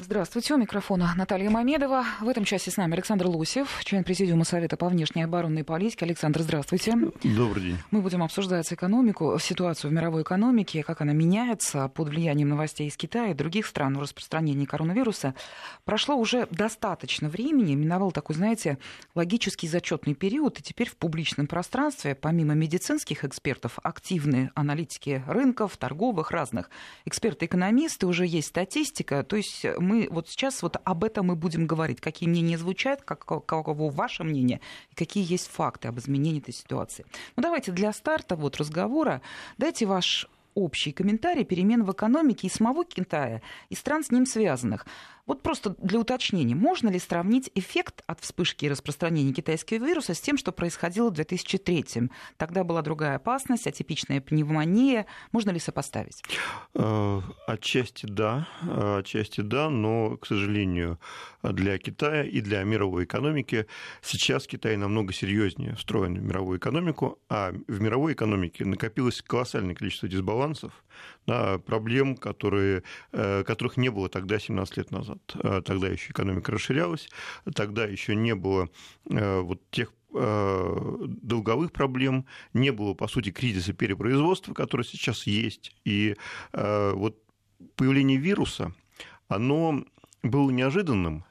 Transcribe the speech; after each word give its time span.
Здравствуйте, 0.00 0.54
у 0.54 0.58
микрофона 0.58 1.12
Наталья 1.16 1.50
Мамедова. 1.50 2.04
В 2.20 2.28
этом 2.28 2.44
часе 2.44 2.70
с 2.70 2.76
нами 2.76 2.92
Александр 2.92 3.26
Лосев, 3.26 3.80
член 3.82 4.04
Президиума 4.04 4.44
Совета 4.44 4.76
по 4.76 4.88
внешней 4.88 5.24
оборонной 5.24 5.64
политике. 5.64 6.04
Александр, 6.04 6.42
здравствуйте. 6.42 6.94
Добрый 7.24 7.64
день. 7.64 7.78
Мы 7.90 8.00
будем 8.00 8.22
обсуждать 8.22 8.72
экономику, 8.72 9.36
ситуацию 9.40 9.90
в 9.90 9.94
мировой 9.94 10.22
экономике, 10.22 10.84
как 10.84 11.00
она 11.00 11.14
меняется 11.14 11.88
под 11.88 12.10
влиянием 12.10 12.48
новостей 12.48 12.86
из 12.86 12.96
Китая 12.96 13.32
и 13.32 13.34
других 13.34 13.66
стран 13.66 13.98
в 13.98 14.00
распространении 14.00 14.66
коронавируса. 14.66 15.34
Прошло 15.84 16.14
уже 16.14 16.46
достаточно 16.52 17.28
времени, 17.28 17.74
миновал 17.74 18.12
такой, 18.12 18.36
знаете, 18.36 18.78
логический 19.16 19.66
зачетный 19.66 20.14
период, 20.14 20.60
и 20.60 20.62
теперь 20.62 20.88
в 20.88 20.96
публичном 20.96 21.48
пространстве, 21.48 22.14
помимо 22.14 22.54
медицинских 22.54 23.24
экспертов, 23.24 23.80
активные 23.82 24.52
аналитики 24.54 25.24
рынков, 25.26 25.76
торговых, 25.76 26.30
разных 26.30 26.70
эксперты-экономисты, 27.04 28.06
уже 28.06 28.26
есть 28.26 28.46
статистика, 28.46 29.24
то 29.24 29.34
есть 29.34 29.66
мы 29.88 30.08
вот 30.10 30.28
сейчас 30.28 30.62
вот 30.62 30.76
об 30.84 31.04
этом 31.04 31.26
мы 31.26 31.36
будем 31.36 31.66
говорить. 31.66 32.00
Какие 32.00 32.28
мнения 32.28 32.58
звучат, 32.58 33.02
как, 33.02 33.24
каково 33.24 33.90
ваше 33.90 34.24
мнение, 34.24 34.60
и 34.90 34.94
какие 34.94 35.24
есть 35.30 35.48
факты 35.48 35.88
об 35.88 35.98
изменении 35.98 36.40
этой 36.40 36.54
ситуации. 36.54 37.06
Ну, 37.36 37.42
давайте 37.42 37.72
для 37.72 37.92
старта 37.92 38.36
вот 38.36 38.56
разговора 38.56 39.22
дайте 39.56 39.86
ваш 39.86 40.28
общий 40.54 40.92
комментарий 40.92 41.44
перемен 41.44 41.84
в 41.84 41.92
экономике 41.92 42.48
и 42.48 42.50
самого 42.50 42.84
Китая, 42.84 43.40
и 43.70 43.74
стран 43.74 44.02
с 44.02 44.10
ним 44.10 44.26
связанных. 44.26 44.86
Вот 45.28 45.42
просто 45.42 45.76
для 45.78 46.00
уточнения, 46.00 46.54
можно 46.54 46.88
ли 46.88 46.98
сравнить 46.98 47.50
эффект 47.54 48.02
от 48.06 48.18
вспышки 48.20 48.64
и 48.64 48.68
распространения 48.70 49.34
китайского 49.34 49.76
вируса 49.76 50.14
с 50.14 50.20
тем, 50.20 50.38
что 50.38 50.52
происходило 50.52 51.10
в 51.10 51.12
2003 51.12 52.00
-м? 52.00 52.10
Тогда 52.38 52.64
была 52.64 52.80
другая 52.80 53.16
опасность, 53.16 53.66
атипичная 53.66 54.22
пневмония. 54.22 55.04
Можно 55.30 55.50
ли 55.50 55.58
сопоставить? 55.58 56.22
Э, 56.74 57.20
отчасти 57.46 58.06
да, 58.06 58.48
отчасти 58.62 59.42
да, 59.42 59.68
но, 59.68 60.16
к 60.16 60.26
сожалению, 60.26 60.98
для 61.42 61.76
Китая 61.76 62.24
и 62.24 62.40
для 62.40 62.64
мировой 62.64 63.04
экономики 63.04 63.66
сейчас 64.00 64.46
Китай 64.46 64.78
намного 64.78 65.12
серьезнее 65.12 65.74
встроен 65.76 66.14
в 66.14 66.22
мировую 66.22 66.58
экономику, 66.58 67.18
а 67.28 67.52
в 67.68 67.80
мировой 67.80 68.14
экономике 68.14 68.64
накопилось 68.64 69.20
колоссальное 69.20 69.74
количество 69.74 70.08
дисбалансов, 70.08 70.72
проблем, 71.66 72.16
которые, 72.16 72.82
э, 73.12 73.44
которых 73.44 73.76
не 73.76 73.88
было 73.88 74.08
тогда, 74.08 74.38
17 74.38 74.76
лет 74.76 74.90
назад. 74.90 75.18
Э, 75.34 75.62
тогда 75.64 75.88
еще 75.88 76.10
экономика 76.10 76.52
расширялась, 76.52 77.08
тогда 77.54 77.84
еще 77.84 78.14
не 78.14 78.34
было 78.34 78.68
э, 79.10 79.40
вот 79.40 79.60
тех 79.70 79.92
долговых 80.10 81.70
проблем, 81.70 82.24
не 82.54 82.72
было, 82.72 82.94
по 82.94 83.08
сути, 83.08 83.30
кризиса 83.30 83.74
перепроизводства, 83.74 84.54
который 84.54 84.86
сейчас 84.86 85.26
есть. 85.26 85.76
И 85.84 86.16
вот 86.54 87.22
появление 87.76 88.16
вируса, 88.16 88.72
оно 89.28 89.84
было 90.22 90.50
неожиданным, 90.50 91.26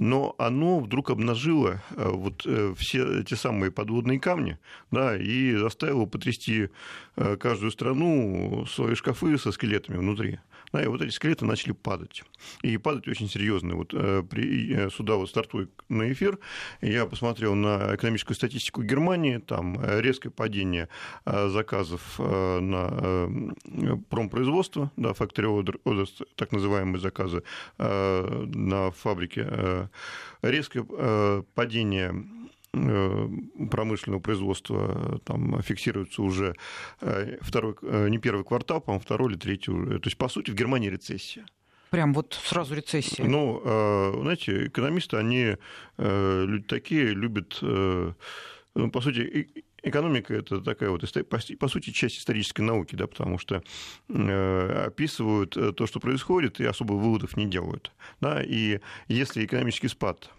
но 0.00 0.34
оно 0.38 0.80
вдруг 0.80 1.10
обнажило 1.10 1.82
э, 1.90 2.08
вот 2.08 2.46
э, 2.46 2.74
все 2.76 3.20
эти 3.20 3.34
самые 3.34 3.70
подводные 3.70 4.18
камни, 4.18 4.58
да, 4.90 5.14
и 5.14 5.54
заставило 5.54 6.06
потрясти 6.06 6.70
э, 7.16 7.36
каждую 7.36 7.70
страну 7.70 8.64
свои 8.66 8.94
шкафы 8.94 9.36
со 9.36 9.52
скелетами 9.52 9.98
внутри. 9.98 10.40
Да, 10.72 10.82
и 10.82 10.86
вот 10.86 11.02
эти 11.02 11.10
скелеты 11.10 11.44
начали 11.44 11.72
падать. 11.72 12.22
И 12.62 12.76
падать 12.78 13.08
очень 13.08 13.28
серьезно. 13.28 13.74
Вот 13.74 13.88
при, 13.90 14.88
сюда 14.90 15.16
вот 15.16 15.28
стартует 15.28 15.70
на 15.88 16.12
эфир, 16.12 16.38
я 16.80 17.06
посмотрел 17.06 17.54
на 17.54 17.94
экономическую 17.94 18.36
статистику 18.36 18.82
Германии, 18.82 19.38
там 19.38 19.78
резкое 20.00 20.30
падение 20.30 20.88
заказов 21.24 22.18
на 22.18 23.28
промпроизводство, 24.08 24.90
да, 24.96 25.10
factory 25.10 25.76
orders, 25.84 26.24
так 26.36 26.52
называемые 26.52 27.00
заказы 27.00 27.42
на 27.78 28.90
фабрике 28.92 29.88
резкое 30.42 30.86
э, 30.88 31.42
падение 31.54 32.12
э, 32.12 32.39
промышленного 32.72 34.20
производства 34.20 35.20
там 35.24 35.60
фиксируется 35.62 36.22
уже 36.22 36.54
э, 37.00 37.38
второй, 37.40 37.74
не 38.10 38.18
первый 38.18 38.44
квартал, 38.44 38.80
по-моему, 38.80 39.02
второй 39.02 39.32
или 39.32 39.38
третий. 39.38 39.72
То 39.72 40.06
есть, 40.06 40.16
по 40.16 40.28
сути, 40.28 40.50
в 40.50 40.54
Германии 40.54 40.88
рецессия. 40.88 41.46
Прям 41.90 42.14
вот 42.14 42.38
сразу 42.44 42.74
рецессия. 42.74 43.24
Ну, 43.24 43.60
знаете, 44.22 44.66
экономисты, 44.68 45.16
они 45.16 45.56
люди 45.98 46.64
такие, 46.64 47.08
любят, 47.08 47.58
ну, 47.60 48.90
по 48.92 49.00
сути, 49.00 49.48
экономика 49.82 50.34
это 50.34 50.60
такая 50.60 50.90
вот, 50.90 51.04
по 51.58 51.68
сути, 51.68 51.90
часть 51.90 52.18
исторической 52.18 52.62
науки, 52.62 52.94
да, 52.94 53.06
потому 53.06 53.38
что 53.38 53.62
э, 54.08 54.84
описывают 54.86 55.56
э, 55.56 55.72
то, 55.72 55.86
что 55.86 56.00
происходит, 56.00 56.60
и 56.60 56.64
особо 56.64 56.94
выводов 56.94 57.36
не 57.36 57.46
делают. 57.46 57.92
Да, 58.20 58.42
и 58.42 58.80
если 59.08 59.44
экономический 59.44 59.88
спад 59.88 60.30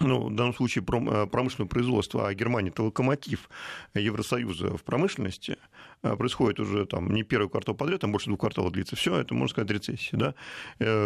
ну, 0.00 0.28
в 0.28 0.34
данном 0.34 0.54
случае 0.54 0.84
э, 0.84 1.26
промышленное 1.26 1.68
производство, 1.68 2.28
а 2.28 2.34
Германия 2.34 2.70
это 2.70 2.82
локомотив 2.82 3.48
Евросоюза 3.94 4.76
в 4.76 4.82
промышленности, 4.82 5.58
происходит 6.02 6.60
уже 6.60 6.84
там 6.86 7.12
не 7.12 7.22
первый 7.22 7.48
квартал 7.48 7.74
подряд, 7.74 8.00
там 8.00 8.12
больше 8.12 8.26
двух 8.26 8.40
кварталов 8.40 8.72
длится, 8.72 8.96
все 8.96 9.16
это, 9.16 9.34
можно 9.34 9.48
сказать, 9.48 9.70
рецессия. 9.70 10.18
Да? 10.18 10.34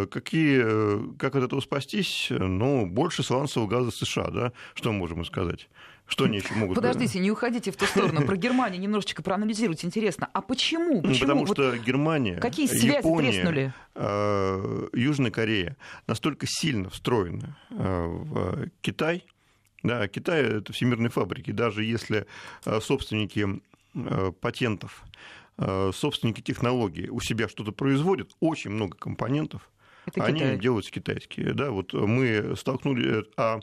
Какие, 0.07 1.17
как 1.17 1.37
от 1.37 1.45
этого 1.45 1.61
спастись? 1.61 2.29
Ну, 2.31 2.87
больше 2.87 3.23
сланцевого 3.23 3.69
газа 3.69 3.91
США, 3.91 4.31
да? 4.31 4.53
что 4.75 4.93
можем 4.93 5.25
сказать? 5.25 5.69
Что 6.09 6.25
они 6.25 6.39
еще 6.39 6.55
могут... 6.55 6.75
Подождите, 6.75 7.19
не 7.19 7.31
уходите 7.31 7.71
в 7.71 7.77
ту 7.77 7.85
сторону. 7.85 8.23
Про 8.27 8.37
Германию 8.37 8.81
немножечко 8.81 9.23
проанализируйте. 9.23 9.87
Интересно, 9.87 10.29
а 10.33 10.41
почему? 10.41 11.03
почему? 11.03 11.21
Потому 11.21 11.45
вот 11.45 11.57
что 11.57 11.77
Германия, 11.77 12.37
Какие 12.41 12.67
связи 12.67 12.97
Япония, 12.97 13.33
треснули? 13.33 13.75
Э, 13.95 14.89
Южная 14.95 15.31
Корея 15.31 15.77
настолько 16.07 16.47
сильно 16.49 16.89
встроены 16.89 17.55
э, 17.71 18.07
в 18.07 18.71
Китай, 18.81 19.25
да, 19.83 20.09
Китай– 20.09 20.43
это 20.59 20.73
всемирные 20.73 21.11
фабрики. 21.11 21.51
Даже 21.53 21.85
если 21.85 22.27
э, 22.65 22.81
собственники 22.81 23.61
патентов, 24.41 25.03
собственники 25.57 26.41
технологий 26.41 27.09
у 27.09 27.21
себя 27.21 27.49
что-то 27.49 27.73
производят, 27.73 28.31
очень 28.39 28.71
много 28.71 28.97
компонентов, 28.97 29.69
это 30.17 30.25
они 30.25 30.41
Китай. 30.41 30.59
делаются 30.59 30.91
китайские. 30.91 31.53
Да, 31.55 31.71
вот 31.71 31.93
мы 31.93 32.55
столкнули... 32.57 33.25
А 33.37 33.61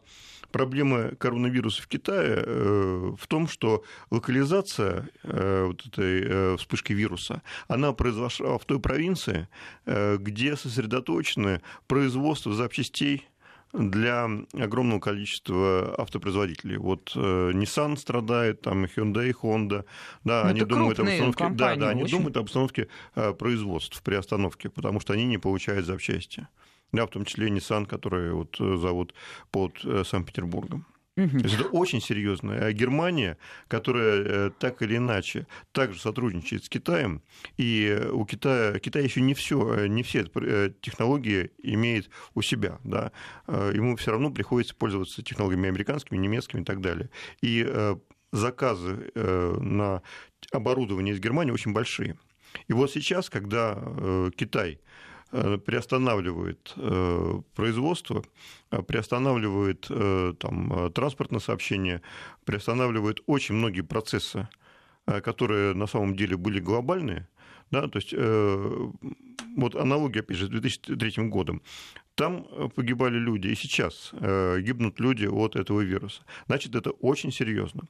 проблема 0.55 1.09
коронавируса 1.15 1.81
в 1.81 1.87
Китае 1.87 2.41
э, 2.45 3.11
в 3.19 3.27
том, 3.27 3.45
что 3.49 3.83
локализация 4.09 5.09
э, 5.23 5.65
вот 5.65 5.85
этой 5.85 6.23
э, 6.23 6.55
вспышки 6.57 6.93
вируса, 6.93 7.41
она 7.67 7.91
произошла 7.91 8.57
в 8.57 8.63
той 8.63 8.79
провинции, 8.79 9.49
где 9.85 10.55
сосредоточены 10.55 11.61
производство 11.87 12.53
запчастей 12.53 13.27
для 13.77 14.29
огромного 14.53 14.99
количества 14.99 15.95
автопроизводителей. 15.97 16.77
Вот 16.77 17.15
Nissan 17.15 17.97
страдает, 17.97 18.61
там 18.61 18.85
Hyundai, 18.85 19.33
Honda, 19.41 19.85
да, 20.23 20.43
Но 20.43 20.49
они 20.49 20.61
думают 20.61 20.99
об 20.99 21.07
обстановке, 21.07 21.49
да, 21.51 21.75
да, 21.75 21.89
они 21.89 22.05
думают 22.05 22.37
об 22.37 22.43
обстановке 22.43 22.87
производств 23.37 24.01
при 24.03 24.15
остановке, 24.15 24.69
потому 24.69 24.99
что 24.99 25.13
они 25.13 25.25
не 25.25 25.37
получают 25.37 25.85
запчасти 25.85 26.47
да, 26.95 27.05
в 27.05 27.09
том 27.09 27.25
числе 27.25 27.49
Nissan, 27.49 27.85
который 27.85 28.31
вот 28.31 28.59
э, 28.59 28.77
зовут 28.77 29.13
под 29.51 29.83
э, 29.83 30.03
Санкт-Петербургом. 30.03 30.85
То 31.15 31.21
есть 31.21 31.55
это 31.55 31.69
очень 31.69 32.01
серьезно. 32.01 32.57
А 32.57 32.73
Германия, 32.73 33.37
которая 33.69 34.23
э, 34.23 34.51
так 34.59 34.81
или 34.81 34.97
иначе 34.97 35.47
также 35.71 35.99
сотрудничает 35.99 36.65
с 36.65 36.69
Китаем, 36.69 37.21
и 37.55 38.01
у 38.11 38.25
Китая, 38.25 38.79
Китай 38.79 39.03
еще 39.03 39.21
не 39.21 39.33
все, 39.33 39.85
не 39.85 40.03
все 40.03 40.25
технологии 40.81 41.51
имеет 41.63 42.09
у 42.33 42.41
себя, 42.41 42.79
да, 42.83 43.11
ему 43.47 43.95
все 43.95 44.11
равно 44.11 44.29
приходится 44.29 44.75
пользоваться 44.75 45.23
технологиями 45.23 45.69
американскими, 45.69 46.17
немецкими 46.17 46.61
и 46.61 46.65
так 46.65 46.81
далее. 46.81 47.09
И 47.41 47.65
заказы 48.31 49.11
на 49.15 50.01
оборудование 50.51 51.13
из 51.13 51.19
Германии 51.19 51.51
очень 51.51 51.71
большие. 51.71 52.17
И 52.67 52.73
вот 52.73 52.91
сейчас, 52.91 53.29
когда 53.29 54.31
Китай 54.35 54.73
Э, 54.75 54.85
приостанавливает 55.31 56.73
э, 56.77 57.41
производство, 57.55 58.23
э, 58.71 58.81
приостанавливает 58.81 59.87
там, 60.39 60.91
транспортное 60.93 61.39
сообщение, 61.39 62.01
приостанавливает 62.45 63.21
очень 63.25 63.55
многие 63.55 63.81
процессы, 63.81 64.47
которые 65.05 65.73
на 65.73 65.87
самом 65.87 66.15
деле 66.15 66.35
были 66.37 66.59
глобальные, 66.59 67.27
да, 67.71 67.87
то 67.87 67.99
есть 67.99 68.13
вот 69.55 69.75
аналогия, 69.75 70.21
опять 70.21 70.37
же, 70.37 70.45
с 70.45 70.49
2003 70.49 71.29
годом. 71.29 71.61
Там 72.15 72.47
э, 72.49 72.69
погибали 72.73 73.17
люди, 73.17 73.49
и 73.49 73.55
сейчас 73.55 74.11
э, 74.13 74.61
гибнут 74.61 75.01
люди 75.01 75.25
от 75.25 75.57
этого 75.57 75.81
вируса. 75.81 76.23
Значит, 76.47 76.73
это 76.73 76.91
очень 76.91 77.31
серьезно. 77.31 77.83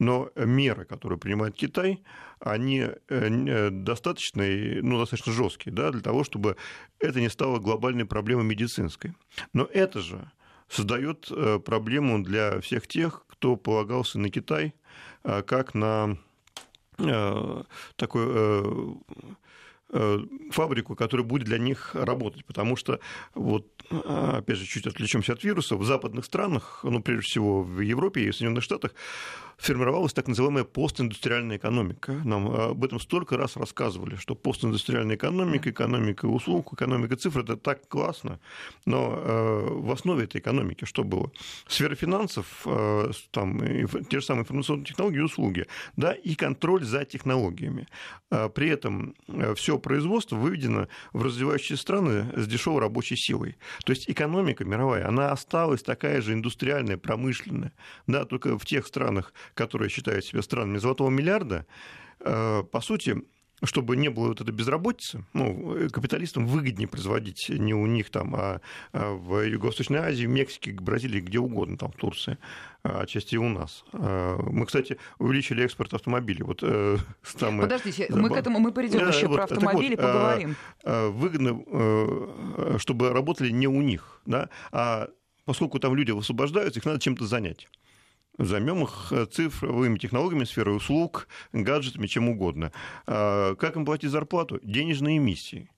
Но 0.00 0.30
меры, 0.34 0.84
которые 0.84 1.18
принимает 1.18 1.54
Китай, 1.54 2.02
они 2.40 2.86
э, 3.08 3.70
достаточно, 3.70 4.42
ну, 4.82 4.98
достаточно 4.98 5.32
жесткие 5.32 5.72
да, 5.72 5.92
для 5.92 6.00
того, 6.00 6.24
чтобы 6.24 6.56
это 6.98 7.20
не 7.20 7.30
стало 7.30 7.60
глобальной 7.60 8.04
проблемой 8.04 8.44
медицинской. 8.44 9.14
Но 9.52 9.64
это 9.64 10.00
же 10.00 10.28
создает 10.68 11.30
проблему 11.64 12.22
для 12.22 12.60
всех 12.60 12.88
тех, 12.88 13.24
кто 13.28 13.56
полагался 13.56 14.18
на 14.18 14.28
Китай 14.28 14.74
как 15.22 15.74
на 15.74 16.18
такой 17.96 18.98
фабрику, 20.50 20.94
которая 20.94 21.26
будет 21.26 21.46
для 21.46 21.58
них 21.58 21.94
работать. 21.94 22.44
Потому 22.44 22.76
что, 22.76 23.00
вот, 23.34 23.66
опять 23.90 24.56
же, 24.56 24.66
чуть 24.66 24.86
отвлечемся 24.86 25.32
от 25.32 25.44
вируса, 25.44 25.76
в 25.76 25.84
западных 25.84 26.24
странах, 26.24 26.80
ну, 26.82 27.00
прежде 27.02 27.22
всего 27.22 27.62
в 27.62 27.80
Европе 27.80 28.22
и 28.22 28.30
в 28.30 28.36
Соединенных 28.36 28.64
Штатах, 28.64 28.94
формировалась 29.58 30.12
так 30.12 30.28
называемая 30.28 30.64
постиндустриальная 30.64 31.56
экономика. 31.56 32.12
Нам 32.24 32.48
об 32.48 32.84
этом 32.84 33.00
столько 33.00 33.36
раз 33.36 33.56
рассказывали, 33.56 34.16
что 34.16 34.34
постиндустриальная 34.34 35.16
экономика, 35.16 35.70
экономика 35.70 36.26
услуг, 36.26 36.72
экономика 36.72 37.16
цифр– 37.16 37.40
это 37.40 37.56
так 37.56 37.86
классно. 37.88 38.40
Но 38.86 39.14
э, 39.16 39.68
в 39.70 39.90
основе 39.90 40.24
этой 40.24 40.40
экономики 40.40 40.84
что 40.84 41.04
было? 41.04 41.30
Сфера 41.66 41.94
финансов, 41.96 42.46
э, 42.64 43.10
там, 43.32 43.60
те 44.04 44.20
же 44.20 44.24
самые 44.24 44.42
информационные 44.42 44.86
технологии 44.86 45.18
и 45.18 45.22
услуги, 45.22 45.66
да, 45.96 46.12
и 46.12 46.34
контроль 46.34 46.84
за 46.84 47.04
технологиями. 47.04 47.88
При 48.54 48.68
этом 48.68 49.14
все 49.56 49.78
производство 49.78 50.36
выведено 50.36 50.86
в 51.12 51.22
развивающиеся 51.22 51.76
страны 51.76 52.26
с 52.36 52.46
дешевой 52.46 52.80
рабочей 52.80 53.16
силой. 53.16 53.56
То 53.84 53.92
есть 53.92 54.08
экономика 54.08 54.64
мировая, 54.64 55.08
она 55.08 55.32
осталась 55.32 55.82
такая 55.82 56.20
же 56.20 56.34
индустриальная, 56.34 56.96
промышленная. 56.96 57.72
Да, 58.06 58.24
только 58.24 58.58
в 58.58 58.64
тех 58.64 58.86
странах, 58.86 59.32
которые 59.54 59.88
считают 59.88 60.24
себя 60.24 60.42
странами 60.42 60.78
золотого 60.78 61.10
миллиарда, 61.10 61.66
э, 62.20 62.62
по 62.70 62.80
сути, 62.80 63.22
чтобы 63.62 63.96
не 63.96 64.08
было 64.08 64.28
вот 64.28 64.40
этой 64.40 64.52
безработицы, 64.52 65.24
ну, 65.32 65.88
капиталистам 65.90 66.46
выгоднее 66.46 66.86
производить 66.86 67.48
не 67.48 67.74
у 67.74 67.86
них 67.86 68.10
там, 68.10 68.34
а, 68.34 68.60
а 68.92 69.14
в 69.14 69.44
Юго-Восточной 69.44 69.98
Азии, 69.98 70.26
в 70.26 70.28
Мексике, 70.28 70.72
Бразилии, 70.72 71.20
где 71.20 71.38
угодно, 71.38 71.76
там, 71.76 71.90
в 71.90 71.96
Турции, 71.96 72.38
а 72.82 73.00
отчасти 73.00 73.34
и 73.34 73.38
у 73.38 73.48
нас. 73.48 73.84
А, 73.92 74.38
мы, 74.42 74.66
кстати, 74.66 74.98
увеличили 75.18 75.64
экспорт 75.64 75.92
автомобилей. 75.94 76.42
Вот, 76.42 76.60
э, 76.62 76.98
самые... 77.22 77.62
Подождите, 77.62 78.06
мы 78.10 78.28
к 78.28 78.32
этому 78.36 78.60
мы 78.60 78.72
перейдем 78.72 79.00
да, 79.00 79.08
еще 79.08 79.26
вот, 79.26 79.36
про 79.36 79.44
автомобили, 79.44 79.96
вот, 79.96 80.02
поговорим. 80.02 80.56
Выгодно, 80.84 81.62
э, 81.66 82.76
чтобы 82.78 83.12
работали 83.12 83.50
не 83.50 83.66
у 83.66 83.82
них, 83.82 84.20
да, 84.24 84.50
а 84.70 85.08
поскольку 85.44 85.78
там 85.78 85.94
люди 85.94 86.10
высвобождаются, 86.10 86.78
их 86.78 86.86
надо 86.86 87.00
чем-то 87.00 87.26
занять. 87.26 87.68
Займем 88.38 88.84
их 88.84 89.08
э, 89.10 89.26
цифровыми 89.26 89.98
технологиями, 89.98 90.44
сферой 90.44 90.76
услуг, 90.76 91.28
гаджетами, 91.52 92.06
чем 92.06 92.28
угодно. 92.28 92.72
А, 93.06 93.54
как 93.56 93.76
им 93.76 93.84
платить 93.84 94.10
зарплату? 94.10 94.60
Денежные 94.62 95.18
эмиссии 95.18 95.70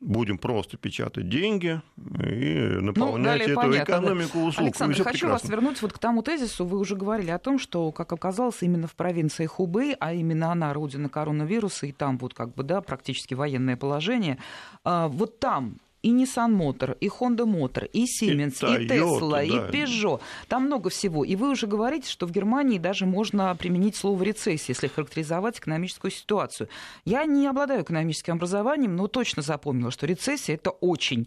будем 0.00 0.38
просто 0.38 0.76
печатать 0.76 1.28
деньги 1.28 1.80
и 1.96 2.68
ну, 2.74 2.80
наполнять 2.80 3.40
ну, 3.40 3.52
эту 3.52 3.54
понятно, 3.54 3.82
экономику 3.82 4.38
услуг. 4.40 4.66
Александр, 4.66 4.96
хочу 4.96 5.10
прекрасно. 5.10 5.28
вас 5.28 5.44
вернуть 5.44 5.82
вот 5.82 5.92
к 5.92 5.98
тому 5.98 6.22
тезису. 6.22 6.64
Вы 6.64 6.78
уже 6.78 6.94
говорили 6.94 7.30
о 7.30 7.38
том, 7.38 7.58
что, 7.58 7.90
как 7.90 8.12
оказалось, 8.12 8.62
именно 8.62 8.86
в 8.86 8.94
провинции 8.94 9.46
Хубэй, 9.46 9.96
а 9.98 10.12
именно 10.12 10.52
она 10.52 10.72
родина 10.72 11.08
коронавируса, 11.08 11.86
и 11.86 11.92
там 11.92 12.18
вот 12.18 12.34
как 12.34 12.54
бы, 12.54 12.62
да, 12.62 12.80
практически 12.80 13.34
военное 13.34 13.76
положение, 13.76 14.38
а, 14.84 15.08
вот 15.08 15.40
там 15.40 15.78
и 16.02 16.10
Nissan 16.10 16.54
Motor, 16.54 16.96
и 17.00 17.08
Honda 17.08 17.44
Motor, 17.44 17.86
и 17.92 18.04
Siemens, 18.04 18.62
и, 18.62 18.84
и 18.84 18.86
Tesla, 18.86 19.30
да. 19.30 19.42
и 19.42 19.50
Peugeot. 19.50 20.20
Там 20.48 20.66
много 20.66 20.90
всего. 20.90 21.24
И 21.24 21.36
вы 21.36 21.50
уже 21.50 21.66
говорите, 21.66 22.08
что 22.08 22.26
в 22.26 22.30
Германии 22.30 22.78
даже 22.78 23.06
можно 23.06 23.54
применить 23.56 23.96
слово 23.96 24.22
рецессия, 24.22 24.74
если 24.74 24.88
характеризовать 24.88 25.58
экономическую 25.58 26.10
ситуацию. 26.10 26.68
Я 27.04 27.24
не 27.24 27.46
обладаю 27.46 27.82
экономическим 27.82 28.34
образованием, 28.34 28.96
но 28.96 29.08
точно 29.08 29.42
запомнила, 29.42 29.90
что 29.90 30.06
рецессия 30.06 30.54
это 30.54 30.70
очень 30.70 31.26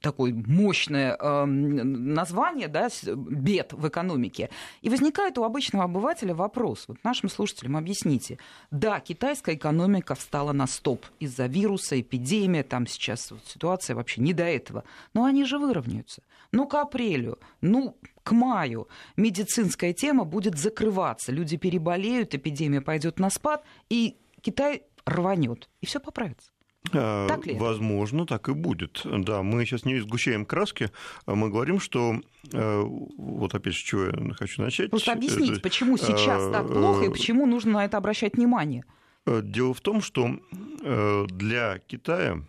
такое 0.00 0.32
мощное 0.32 1.16
э, 1.18 1.44
название, 1.44 2.68
да, 2.68 2.88
бед 3.14 3.72
в 3.72 3.88
экономике. 3.88 4.50
И 4.80 4.88
возникает 4.88 5.38
у 5.38 5.44
обычного 5.44 5.84
обывателя 5.84 6.34
вопрос, 6.34 6.84
вот 6.88 7.02
нашим 7.02 7.28
слушателям 7.28 7.76
объясните, 7.76 8.38
да, 8.70 9.00
китайская 9.00 9.56
экономика 9.56 10.14
встала 10.14 10.52
на 10.52 10.66
стоп 10.66 11.06
из-за 11.18 11.46
вируса, 11.46 12.00
эпидемия, 12.00 12.62
там 12.62 12.86
сейчас 12.86 13.30
вот 13.30 13.40
ситуация 13.46 13.96
вообще 13.96 14.20
не 14.20 14.32
до 14.32 14.44
этого, 14.44 14.84
но 15.14 15.24
они 15.24 15.44
же 15.44 15.58
выровняются. 15.58 16.22
Ну, 16.52 16.66
к 16.66 16.74
апрелю, 16.74 17.38
ну, 17.60 17.96
к 18.22 18.32
маю 18.32 18.88
медицинская 19.16 19.92
тема 19.92 20.24
будет 20.24 20.58
закрываться, 20.58 21.32
люди 21.32 21.56
переболеют, 21.56 22.34
эпидемия 22.34 22.80
пойдет 22.80 23.18
на 23.18 23.30
спад, 23.30 23.64
и 23.88 24.16
Китай 24.40 24.84
рванет, 25.04 25.68
и 25.80 25.86
все 25.86 25.98
поправится. 25.98 26.52
А, 26.92 27.28
так 27.28 27.46
ли 27.46 27.54
Возможно, 27.56 28.26
так 28.26 28.48
и 28.48 28.52
будет. 28.52 29.02
Да, 29.04 29.42
мы 29.42 29.64
сейчас 29.64 29.84
не 29.84 30.00
сгущаем 30.00 30.44
краски, 30.44 30.90
а 31.26 31.34
мы 31.34 31.48
говорим, 31.50 31.80
что 31.80 32.20
э, 32.52 32.82
вот 32.82 33.54
опять 33.54 33.74
же, 33.74 33.84
чего 33.84 34.04
я 34.04 34.34
хочу 34.34 34.62
начать. 34.62 34.90
Просто 34.90 35.12
объясните, 35.12 35.60
почему 35.60 35.96
сейчас 35.96 36.50
так 36.50 36.64
э, 36.64 36.72
плохо 36.72 37.04
и 37.04 37.08
почему 37.08 37.46
нужно 37.46 37.72
на 37.72 37.84
это 37.84 37.96
обращать 37.96 38.34
внимание. 38.34 38.84
Э, 39.26 39.40
дело 39.42 39.74
в 39.74 39.80
том, 39.80 40.02
что 40.02 40.38
для 41.28 41.78
Китая 41.86 42.42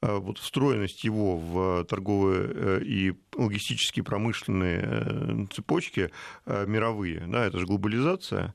вот 0.00 0.38
встроенность 0.38 1.02
его 1.02 1.38
в 1.38 1.84
торговые 1.86 2.84
и 2.84 3.14
логистические 3.34 4.04
промышленные 4.04 5.48
цепочки 5.50 6.10
мировые, 6.46 7.24
да, 7.26 7.46
это 7.46 7.58
же 7.58 7.66
глобализация, 7.66 8.54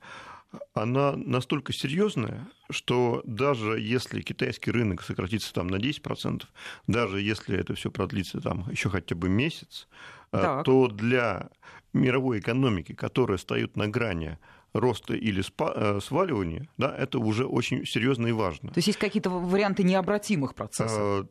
она 0.74 1.14
настолько 1.16 1.74
серьезная, 1.74 2.48
что 2.70 3.22
даже 3.26 3.80
если 3.80 4.22
китайский 4.22 4.72
рынок 4.72 5.02
сократится 5.02 5.54
там 5.54 5.68
на 5.68 5.76
10%, 5.76 6.44
даже 6.88 7.22
если 7.22 7.58
это 7.58 7.76
все 7.76 7.92
продлится 7.92 8.42
там 8.42 8.70
еще 8.70 8.90
хотя 8.90 9.16
бы 9.16 9.30
месяц, 9.30 9.88
э, 10.32 10.40
так. 10.42 10.66
то 10.66 10.88
для 10.88 11.50
мировой 11.94 12.40
экономики, 12.40 12.94
которая 12.94 13.38
стоит 13.38 13.76
на 13.76 13.88
грани 13.88 14.38
роста 14.74 15.14
или 15.14 15.44
э, 15.44 16.00
сваливания, 16.02 16.68
да, 16.78 16.96
это 16.96 17.20
уже 17.20 17.46
очень 17.46 17.86
серьезно 17.86 18.28
и 18.28 18.32
важно. 18.32 18.70
То 18.70 18.80
есть 18.80 18.88
есть 18.88 19.00
какие-то 19.00 19.30
варианты 19.30 19.84
необратимых 19.84 20.56
процессов? 20.56 21.28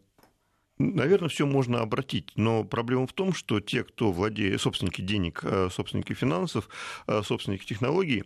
Э, 0.78 0.82
Наверное, 0.84 1.28
все 1.28 1.46
можно 1.46 1.80
обратить, 1.80 2.32
но 2.36 2.64
проблема 2.64 3.06
в 3.06 3.12
том, 3.12 3.32
что 3.32 3.60
те, 3.60 3.84
кто 3.84 4.12
владеет, 4.12 4.60
собственники 4.60 5.00
денег, 5.00 5.40
э, 5.42 5.68
собственники 5.70 6.14
финансов, 6.14 6.68
э, 7.06 7.22
собственники 7.22 7.64
технологий, 7.64 8.24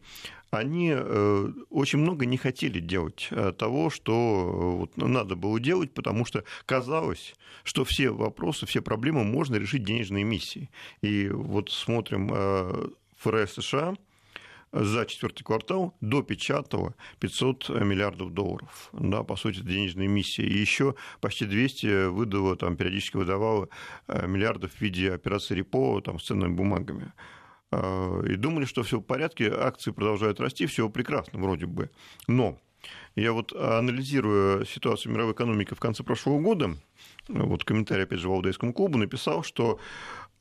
они 0.51 0.93
э, 0.95 1.53
очень 1.71 1.99
много 1.99 2.25
не 2.25 2.37
хотели 2.37 2.81
делать 2.81 3.31
того, 3.59 3.91
что 3.91 4.79
вот 4.79 4.97
надо 4.97 5.35
было 5.35 5.59
делать, 5.59 5.93
потому 5.93 6.25
что 6.25 6.45
казалось, 6.67 7.35
что 7.65 7.85
все 7.85 8.11
вопросы, 8.11 8.65
все 8.65 8.81
проблемы 8.81 9.25
можно 9.25 9.57
решить 9.57 9.85
денежной 9.85 10.23
эмиссией. 10.23 10.71
И 11.03 11.29
вот 11.29 11.71
смотрим 11.71 12.29
ФРС 13.19 13.55
США, 13.55 13.97
за 14.73 15.07
четвертый 15.07 15.45
квартал 15.45 15.95
допечатала 16.01 16.95
500 17.21 17.69
миллиардов 17.71 18.33
долларов. 18.33 18.91
Да, 18.93 19.23
по 19.23 19.37
сути, 19.37 19.61
денежная 19.61 20.07
эмиссия. 20.07 20.45
И 20.45 20.53
еще 20.53 20.95
почти 21.21 21.47
200 21.47 22.09
выдала, 22.09 22.57
там, 22.57 22.77
периодически 22.77 23.17
выдавала 23.17 23.69
э, 24.09 24.27
миллиардов 24.27 24.73
в 24.73 24.81
виде 24.81 25.13
операции 25.13 25.55
репо 25.55 26.01
там, 26.01 26.19
с 26.19 26.25
ценными 26.25 26.55
бумагами 26.55 27.13
э, 27.73 28.23
и 28.29 28.37
думали, 28.37 28.65
что 28.65 28.83
все 28.83 28.99
в 28.99 29.03
порядке, 29.03 29.51
акции 29.51 29.93
продолжают 29.93 30.41
расти, 30.41 30.67
все 30.67 30.89
прекрасно 30.91 31.41
вроде 31.41 31.67
бы. 31.67 31.91
Но 32.27 32.59
я 33.15 33.33
вот 33.33 33.53
анализируя 33.53 34.65
ситуацию 34.65 35.13
мировой 35.13 35.33
экономики 35.33 35.75
в 35.75 35.81
конце 35.81 36.03
прошлого 36.03 36.41
года, 36.41 36.77
вот 37.29 37.65
комментарий, 37.65 38.05
опять 38.05 38.21
же, 38.21 38.29
Валдейскому 38.29 38.73
клубу 38.73 38.99
написал, 38.99 39.43
что 39.43 39.79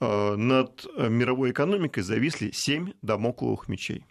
э, 0.02 0.36
над 0.36 0.86
мировой 0.98 1.52
экономикой 1.52 2.02
зависли 2.02 2.52
семь 2.52 2.92
домокловых 3.02 3.70
мечей. 3.70 4.04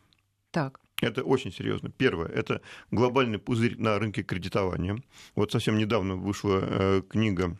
Так. 0.54 0.78
Это 1.02 1.24
очень 1.24 1.52
серьезно. 1.52 1.90
Первое– 1.90 2.28
это 2.34 2.60
глобальный 2.92 3.40
пузырь 3.40 3.76
на 3.76 3.98
рынке 3.98 4.22
кредитования. 4.22 5.02
Вот 5.34 5.50
совсем 5.50 5.76
недавно 5.78 6.14
вышла 6.14 6.60
э, 6.62 7.02
книга 7.08 7.58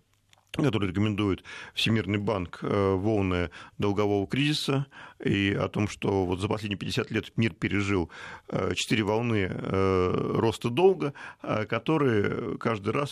который 0.57 0.91
рекомендует 0.91 1.43
Всемирный 1.75 2.19
банк 2.19 2.61
э, 2.63 2.95
волны 2.95 3.51
долгового 3.79 4.25
кризиса 4.29 4.87
и 5.19 5.53
о 5.53 5.67
том, 5.67 5.89
что 5.89 6.25
вот 6.27 6.39
за 6.39 6.47
последние 6.47 6.79
50 6.79 7.11
лет 7.11 7.33
мир 7.37 7.55
пережил 7.55 8.09
э, 8.51 8.73
четыре 8.77 9.03
волны 9.03 9.49
роста 9.49 10.71
долга, 10.71 11.13
которые 11.43 12.57
каждый 12.59 12.93
раз 12.93 13.11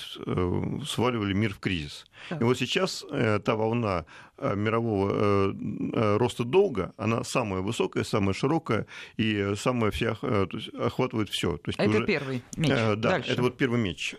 сваливали 0.87 1.33
мир 1.33 1.53
в 1.53 1.59
кризис. 1.59 2.05
Так. 2.29 2.41
И 2.41 2.45
вот 2.45 2.57
сейчас 2.57 3.05
та 3.45 3.57
волна 3.57 4.05
Э, 4.32 4.32
мирового 4.55 5.11
э, 5.13 5.53
э, 5.95 6.17
роста 6.17 6.45
долга, 6.45 6.93
она 6.97 7.25
самая 7.25 7.61
высокая, 7.61 8.05
самая 8.05 8.35
широкая 8.35 8.87
и 9.17 9.55
самая 9.57 9.91
вся, 9.91 10.15
то 10.15 10.49
есть 10.53 10.69
охватывает 10.75 11.29
все. 11.29 11.57
То 11.59 11.69
есть 11.69 11.79
это 11.79 11.89
уже, 11.91 12.07
первый 12.07 12.43
меч. 12.57 12.69
Да, 12.69 12.97
Дальше. 12.97 13.33
это 13.33 13.43
вот 13.43 13.57
первый 13.57 13.81
меч. 13.81 14.17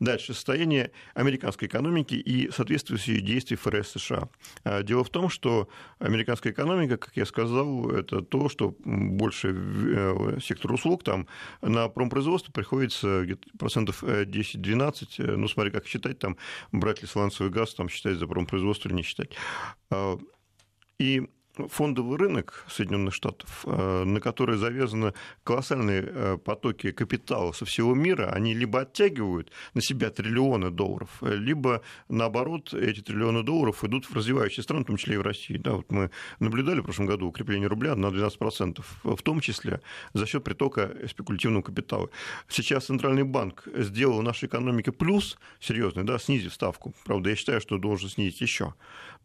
Дальше 0.00 0.34
состояние 0.34 0.90
американской 1.14 1.68
экономики 1.68 2.14
и 2.14 2.50
соответствующие 2.50 3.20
действия 3.20 3.56
ФРС 3.56 3.90
США. 3.90 4.28
Дело 4.82 5.04
в 5.04 5.10
том, 5.10 5.28
что 5.28 5.68
американская 6.00 6.52
экономика, 6.52 6.96
как 6.96 7.16
я 7.16 7.24
сказал, 7.24 7.88
это 7.90 8.20
то, 8.20 8.48
что 8.48 8.74
больше 8.84 10.40
сектор 10.42 10.72
услуг, 10.72 11.04
там 11.04 11.28
на 11.62 11.88
промпроизводство 11.88 12.50
приходится 12.50 13.22
где-то 13.22 13.48
процентов 13.56 14.02
10-12, 14.02 15.36
ну 15.36 15.46
смотри, 15.46 15.70
как 15.70 15.86
считать, 15.86 16.18
там 16.18 16.36
брать 16.72 17.02
ли 17.02 17.06
сланцевый 17.06 17.52
газ, 17.52 17.74
там 17.74 17.88
считать 17.88 18.16
за 18.16 18.26
промпроизводство 18.26 18.88
или 18.88 18.96
не 18.96 19.02
считать. 19.02 19.27
А, 19.90 20.18
и 20.98 21.28
фондовый 21.66 22.18
рынок 22.18 22.64
Соединенных 22.68 23.14
Штатов, 23.14 23.64
э, 23.64 24.04
на 24.04 24.20
который 24.20 24.56
завязаны 24.56 25.14
колоссальные 25.42 26.04
э, 26.06 26.38
потоки 26.38 26.92
капитала 26.92 27.52
со 27.52 27.64
всего 27.64 27.94
мира, 27.94 28.30
они 28.30 28.54
либо 28.54 28.82
оттягивают 28.82 29.50
на 29.74 29.80
себя 29.80 30.10
триллионы 30.10 30.70
долларов, 30.70 31.10
либо, 31.20 31.82
наоборот, 32.08 32.72
эти 32.74 33.00
триллионы 33.00 33.42
долларов 33.42 33.84
идут 33.84 34.06
в 34.06 34.14
развивающие 34.14 34.62
страны, 34.62 34.84
в 34.84 34.86
том 34.86 34.96
числе 34.96 35.14
и 35.14 35.18
в 35.18 35.22
России. 35.22 35.56
Да, 35.56 35.72
вот 35.72 35.90
мы 35.90 36.10
наблюдали 36.38 36.80
в 36.80 36.84
прошлом 36.84 37.06
году 37.06 37.26
укрепление 37.26 37.68
рубля 37.68 37.94
на 37.94 38.06
12%, 38.06 38.84
в 39.02 39.22
том 39.22 39.40
числе 39.40 39.80
за 40.12 40.26
счет 40.26 40.44
притока 40.44 40.94
спекулятивного 41.08 41.62
капитала. 41.62 42.10
Сейчас 42.48 42.86
Центральный 42.86 43.24
банк 43.24 43.66
сделал 43.74 44.22
нашей 44.22 44.46
экономике 44.46 44.92
плюс 44.92 45.38
серьезный, 45.60 46.04
да, 46.04 46.18
снизив 46.18 46.52
ставку. 46.52 46.94
Правда, 47.04 47.30
я 47.30 47.36
считаю, 47.36 47.60
что 47.60 47.78
должен 47.78 48.08
снизить 48.08 48.40
еще. 48.40 48.74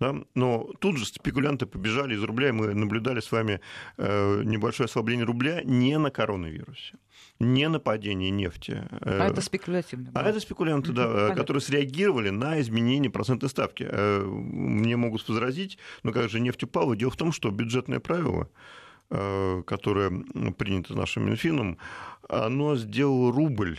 Да? 0.03 0.15
Но 0.35 0.69
тут 0.79 0.97
же 0.97 1.05
спекулянты 1.05 1.65
побежали 1.65 2.13
из 2.15 2.23
рубля, 2.23 2.49
и 2.49 2.51
мы 2.51 2.73
наблюдали 2.73 3.21
с 3.21 3.31
вами 3.31 3.61
э, 3.97 4.41
небольшое 4.43 4.85
ослабление 4.85 5.25
рубля 5.25 5.61
не 5.63 5.97
на 5.97 6.11
коронавирусе 6.11 6.97
не 7.39 7.69
на 7.69 7.79
падение 7.79 8.29
нефти. 8.29 8.83
А 9.01 9.27
это 9.27 9.41
спекулятивно. 9.41 10.11
А 10.13 10.23
это 10.23 10.39
спекулянты, 10.39 10.91
да, 10.91 11.07
Понятно. 11.07 11.35
которые 11.35 11.61
среагировали 11.61 12.29
на 12.29 12.59
изменение 12.59 13.09
процентной 13.09 13.49
ставки. 13.49 13.85
Э, 13.89 14.23
мне 14.25 14.97
могут 14.97 15.27
возразить, 15.27 15.77
но 16.03 16.11
как 16.11 16.29
же 16.29 16.39
нефть 16.39 16.63
упала? 16.63 16.95
Дело 16.95 17.11
в 17.11 17.17
том, 17.17 17.31
что 17.31 17.49
бюджетное 17.51 17.99
правило 17.99 18.49
э, 19.09 19.63
которое 19.65 20.09
принято 20.57 20.95
нашим 20.95 21.27
Минфином, 21.27 21.77
оно 22.27 22.75
сделало 22.75 23.31
рубль 23.31 23.77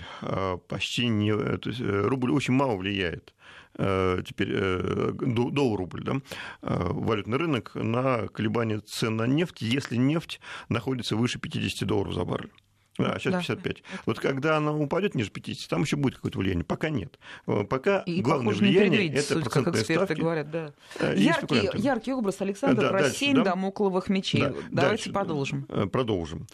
почти 0.69 1.09
не... 1.09 1.35
То 1.59 1.71
есть 1.71 1.81
рубль 1.81 2.33
очень 2.33 2.54
мало 2.54 2.76
влияет 2.76 3.35
Э, 3.35 3.43
теперь 3.76 4.50
э, 4.52 5.12
доллар-рубль, 5.12 6.04
да, 6.04 6.21
э, 6.62 6.88
валютный 6.90 7.38
рынок 7.38 7.73
на 7.75 8.28
колебания 8.28 8.78
цен 8.81 9.16
на 9.16 9.26
нефть, 9.26 9.62
если 9.62 9.97
нефть 9.97 10.40
находится 10.69 11.16
выше 11.16 11.38
50 11.38 11.87
долларов 11.88 12.14
за 12.14 12.25
баррель. 12.25 12.52
Да, 12.97 13.19
сейчас 13.19 13.33
да. 13.33 13.38
55. 13.40 13.83
Вот 14.07 14.21
когда 14.21 14.59
она 14.59 14.73
упадет 14.73 15.16
ниже 15.16 15.31
50, 15.31 15.69
там 15.69 15.83
еще 15.83 15.97
будет 15.97 16.14
какое-то 16.14 16.38
влияние. 16.38 16.64
Пока 16.64 16.90
нет. 16.90 17.19
Пока 17.45 18.02
и, 18.02 18.21
главное 18.21 18.54
влияние 18.54 19.09
это 19.09 19.35
суть, 19.35 19.43
процентные 19.43 19.73
как 19.73 19.81
эксперты 19.81 20.04
ставки. 20.04 20.21
говорят, 20.21 20.50
да. 20.52 20.73
Яркий, 21.12 21.71
яркий 21.76 22.12
образ 22.12 22.40
Александр 22.40 22.83
да, 22.83 22.90
про 22.90 23.11
семь 23.11 23.35
да? 23.35 23.43
домокловых 23.43 24.09
мечей. 24.09 24.43
Да, 24.43 24.50
Давайте 24.50 24.71
дальше, 24.71 25.12
продолжим. 25.12 25.64
Продолжим. 25.90 26.47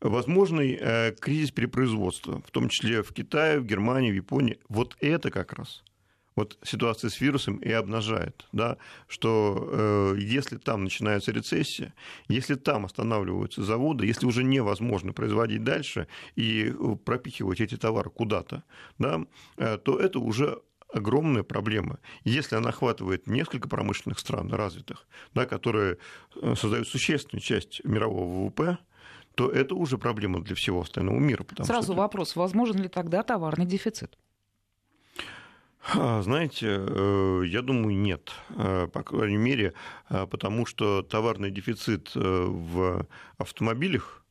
Возможный 0.00 1.14
кризис 1.18 1.50
перепроизводства, 1.50 2.40
в 2.46 2.50
том 2.52 2.68
числе 2.68 3.02
в 3.02 3.12
Китае, 3.12 3.58
в 3.58 3.66
Германии, 3.66 4.12
в 4.12 4.14
Японии. 4.14 4.60
Вот 4.68 4.96
это 5.00 5.32
как 5.32 5.54
раз 5.54 5.82
вот 6.38 6.56
ситуация 6.62 7.10
с 7.10 7.20
вирусом 7.20 7.56
и 7.56 7.70
обнажает, 7.72 8.46
да, 8.52 8.76
что 9.08 9.68
э, 9.72 10.16
если 10.20 10.56
там 10.56 10.84
начинается 10.84 11.32
рецессия, 11.32 11.94
если 12.28 12.54
там 12.54 12.84
останавливаются 12.84 13.64
заводы, 13.64 14.06
если 14.06 14.24
уже 14.24 14.44
невозможно 14.44 15.12
производить 15.12 15.64
дальше 15.64 16.06
и 16.36 16.72
пропихивать 17.04 17.60
эти 17.60 17.76
товары 17.76 18.10
куда-то, 18.10 18.62
да, 18.98 19.20
э, 19.56 19.78
то 19.78 19.98
это 19.98 20.20
уже 20.20 20.60
огромная 20.92 21.42
проблема. 21.42 21.98
Если 22.22 22.54
она 22.54 22.68
охватывает 22.68 23.26
несколько 23.26 23.68
промышленных 23.68 24.20
стран 24.20 24.52
развитых, 24.52 25.08
да, 25.34 25.44
которые 25.44 25.98
э, 26.40 26.54
создают 26.54 26.86
существенную 26.86 27.42
часть 27.42 27.84
мирового 27.84 28.46
ВВП, 28.46 28.78
то 29.34 29.50
это 29.50 29.74
уже 29.74 29.98
проблема 29.98 30.40
для 30.40 30.54
всего 30.54 30.82
остального 30.82 31.18
мира. 31.18 31.44
Сразу 31.62 31.92
что... 31.92 31.94
вопрос, 31.94 32.36
возможен 32.36 32.76
ли 32.76 32.88
тогда 32.88 33.24
товарный 33.24 33.66
дефицит? 33.66 34.16
А, 35.94 36.20
знаете, 36.22 36.66
э, 36.86 37.42
я 37.46 37.62
думаю, 37.62 37.96
нет. 37.96 38.32
Э, 38.50 38.88
по 38.92 39.02
крайней 39.02 39.38
мере, 39.38 39.72
э, 40.10 40.26
потому 40.26 40.66
что 40.66 41.02
товарный 41.02 41.50
дефицит 41.50 42.10
в 42.14 43.06
автомобилях, 43.38 44.24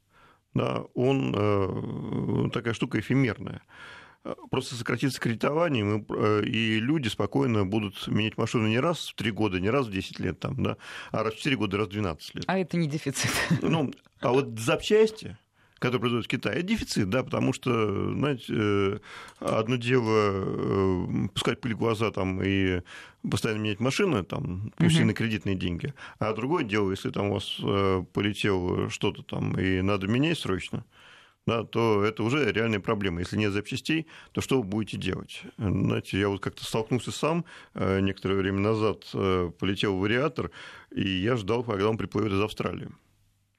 да, 0.53 0.83
он 0.93 2.49
такая 2.51 2.73
штука 2.73 2.99
эфемерная. 2.99 3.61
Просто 4.49 4.75
сократится 4.75 5.21
кредитование, 5.21 6.03
и 6.43 6.79
люди 6.79 7.07
спокойно 7.07 7.65
будут 7.65 8.07
менять 8.07 8.37
машину 8.37 8.67
не 8.67 8.79
раз 8.79 9.09
в 9.09 9.15
3 9.15 9.31
года, 9.31 9.59
не 9.59 9.69
раз 9.69 9.85
в 9.85 9.91
10 9.91 10.19
лет, 10.19 10.39
там, 10.39 10.61
да, 10.61 10.77
а 11.11 11.23
раз 11.23 11.35
в 11.35 11.37
4 11.37 11.55
года, 11.55 11.77
раз 11.77 11.87
в 11.87 11.91
12 11.91 12.35
лет. 12.35 12.43
А 12.47 12.57
это 12.57 12.75
не 12.75 12.87
дефицит. 12.87 13.31
Ну, 13.61 13.93
а 14.19 14.33
вот 14.33 14.59
запчасти, 14.59 15.37
который 15.79 15.99
производит 16.01 16.25
в 16.25 16.29
Китае, 16.29 16.57
это 16.57 16.67
дефицит, 16.67 17.09
да, 17.09 17.23
потому 17.23 17.53
что, 17.53 18.13
знаете, 18.13 18.45
э, 18.49 18.99
одно 19.39 19.75
дело 19.75 20.09
э, 20.09 21.27
пускать 21.33 21.61
пыль 21.61 21.75
в 21.75 21.77
глаза 21.77 22.11
там 22.11 22.41
и 22.43 22.81
постоянно 23.29 23.61
менять 23.61 23.79
машины, 23.79 24.23
там, 24.23 24.71
пусть 24.77 24.97
uh-huh. 24.97 25.01
и 25.01 25.05
на 25.05 25.13
кредитные 25.13 25.55
деньги, 25.55 25.93
а 26.19 26.33
другое 26.33 26.63
дело, 26.63 26.91
если 26.91 27.09
там 27.11 27.27
у 27.27 27.33
вас 27.33 27.57
э, 27.61 28.03
полетело 28.13 28.89
что-то 28.89 29.23
там 29.23 29.59
и 29.59 29.81
надо 29.81 30.07
менять 30.07 30.39
срочно, 30.39 30.85
да, 31.45 31.63
то 31.63 32.03
это 32.03 32.23
уже 32.23 32.51
реальная 32.51 32.81
проблема. 32.81 33.21
Если 33.21 33.37
нет 33.37 33.53
запчастей, 33.53 34.07
то 34.33 34.41
что 34.41 34.57
вы 34.57 34.63
будете 34.67 34.97
делать? 34.97 35.43
Знаете, 35.57 36.19
я 36.19 36.27
вот 36.27 36.41
как-то 36.41 36.65
столкнулся 36.65 37.13
сам 37.13 37.45
некоторое 37.73 38.35
время 38.35 38.59
назад, 38.59 39.05
полетел 39.13 39.95
в 39.95 40.01
вариатор, 40.01 40.51
и 40.93 41.07
я 41.07 41.37
ждал, 41.37 41.63
когда 41.63 41.89
он 41.89 41.97
приплывет 41.97 42.33
из 42.33 42.41
Австралии. 42.41 42.89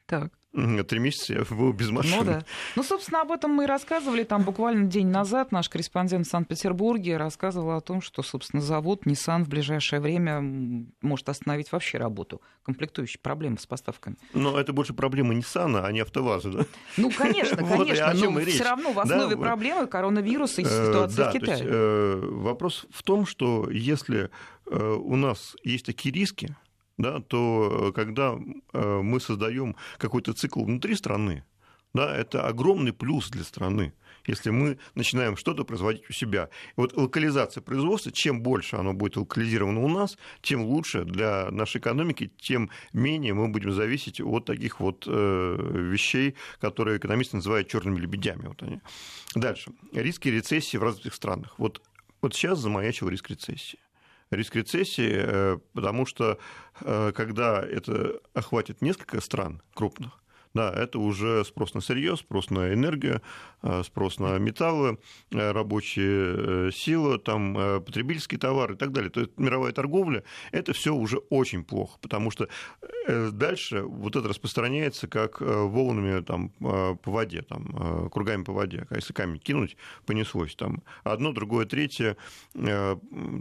Так. 0.05 0.38
Три 0.53 0.99
месяца 0.99 1.35
я 1.35 1.45
был 1.51 1.73
без 1.73 1.91
машины. 1.91 2.17
Ну 2.17 2.25
да. 2.25 2.45
Ну, 2.75 2.83
собственно, 2.83 3.21
об 3.21 3.33
этом 3.33 3.51
мы 3.51 3.65
и 3.65 3.67
рассказывали. 3.67 4.25
Там 4.25 4.45
буквально 4.45 4.87
день 4.87 5.09
назад 5.09 5.53
наш 5.53 5.69
корреспондент 5.69 6.27
в 6.27 6.31
Санкт-Петербурге 6.31 7.19
рассказывал 7.19 7.77
о 7.77 7.81
том, 7.83 8.01
что, 8.01 8.23
собственно, 8.23 8.63
завод 8.63 9.05
Nissan 9.05 9.45
в 9.45 9.49
ближайшее 9.49 10.01
время 10.01 10.41
может 11.03 11.29
остановить 11.29 11.71
вообще 11.71 11.99
работу. 11.99 12.41
Комплектующие 12.63 13.21
проблемы 13.21 13.59
с 13.59 13.67
поставками. 13.67 14.17
Но 14.33 14.59
это 14.59 14.73
больше 14.73 14.95
проблема 14.95 15.35
Nissan, 15.35 15.85
а 15.85 15.93
не 15.93 16.01
АвтоВАЗа, 16.01 16.51
да? 16.51 16.67
Ну, 16.97 17.11
конечно, 17.11 17.57
конечно. 17.67 18.15
Но 18.15 18.41
все 18.41 18.65
равно 18.65 18.93
в 18.93 19.01
основе 19.01 19.37
проблемы 19.37 19.87
коронавируса 19.87 20.63
и 20.63 20.65
э, 20.65 20.69
ситуация 20.69 21.29
в 21.29 21.33
Китае. 21.33 21.63
Э, 21.63 22.21
вопрос 22.23 22.87
в 22.91 23.03
том, 23.03 23.27
что 23.27 23.69
если 23.71 24.31
э, 24.67 24.77
у 24.77 25.17
нас 25.17 25.57
есть 25.63 25.85
такие 25.85 26.15
риски, 26.15 26.57
да, 26.99 27.21
то 27.21 27.89
э, 27.89 27.93
когда 27.93 28.37
э, 28.73 29.01
мы 29.03 29.21
создаем 29.21 29.77
какой-то 29.99 30.35
цикл 30.35 30.65
внутри 30.65 30.95
страны, 30.97 31.45
да, 31.95 32.15
это 32.15 32.47
огромный 32.47 32.93
плюс 32.93 33.31
для 33.31 33.45
страны, 33.45 33.95
если 34.27 34.51
мы 34.51 34.79
начинаем 34.95 35.37
что-то 35.37 35.65
производить 35.65 36.09
у 36.11 36.13
себя. 36.13 36.51
вот 36.77 36.95
локализация 36.95 37.63
производства, 37.63 38.13
чем 38.13 38.43
больше 38.43 38.77
оно 38.77 38.93
будет 38.93 39.17
локализировано 39.17 39.81
у 39.81 39.89
нас, 39.89 40.19
тем 40.43 40.63
лучше 40.63 41.05
для 41.05 41.51
нашей 41.51 41.81
экономики, 41.81 42.31
тем 42.39 42.69
менее 42.93 43.33
мы 43.33 43.49
будем 43.49 43.73
зависеть 43.73 44.21
от 44.21 44.45
таких 44.45 44.81
вот 44.81 45.05
э, 45.07 45.91
вещей, 45.91 46.35
которые 46.61 46.99
экономисты 46.99 47.37
называют 47.37 47.69
черными 47.69 48.01
лебедями. 48.01 48.49
Вот 48.49 48.63
они. 48.63 48.81
Дальше. 49.35 49.73
Риски 49.93 50.29
рецессии 50.29 50.77
в 50.77 50.83
развитых 50.83 51.15
странах. 51.15 51.55
Вот, 51.59 51.81
вот 52.21 52.35
сейчас 52.35 52.59
замаячил 52.59 53.09
риск 53.09 53.31
рецессии 53.31 53.79
риск 54.31 54.57
рецессии, 54.57 55.13
э, 55.13 55.59
потому 55.75 56.07
что 56.07 56.39
э, 56.81 57.13
когда 57.15 57.63
это 57.63 58.21
охватит 58.35 58.83
несколько 58.83 59.21
стран 59.21 59.63
крупных, 59.75 60.23
да, 60.59 60.73
это 60.73 60.99
уже 60.99 61.45
спрос 61.45 61.75
на 61.75 61.81
сырье, 61.81 62.17
спрос 62.17 62.51
на 62.51 62.73
энергию, 62.73 63.23
э, 63.63 63.83
спрос 63.85 64.19
на 64.19 64.39
металлы, 64.39 64.99
э, 65.31 65.53
рабочие 65.53 66.35
э, 66.69 66.71
силы, 66.73 67.19
там, 67.19 67.55
потребительские 67.85 68.41
товары 68.41 68.75
и 68.75 68.77
так 68.77 68.91
далее. 68.91 69.11
То 69.11 69.21
есть 69.21 69.39
мировая 69.39 69.73
торговля, 69.73 70.25
это 70.51 70.73
все 70.73 70.93
уже 70.93 71.19
очень 71.31 71.63
плохо, 71.63 71.99
потому 72.01 72.33
что 72.33 72.49
дальше 73.07 73.83
вот 73.83 74.17
это 74.17 74.29
распространяется 74.29 75.07
как 75.07 75.41
волнами 75.41 76.21
там, 76.23 76.51
по 76.59 77.11
воде, 77.11 77.43
там, 77.43 78.11
кругами 78.11 78.43
по 78.43 78.53
воде. 78.53 78.87
А 78.91 78.97
если 78.97 79.13
камень 79.13 79.39
кинуть, 79.39 79.77
понеслось. 80.07 80.55
Там 80.57 80.83
одно, 81.05 81.33
другое, 81.33 81.67
третье. 81.67 82.17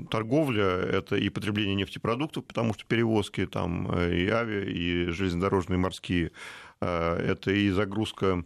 Торговля– 0.09 0.65
это 0.97 1.15
и 1.15 1.29
потребление 1.29 1.75
нефтепродуктов, 1.75 2.45
потому 2.45 2.73
что 2.73 2.85
перевозки 2.85 3.45
там, 3.45 3.91
и 3.91 4.27
авиа, 4.27 4.63
и 4.63 5.05
железнодорожные, 5.11 5.77
и 5.77 5.81
морские 5.81 6.31
это 6.81 7.51
и 7.51 7.69
загрузка 7.71 8.25
Э, 8.27 8.43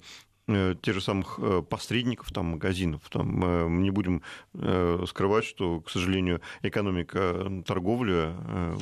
тех 0.48 0.94
же 0.94 1.02
самых 1.02 1.40
э, 1.42 1.62
посредников, 1.62 2.32
там, 2.32 2.48
магазинов. 2.48 3.02
Там, 3.10 3.44
э, 3.44 3.68
мы 3.68 3.82
не 3.82 3.92
будем 3.92 4.22
скрывать, 5.08 5.46
что, 5.46 5.82
к 5.82 5.90
сожалению, 5.90 6.42
экономика 6.62 7.64
торговли 7.66 8.34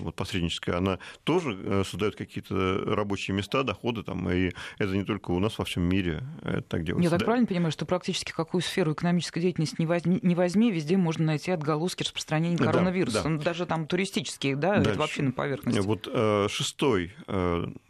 вот, 0.01 0.15
посредническая, 0.15 0.77
она 0.77 0.99
тоже 1.23 1.83
создает 1.85 2.15
какие-то 2.15 2.83
рабочие 2.85 3.35
места, 3.35 3.63
доходы, 3.63 4.03
там, 4.03 4.29
и 4.29 4.51
это 4.77 4.95
не 4.95 5.03
только 5.03 5.31
у 5.31 5.39
нас 5.39 5.57
во 5.57 5.65
всем 5.65 5.83
мире 5.83 6.23
это 6.43 6.61
так 6.63 6.83
делается. 6.83 7.03
Я 7.03 7.09
так 7.09 7.19
да. 7.19 7.25
правильно 7.25 7.47
понимаю, 7.47 7.71
что 7.71 7.85
практически 7.85 8.31
какую 8.31 8.61
сферу 8.61 8.93
экономической 8.93 9.41
деятельности 9.41 9.75
не 9.79 9.85
возьми, 9.85 10.19
не 10.21 10.35
возьми 10.35 10.71
везде 10.71 10.97
можно 10.97 11.25
найти 11.25 11.51
отголоски 11.51 12.03
распространения 12.03 12.57
коронавируса. 12.57 13.23
Да, 13.23 13.29
да. 13.29 13.43
Даже 13.43 13.65
там 13.65 13.87
туристические, 13.87 14.55
да, 14.55 14.75
Дальше. 14.75 14.91
это 14.91 14.99
вообще 14.99 15.21
на 15.23 15.31
поверхности. 15.31 15.79
Вот 15.79 16.07
шестой 16.51 17.13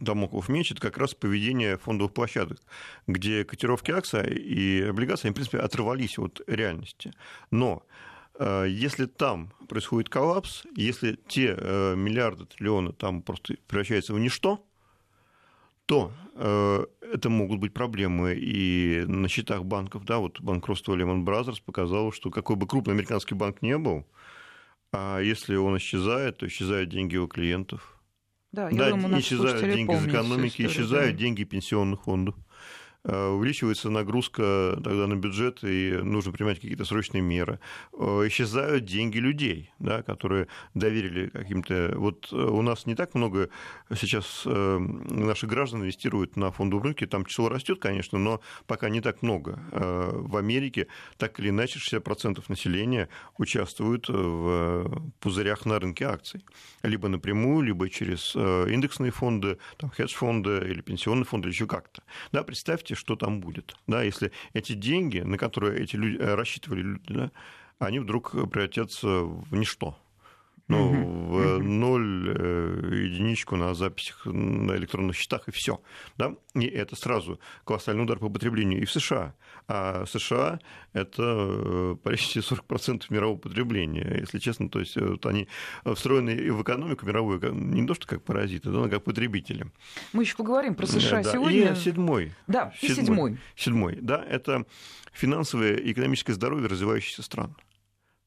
домоклов 0.00 0.48
меч– 0.48 0.70
это 0.72 0.80
как 0.80 0.98
раз 0.98 1.14
поведение 1.14 1.78
фондовых 1.78 2.12
площадок, 2.12 2.58
где 3.06 3.44
котировки 3.60 3.90
акций 3.90 4.26
и 4.34 4.82
облигаций, 4.82 5.28
они, 5.28 5.32
в 5.32 5.34
принципе, 5.34 5.58
оторвались 5.58 6.18
от 6.18 6.40
реальности. 6.46 7.12
Но 7.50 7.82
э, 8.38 8.66
если 8.68 9.04
там 9.04 9.52
происходит 9.68 10.08
коллапс, 10.08 10.64
если 10.74 11.18
те 11.28 11.54
э, 11.58 11.94
миллиарды, 11.94 12.46
триллионы 12.46 12.92
там 12.92 13.20
просто 13.20 13.56
превращаются 13.66 14.14
в 14.14 14.18
ничто, 14.18 14.64
то 15.86 16.12
это 16.36 17.28
могут 17.28 17.58
быть 17.58 17.74
проблемы 17.74 18.34
и 18.34 19.04
на 19.08 19.28
счетах 19.28 19.64
банков. 19.64 20.04
Да, 20.04 20.18
вот 20.18 20.40
банкротство 20.40 20.94
Lehman 20.94 21.24
Brothers 21.24 21.60
показало, 21.62 22.12
что 22.12 22.30
какой 22.30 22.54
бы 22.54 22.68
крупный 22.68 22.94
американский 22.94 23.34
банк 23.34 23.60
не 23.60 23.76
был, 23.76 24.06
а 24.92 25.18
если 25.18 25.56
он 25.56 25.76
исчезает, 25.78 26.38
то 26.38 26.46
исчезают 26.46 26.90
деньги 26.90 27.16
у 27.16 27.26
клиентов. 27.26 28.00
Да, 28.52 28.70
да 28.70 28.90
думаю, 28.90 29.18
исчезают 29.20 29.62
деньги 29.62 29.92
из 29.92 30.06
экономики, 30.06 30.66
исчезают 30.66 31.16
да. 31.16 31.18
деньги 31.18 31.42
пенсионных 31.42 32.04
фондов. 32.04 32.36
Э, 33.02 33.28
увеличивается 33.28 33.88
нагрузка 33.88 34.78
тогда 34.84 35.06
на 35.06 35.16
бюджет, 35.16 35.60
и 35.64 35.98
нужно 36.02 36.32
принимать 36.32 36.60
какие-то 36.60 36.84
срочные 36.84 37.22
меры. 37.22 37.58
Э, 37.94 38.26
исчезают 38.26 38.84
деньги 38.84 39.16
людей, 39.16 39.72
да, 39.78 40.02
которые 40.02 40.48
доверили 40.74 41.28
каким-то... 41.28 41.94
Вот 41.96 42.28
э, 42.30 42.36
у 42.36 42.60
нас 42.60 42.84
не 42.84 42.94
так 42.94 43.14
много 43.14 43.48
сейчас 43.94 44.42
наших 44.44 45.48
граждан 45.48 45.80
инвестируют 45.80 46.36
на 46.36 46.50
фондовом 46.50 46.84
рынке, 46.84 47.06
там 47.06 47.24
число 47.24 47.48
растет, 47.48 47.78
конечно, 47.80 48.18
но 48.18 48.40
пока 48.66 48.90
не 48.90 49.00
так 49.00 49.22
много. 49.22 49.58
В 49.70 50.36
Америке 50.36 50.86
так 51.16 51.40
или 51.40 51.48
иначе 51.48 51.78
60% 51.78 52.44
населения 52.48 53.08
участвуют 53.38 54.08
в 54.08 55.12
пузырях 55.20 55.64
на 55.64 55.78
рынке 55.78 56.04
акций. 56.04 56.44
Либо 56.82 57.08
напрямую, 57.08 57.62
либо 57.62 57.88
через 57.88 58.34
индексные 58.34 59.10
фонды, 59.10 59.58
там, 59.78 59.90
хедж-фонды 59.90 60.58
или 60.68 60.80
пенсионные 60.80 61.24
фонды, 61.24 61.48
или 61.48 61.54
еще 61.54 61.66
как-то. 61.66 62.02
Да, 62.32 62.42
представьте, 62.42 62.89
представьте, 62.90 62.94
что 62.94 63.16
там 63.16 63.40
будет. 63.40 63.76
Да, 63.86 64.02
если 64.02 64.32
эти 64.54 64.74
деньги, 64.74 65.20
на 65.20 65.38
которые 65.38 65.82
эти 65.82 65.96
люди 65.96 66.16
э, 66.18 66.34
рассчитывали 66.34 66.82
люди, 66.82 67.04
да, 67.08 67.30
они 67.78 67.98
вдруг 67.98 68.32
превратятся 68.32 69.08
в 69.08 69.54
ничто 69.54 69.96
ну, 70.70 70.92
в 71.28 71.58
ноль 71.58 72.34
э, 72.36 73.04
единичку 73.04 73.56
на 73.56 73.74
записях 73.74 74.26
на 74.26 74.76
электронных 74.76 75.16
счетах, 75.16 75.48
и 75.48 75.50
все. 75.50 75.80
Да? 76.16 76.34
И 76.54 76.66
это 76.66 76.96
сразу 76.96 77.40
колоссальный 77.64 78.02
удар 78.04 78.18
по 78.18 78.28
потреблению 78.28 78.80
и 78.80 78.84
в 78.84 78.92
США. 78.92 79.34
А 79.68 80.04
США– 80.06 80.58
это 80.92 81.22
э, 81.22 81.96
почти 82.02 82.40
40% 82.40 83.04
мирового 83.10 83.38
потребления, 83.38 84.18
если 84.20 84.38
честно. 84.38 84.68
То 84.68 84.80
есть 84.80 84.96
вот 84.96 85.26
они 85.26 85.48
встроены 85.84 86.52
в 86.52 86.62
экономику 86.62 87.06
мировую 87.06 87.40
не 87.52 87.86
то, 87.86 87.94
что 87.94 88.06
как 88.06 88.22
паразиты, 88.22 88.70
но 88.70 88.88
как 88.88 89.04
потребители. 89.04 89.66
Мы 90.12 90.22
еще 90.22 90.36
поговорим 90.36 90.74
про 90.74 90.86
США 90.86 91.22
да, 91.22 91.32
сегодня. 91.32 91.72
И 91.72 91.76
седьмой. 91.76 92.32
Да, 92.46 92.72
и 92.80 92.88
седьмой. 92.88 93.38
Седьмой, 93.56 93.98
да, 94.00 94.24
это 94.24 94.64
финансовое 95.12 95.76
и 95.76 95.92
экономическое 95.92 96.32
здоровье 96.32 96.68
развивающихся 96.68 97.22
стран. 97.22 97.56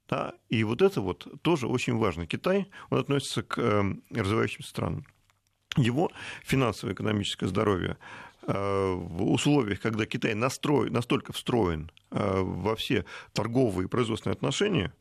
Да? 0.10 0.34
И 0.50 0.64
вот 0.64 0.82
это 0.82 1.02
вот 1.02 1.28
тоже 1.42 1.68
очень 1.68 1.98
важно. 1.98 2.28
Китай, 2.28 2.70
он 2.90 3.00
относится 3.00 3.44
к 3.44 3.58
эм, 3.58 4.04
развивающимся 4.12 4.70
странам. 4.70 5.06
Его 5.78 6.12
финансово-экономическое 6.44 7.48
здоровье 7.48 7.98
э, 8.46 8.54
в 8.94 9.32
условиях, 9.32 9.80
когда 9.82 10.06
Китай 10.06 10.36
настрой, 10.36 10.90
настолько 10.90 11.34
встроен 11.34 11.92
э, 12.12 12.42
во 12.42 12.76
все 12.76 13.06
торговые 13.34 13.86
и 13.86 13.90
производственные 13.90 14.36
отношения, 14.36 14.94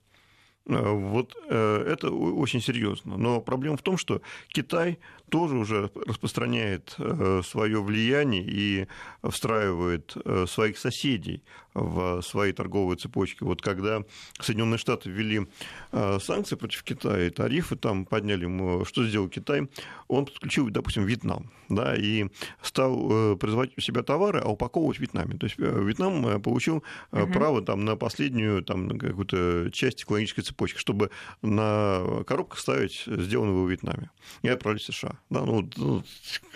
вот 0.66 1.34
это 1.48 2.10
очень 2.10 2.60
серьезно. 2.60 3.16
Но 3.16 3.40
проблема 3.40 3.76
в 3.76 3.82
том, 3.82 3.96
что 3.96 4.22
Китай 4.48 4.98
тоже 5.28 5.56
уже 5.56 5.90
распространяет 6.06 6.96
свое 7.44 7.82
влияние 7.82 8.44
и 8.46 8.86
встраивает 9.22 10.16
своих 10.46 10.78
соседей 10.78 11.42
в 11.74 12.20
свои 12.22 12.52
торговые 12.52 12.98
цепочки. 12.98 13.42
Вот 13.42 13.62
когда 13.62 14.02
Соединенные 14.40 14.78
Штаты 14.78 15.10
ввели 15.10 15.46
э, 15.92 16.18
санкции 16.20 16.56
против 16.56 16.82
Китая, 16.82 17.30
тарифы 17.30 17.76
там 17.76 18.04
подняли, 18.04 18.84
что 18.84 19.06
сделал 19.06 19.28
Китай? 19.28 19.68
Он 20.08 20.26
подключил, 20.26 20.68
допустим, 20.68 21.06
Вьетнам, 21.06 21.50
да, 21.68 21.94
и 21.96 22.26
стал 22.60 23.32
э, 23.32 23.36
производить 23.36 23.78
у 23.78 23.80
себя 23.80 24.02
товары, 24.02 24.40
а 24.40 24.48
упаковывать 24.48 24.98
в 24.98 25.00
Вьетнаме. 25.00 25.38
То 25.38 25.46
есть 25.46 25.58
э, 25.58 25.82
Вьетнам 25.82 26.42
получил 26.42 26.84
угу. 27.10 27.26
право 27.32 27.62
там, 27.62 27.84
на 27.84 27.96
последнюю 27.96 28.62
там, 28.62 28.98
какую-то 28.98 29.70
часть 29.72 29.98
технологической 29.98 30.44
цепочки, 30.44 30.51
чтобы 30.76 31.10
на 31.42 32.24
коробках 32.26 32.58
ставить 32.58 33.04
сделанное 33.06 33.54
во 33.54 33.68
Вьетнаме 33.68 34.10
и 34.42 34.48
отправить 34.48 34.82
в 34.82 34.86
США. 34.86 35.18
Да, 35.30 35.44
ну, 35.44 35.68
ну, 35.76 36.02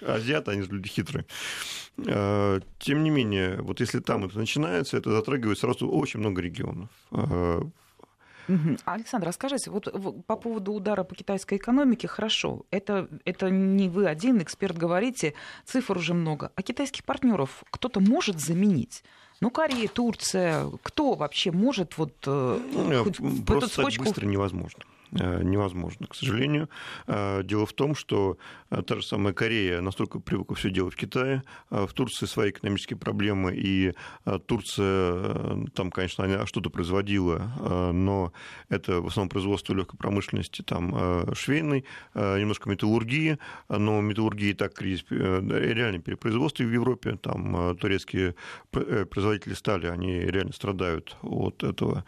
азиаты, 0.07 0.53
они 0.53 0.62
люди 0.62 0.89
хитрые. 0.89 1.26
Тем 1.97 3.02
не 3.02 3.11
менее, 3.11 3.61
вот 3.63 3.80
если 3.80 4.00
там 4.00 4.25
это 4.25 4.39
начинается, 4.39 4.97
это 4.97 5.11
затрагивает 5.11 5.59
сразу 5.59 5.89
очень 5.89 6.21
много 6.21 6.43
регионов. 6.43 6.89
Александр, 8.85 9.26
расскажите, 9.26 9.71
вот 9.71 9.89
по 10.26 10.37
поводу 10.37 10.73
удара 10.73 11.02
по 11.02 11.17
китайской 11.17 11.59
экономике, 11.59 12.06
хорошо, 12.06 12.65
это, 12.71 13.09
это 13.25 13.50
не 13.50 13.89
вы 13.89 14.06
один 14.06 14.41
эксперт 14.41 14.76
говорите, 14.76 15.35
цифр 15.65 15.99
уже 15.99 16.15
много. 16.15 16.52
А 16.54 16.63
китайских 16.63 17.04
партнеров 17.04 17.65
кто-то 17.71 17.99
может 17.99 18.39
заменить? 18.39 19.02
Ну, 19.40 19.50
Корея, 19.50 19.88
Турция, 19.88 20.66
кто 20.82 21.14
вообще 21.14 21.52
может 21.52 21.99
вот 21.99 22.12
э, 22.26 22.60
ну, 22.72 23.04
хоть 23.04 23.18
в 23.20 23.56
эту 23.56 23.68
цепочку... 23.68 24.04
так 24.04 24.12
быстро 24.12 24.26
невозможно. 24.26 24.82
Э, 25.19 25.43
невозможно, 25.43 26.07
к 26.07 26.15
сожалению. 26.15 26.69
Э, 27.07 27.43
дело 27.43 27.67
в 27.67 27.73
том, 27.73 27.95
что 27.95 28.39
э, 28.71 28.83
та 28.83 28.97
же 28.97 29.02
самая 29.02 29.33
Корея 29.33 29.81
настолько 29.81 30.21
привыкла 30.21 30.57
все 30.57 30.71
делать 30.71 30.95
в 30.95 30.97
Китае, 30.97 31.43
в 31.71 31.89
Турции 31.93 32.26
свои 32.26 32.50
экономические 32.50 32.99
проблемы, 32.99 33.55
и 33.55 33.93
Турция 34.47 35.67
там, 35.75 35.91
конечно, 35.91 36.25
она 36.25 36.47
что-то 36.47 36.71
производила, 36.71 37.93
но 37.93 38.33
это 38.69 39.00
в 39.00 39.07
основном 39.07 39.29
производство 39.29 39.75
легкой 39.75 39.97
промышленности, 39.97 40.63
там 40.63 41.35
швейной, 41.35 41.85
немножко 42.15 42.69
металлургии, 42.69 43.39
но 43.69 44.00
металлургии 44.00 44.50
и 44.50 44.55
так 44.55 44.75
кризис, 44.75 45.05
реально 45.11 46.00
перепроизводство 46.00 46.65
в 46.65 46.73
Европе, 46.73 47.17
там 47.17 47.76
турецкие 47.76 48.35
производители 48.71 49.55
стали, 49.55 49.87
они 49.87 50.21
реально 50.21 50.52
страдают 50.52 51.17
от 51.23 51.63
этого. 51.63 52.05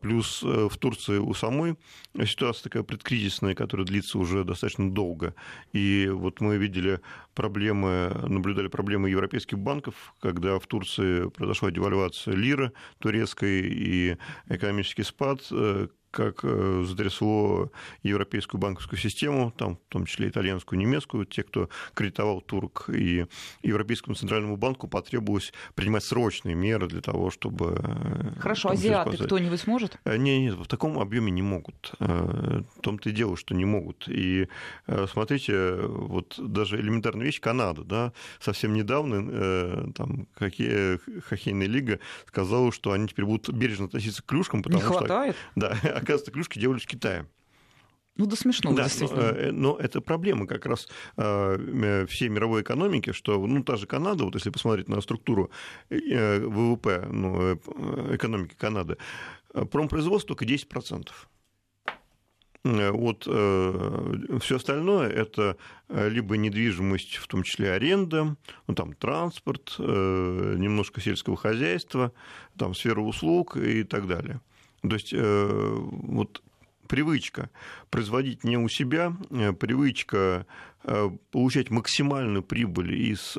Плюс 0.00 0.42
в 0.42 0.76
Турции 0.78 1.18
у 1.18 1.34
самой 1.34 1.76
ситуация 2.24 2.41
такая 2.62 2.82
предкризисная, 2.82 3.54
которая 3.54 3.86
длится 3.86 4.18
уже 4.18 4.44
достаточно 4.44 4.90
долго. 4.90 5.34
И 5.72 6.08
вот 6.12 6.40
мы 6.40 6.56
видели 6.56 7.00
проблемы, 7.34 8.10
наблюдали 8.26 8.68
проблемы 8.68 9.10
европейских 9.10 9.58
банков, 9.58 10.14
когда 10.20 10.58
в 10.58 10.66
Турции 10.66 11.28
произошла 11.28 11.70
девальвация 11.70 12.34
лиры 12.34 12.72
турецкой 12.98 13.62
и 13.62 14.16
экономический 14.48 15.04
спад, 15.04 15.40
э, 15.50 15.88
как 16.12 16.40
э, 16.44 16.84
затрясло 16.86 17.72
европейскую 18.02 18.60
банковскую 18.60 18.98
систему, 18.98 19.50
там, 19.56 19.76
в 19.76 19.88
том 19.88 20.04
числе 20.04 20.28
итальянскую, 20.28 20.78
немецкую, 20.78 21.24
те, 21.24 21.42
кто 21.42 21.70
кредитовал 21.94 22.42
турк, 22.42 22.84
и 22.88 23.26
Европейскому 23.62 24.14
центральному 24.14 24.56
банку 24.56 24.88
потребовалось 24.88 25.52
принимать 25.74 26.04
срочные 26.04 26.54
меры 26.54 26.86
для 26.86 27.00
того, 27.00 27.30
чтобы... 27.30 27.80
Э, 27.82 28.38
Хорошо, 28.38 28.68
там, 28.68 28.76
азиаты 28.76 29.16
кто-нибудь 29.16 29.60
сможет? 29.60 29.98
Нет, 30.04 30.20
нет, 30.20 30.54
в 30.54 30.66
таком 30.66 30.98
объеме 30.98 31.32
не 31.32 31.42
могут. 31.42 31.92
В 31.98 32.80
том-то 32.82 33.08
и 33.08 33.12
дело, 33.12 33.36
что 33.36 33.54
не 33.54 33.64
могут. 33.64 34.06
И 34.08 34.48
смотрите, 35.10 35.76
вот 35.76 36.34
даже 36.38 36.78
элементарная 36.78 37.24
вещь, 37.24 37.40
Канада, 37.40 37.84
да, 37.84 38.12
совсем 38.38 38.74
недавно 38.74 39.92
там 39.92 40.26
хоккей, 40.34 40.98
хоккейная 41.26 41.66
лига 41.66 42.00
сказала, 42.26 42.70
что 42.70 42.92
они 42.92 43.08
теперь 43.08 43.24
будут 43.24 43.48
бережно 43.54 43.86
относиться 43.86 44.22
к 44.22 44.26
клюшкам, 44.26 44.62
потому 44.62 44.82
не 44.82 44.88
хватает. 44.88 45.36
что... 45.36 45.60
Да, 45.60 45.76
оказывается, 46.02 46.32
клюшки 46.32 46.58
делались 46.58 46.82
в 46.82 46.86
Китае. 46.86 47.26
Ну, 48.16 48.26
до 48.26 48.36
смешного, 48.36 48.76
да, 48.76 48.84
действительно. 48.84 49.22
Но, 49.22 49.28
э, 49.28 49.50
но 49.52 49.76
это 49.78 50.02
проблема 50.02 50.46
как 50.46 50.66
раз 50.66 50.86
э, 51.16 52.06
всей 52.08 52.28
мировой 52.28 52.60
экономики, 52.60 53.12
что, 53.12 53.44
ну, 53.46 53.64
та 53.64 53.76
же 53.76 53.86
Канада, 53.86 54.24
вот 54.24 54.34
если 54.34 54.50
посмотреть 54.50 54.88
на 54.88 55.00
структуру 55.00 55.50
э, 55.88 56.40
ВВП, 56.40 57.08
ну, 57.10 57.54
экономики 58.14 58.54
Канады, 58.58 58.98
промпроизводство 59.70 60.34
только 60.34 60.44
10%. 60.44 61.08
Вот 62.64 63.24
э, 63.26 64.38
все 64.40 64.56
остальное 64.56 65.08
это 65.08 65.56
либо 65.88 66.36
недвижимость, 66.36 67.16
в 67.16 67.26
том 67.26 67.42
числе 67.42 67.72
аренда, 67.72 68.36
ну, 68.68 68.74
там 68.74 68.92
транспорт, 68.92 69.74
э, 69.78 70.54
немножко 70.58 71.00
сельского 71.00 71.36
хозяйства, 71.36 72.12
там 72.56 72.74
сфера 72.74 73.00
услуг 73.00 73.56
и 73.56 73.82
так 73.82 74.06
далее. 74.06 74.40
То 74.82 74.94
есть 74.94 75.12
э, 75.12 75.76
вот 75.78 76.42
привычка 76.88 77.50
производить 77.90 78.44
не 78.44 78.58
у 78.58 78.68
себя, 78.68 79.16
э, 79.30 79.52
привычка 79.52 80.46
получать 81.30 81.70
максимальную 81.70 82.42
прибыль 82.42 82.94
из 82.94 83.36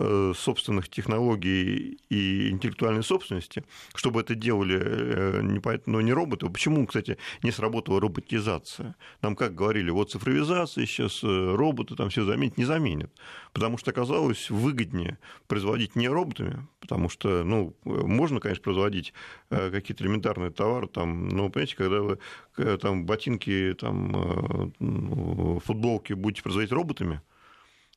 Э, 0.00 0.32
собственных 0.36 0.88
технологий 0.88 1.98
и 2.08 2.50
интеллектуальной 2.50 3.02
собственности, 3.02 3.64
чтобы 3.96 4.20
это 4.20 4.36
делали 4.36 4.78
э, 4.80 5.80
но 5.86 6.00
не 6.00 6.12
роботы. 6.12 6.48
Почему, 6.48 6.86
кстати, 6.86 7.18
не 7.42 7.50
сработала 7.50 8.00
роботизация? 8.00 8.94
Нам 9.22 9.34
как 9.34 9.56
говорили, 9.56 9.90
вот 9.90 10.12
цифровизация 10.12 10.86
сейчас, 10.86 11.24
э, 11.24 11.54
роботы 11.56 11.96
там 11.96 12.10
все 12.10 12.24
заменят, 12.24 12.56
не 12.58 12.64
заменят. 12.64 13.10
Потому 13.52 13.76
что 13.76 13.90
оказалось 13.90 14.50
выгоднее 14.50 15.18
производить 15.48 15.96
не 15.96 16.08
роботами, 16.08 16.68
потому 16.78 17.08
что, 17.08 17.42
ну, 17.42 17.74
можно, 17.84 18.38
конечно, 18.38 18.62
производить 18.62 19.12
какие-то 19.50 20.04
элементарные 20.04 20.50
товары, 20.50 20.86
там, 20.86 21.28
но, 21.28 21.48
понимаете, 21.48 21.74
когда 21.76 22.02
вы 22.02 22.18
там 22.78 23.04
ботинки, 23.04 23.74
там, 23.78 24.72
футболки 25.64 26.12
будете 26.12 26.42
производить 26.48 26.72
роботами, 26.72 27.20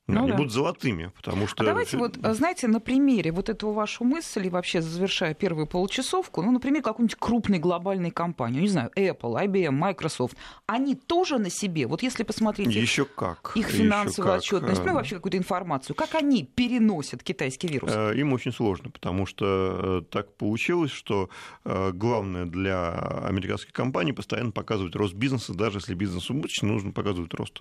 Ну, 0.08 0.22
они 0.22 0.30
да. 0.32 0.36
будут 0.36 0.52
золотыми, 0.52 1.12
потому 1.14 1.46
что... 1.46 1.62
А 1.62 1.66
давайте 1.66 1.96
вот, 1.96 2.16
знаете, 2.20 2.66
на 2.66 2.80
примере 2.80 3.30
вот 3.30 3.48
этого 3.48 3.72
вашу 3.72 4.02
мысль, 4.02 4.46
и 4.46 4.50
вообще 4.50 4.82
завершая 4.82 5.32
первую 5.32 5.68
получасовку, 5.68 6.42
ну, 6.42 6.50
например, 6.50 6.82
какой-нибудь 6.82 7.14
крупной 7.14 7.60
глобальной 7.60 8.10
компании, 8.10 8.62
не 8.62 8.68
знаю, 8.68 8.90
Apple, 8.96 9.46
IBM, 9.46 9.70
Microsoft, 9.70 10.36
они 10.66 10.96
тоже 10.96 11.38
на 11.38 11.50
себе, 11.50 11.86
вот 11.86 12.02
если 12.02 12.24
посмотреть 12.24 12.68
Еще 12.74 13.04
как. 13.04 13.52
их 13.54 13.68
финансовую 13.68 14.34
Еще 14.34 14.56
отчетность, 14.56 14.80
как. 14.80 14.86
ну, 14.88 14.94
вообще 14.94 15.14
какую-то 15.14 15.38
информацию, 15.38 15.94
как 15.94 16.16
они 16.16 16.44
переносят 16.44 17.22
китайский 17.22 17.68
вирус? 17.68 17.92
Э, 17.94 18.12
им 18.16 18.32
очень 18.32 18.52
сложно, 18.52 18.90
потому 18.90 19.24
что 19.24 20.02
э, 20.02 20.02
так 20.10 20.34
получилось, 20.34 20.90
что 20.90 21.30
э, 21.64 21.92
главное 21.92 22.46
для 22.46 22.92
американских 23.24 23.72
компаний 23.72 24.12
постоянно 24.12 24.50
показывать 24.50 24.96
рост 24.96 25.14
бизнеса, 25.14 25.54
даже 25.54 25.78
если 25.78 25.94
бизнес 25.94 26.28
убыточный, 26.28 26.70
нужно 26.70 26.90
показывать 26.90 27.32
рост. 27.34 27.60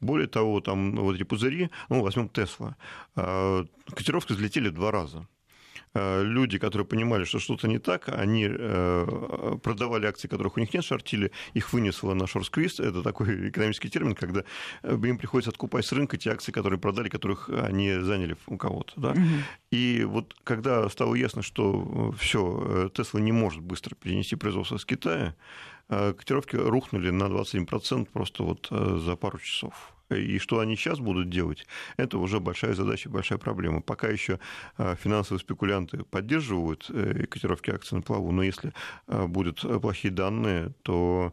Более 0.00 0.28
того, 0.28 0.60
там 0.60 0.96
вот 0.96 1.14
эти 1.14 1.22
пузыри 1.22 1.61
ну, 1.88 2.02
возьмем 2.02 2.28
Тесла, 2.28 2.76
а, 3.16 3.64
котировки 3.94 4.32
взлетели 4.32 4.70
два 4.70 4.90
раза 4.90 5.26
а, 5.94 6.22
люди, 6.22 6.58
которые 6.58 6.86
понимали, 6.86 7.24
что 7.24 7.38
что-то 7.38 7.68
не 7.68 7.78
так, 7.78 8.08
они 8.08 8.48
э, 8.48 9.56
продавали 9.62 10.06
акции, 10.06 10.28
которых 10.28 10.56
у 10.56 10.60
них 10.60 10.72
нет, 10.72 10.84
шортили, 10.84 11.32
их 11.52 11.72
вынесло 11.72 12.14
на 12.14 12.26
шорт-сквиз. 12.26 12.80
Это 12.80 13.02
такой 13.02 13.48
экономический 13.50 13.90
термин, 13.90 14.14
когда 14.14 14.44
э, 14.82 14.94
им 14.94 15.18
приходится 15.18 15.50
откупать 15.50 15.84
с 15.84 15.92
рынка 15.92 16.16
те 16.16 16.30
акции, 16.30 16.50
которые 16.50 16.80
продали, 16.80 17.10
которых 17.10 17.50
они 17.50 17.92
заняли 18.00 18.36
у 18.46 18.56
кого-то. 18.56 18.92
Да? 18.96 19.10
Угу. 19.10 19.20
И 19.72 20.04
вот 20.04 20.34
когда 20.44 20.88
стало 20.88 21.14
ясно, 21.14 21.42
что 21.42 22.14
все, 22.18 22.90
Тесла 22.94 23.20
не 23.20 23.32
может 23.32 23.60
быстро 23.60 23.94
перенести 23.94 24.36
производство 24.36 24.78
с 24.78 24.86
Китая, 24.86 25.34
котировки 25.88 26.56
рухнули 26.56 27.10
на 27.10 27.24
27% 27.24 28.08
просто 28.10 28.44
вот 28.44 28.68
за 28.70 29.16
пару 29.16 29.38
часов. 29.38 29.92
И 30.20 30.38
что 30.38 30.58
они 30.58 30.76
сейчас 30.76 30.98
будут 30.98 31.30
делать, 31.30 31.66
это 31.96 32.18
уже 32.18 32.40
большая 32.40 32.74
задача, 32.74 33.08
большая 33.08 33.38
проблема. 33.38 33.80
Пока 33.80 34.08
еще 34.08 34.38
а, 34.76 34.96
финансовые 34.96 35.40
спекулянты 35.40 36.04
поддерживают 36.04 36.86
э, 36.90 37.26
котировки 37.26 37.70
акций 37.70 37.96
на 37.96 38.02
плаву, 38.02 38.32
но 38.32 38.42
если 38.42 38.72
а, 39.06 39.26
будут 39.26 39.60
плохие 39.80 40.12
данные, 40.12 40.72
то 40.82 41.32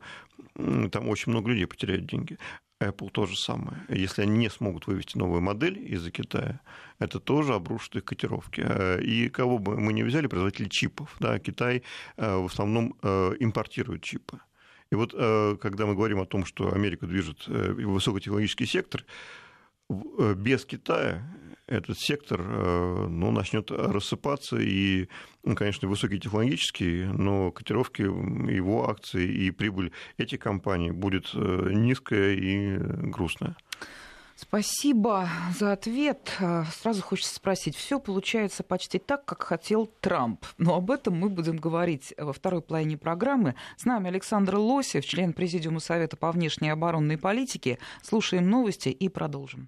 там 0.56 1.08
очень 1.08 1.32
много 1.32 1.50
людей 1.50 1.68
потеряют 1.68 2.06
деньги. 2.06 2.38
Apple 2.82 3.10
то 3.12 3.26
же 3.26 3.38
самое. 3.38 3.78
Если 3.90 4.22
они 4.22 4.38
не 4.38 4.50
смогут 4.50 4.88
вывести 4.88 5.18
новую 5.18 5.42
модель 5.42 5.78
из-за 5.94 6.12
Китая, 6.12 6.62
это 6.98 7.20
тоже 7.20 7.54
обрушит 7.54 7.98
их 7.98 8.06
котировки. 8.06 8.62
Э, 8.66 9.02
и 9.02 9.30
кого 9.30 9.58
бы 9.58 9.80
мы 9.80 9.94
ни 9.94 10.04
взяли, 10.04 10.28
производители 10.28 10.70
чипов, 10.70 11.16
да, 11.20 11.40
Китай 11.40 11.84
э, 12.18 12.38
в 12.38 12.46
основном 12.46 12.96
импортирует 13.40 14.04
чипы. 14.04 14.40
И 14.92 14.96
вот 14.96 15.14
э, 15.14 15.58
когда 15.62 15.86
мы 15.86 15.96
говорим 15.96 16.20
о 16.20 16.26
том, 16.26 16.46
что 16.46 16.74
Америка 16.74 17.06
движет 17.06 17.44
э, 17.48 17.74
высокотехнологический 17.74 18.66
сектор, 18.66 19.06
э, 19.90 20.34
без 20.36 20.66
Китая 20.66 21.24
этот 21.68 22.00
сектор 22.00 22.42
ну, 22.42 23.30
начнет 23.30 23.70
рассыпаться, 23.70 24.58
и, 24.58 25.08
ну, 25.44 25.56
конечно, 25.56 25.88
высокий 25.88 26.20
технологический, 26.20 27.04
но 27.04 27.52
котировки 27.52 28.02
его 28.02 28.90
акций 28.90 29.28
и 29.28 29.52
прибыль 29.52 29.92
этих 30.18 30.40
компаний 30.40 30.90
будет 30.90 31.32
низкая 31.36 32.34
и 32.34 32.76
грустная. 32.80 33.56
Спасибо 34.42 35.28
за 35.54 35.74
ответ. 35.74 36.32
А, 36.40 36.64
сразу 36.64 37.02
хочется 37.02 37.36
спросить, 37.36 37.76
все 37.76 38.00
получается 38.00 38.64
почти 38.64 38.98
так, 38.98 39.26
как 39.26 39.44
хотел 39.44 39.86
Трамп. 40.00 40.46
Но 40.58 40.76
об 40.76 40.92
этом 40.92 41.20
мы 41.20 41.28
будем 41.28 41.58
говорить 41.58 42.14
во 42.18 42.32
второй 42.32 42.62
половине 42.62 42.98
программы. 42.98 43.56
С 43.76 43.84
нами 43.84 44.08
Александр 44.08 44.56
Лосев, 44.56 45.06
член 45.06 45.34
Президиума 45.34 45.82
Совета 45.82 46.16
по 46.16 46.32
внешней 46.32 46.70
оборонной 46.70 47.18
политике. 47.18 47.80
Слушаем 48.02 48.50
новости 48.50 48.88
и 48.88 49.10
продолжим. 49.10 49.68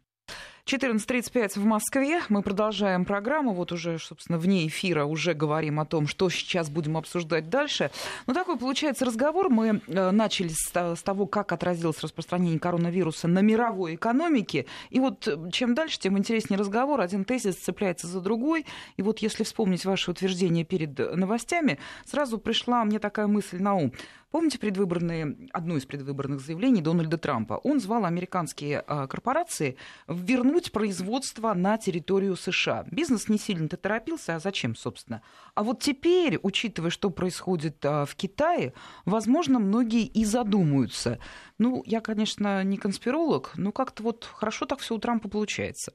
14.35 0.65 1.59
в 1.59 1.65
Москве. 1.65 2.21
Мы 2.29 2.41
продолжаем 2.41 3.05
программу. 3.05 3.53
Вот 3.53 3.71
уже, 3.71 3.97
собственно, 3.99 4.37
вне 4.37 4.67
эфира 4.67 5.05
уже 5.05 5.33
говорим 5.33 5.79
о 5.79 5.85
том, 5.85 6.07
что 6.07 6.29
сейчас 6.29 6.69
будем 6.69 6.97
обсуждать 6.97 7.49
дальше. 7.49 7.91
Ну, 8.27 8.33
такой 8.33 8.57
получается 8.57 9.05
разговор. 9.05 9.49
Мы 9.49 9.81
э, 9.87 10.11
начали 10.11 10.49
с 10.49 11.01
того, 11.01 11.25
как 11.25 11.51
отразилось 11.51 11.99
распространение 12.01 12.59
коронавируса 12.59 13.27
на 13.27 13.39
мировой 13.39 13.95
экономике. 13.95 14.65
И 14.89 14.99
вот 14.99 15.27
э, 15.27 15.49
чем 15.51 15.73
дальше, 15.73 15.99
тем 15.99 16.17
интереснее 16.17 16.59
разговор. 16.59 17.01
Один 17.01 17.25
тезис 17.25 17.55
цепляется 17.55 18.07
за 18.07 18.21
другой. 18.21 18.65
И 18.97 19.01
вот 19.01 19.19
если 19.19 19.43
вспомнить 19.43 19.85
ваше 19.85 20.11
утверждение 20.11 20.63
перед 20.63 20.97
новостями, 21.15 21.79
сразу 22.05 22.37
пришла 22.37 22.85
мне 22.85 22.99
такая 22.99 23.27
мысль 23.27 23.59
на 23.59 23.75
ум. 23.75 23.93
Помните 24.31 24.59
предвыборные, 24.59 25.49
одно 25.51 25.75
из 25.75 25.85
предвыборных 25.85 26.39
заявлений 26.39 26.81
Дональда 26.81 27.17
Трампа? 27.17 27.55
Он 27.55 27.81
звал 27.81 28.05
американские 28.05 28.81
а, 28.87 29.05
корпорации 29.07 29.75
вернуть 30.07 30.71
производство 30.71 31.53
на 31.53 31.77
территорию 31.77 32.37
США. 32.37 32.85
Бизнес 32.89 33.27
не 33.27 33.37
сильно-то 33.37 33.75
торопился, 33.75 34.35
а 34.35 34.39
зачем, 34.39 34.77
собственно? 34.77 35.21
А 35.53 35.63
вот 35.63 35.81
теперь, 35.81 36.39
учитывая, 36.41 36.91
что 36.91 37.09
происходит 37.09 37.85
а, 37.85 38.05
в 38.05 38.15
Китае, 38.15 38.73
возможно, 39.03 39.59
многие 39.59 40.05
и 40.05 40.23
задумаются. 40.23 41.19
Ну, 41.57 41.83
я, 41.85 41.99
конечно, 41.99 42.63
не 42.63 42.77
конспиролог, 42.77 43.51
но 43.57 43.73
как-то 43.73 44.01
вот 44.01 44.23
хорошо 44.23 44.65
так 44.65 44.79
все 44.79 44.95
у 44.95 44.97
Трампа 44.97 45.27
получается. 45.27 45.91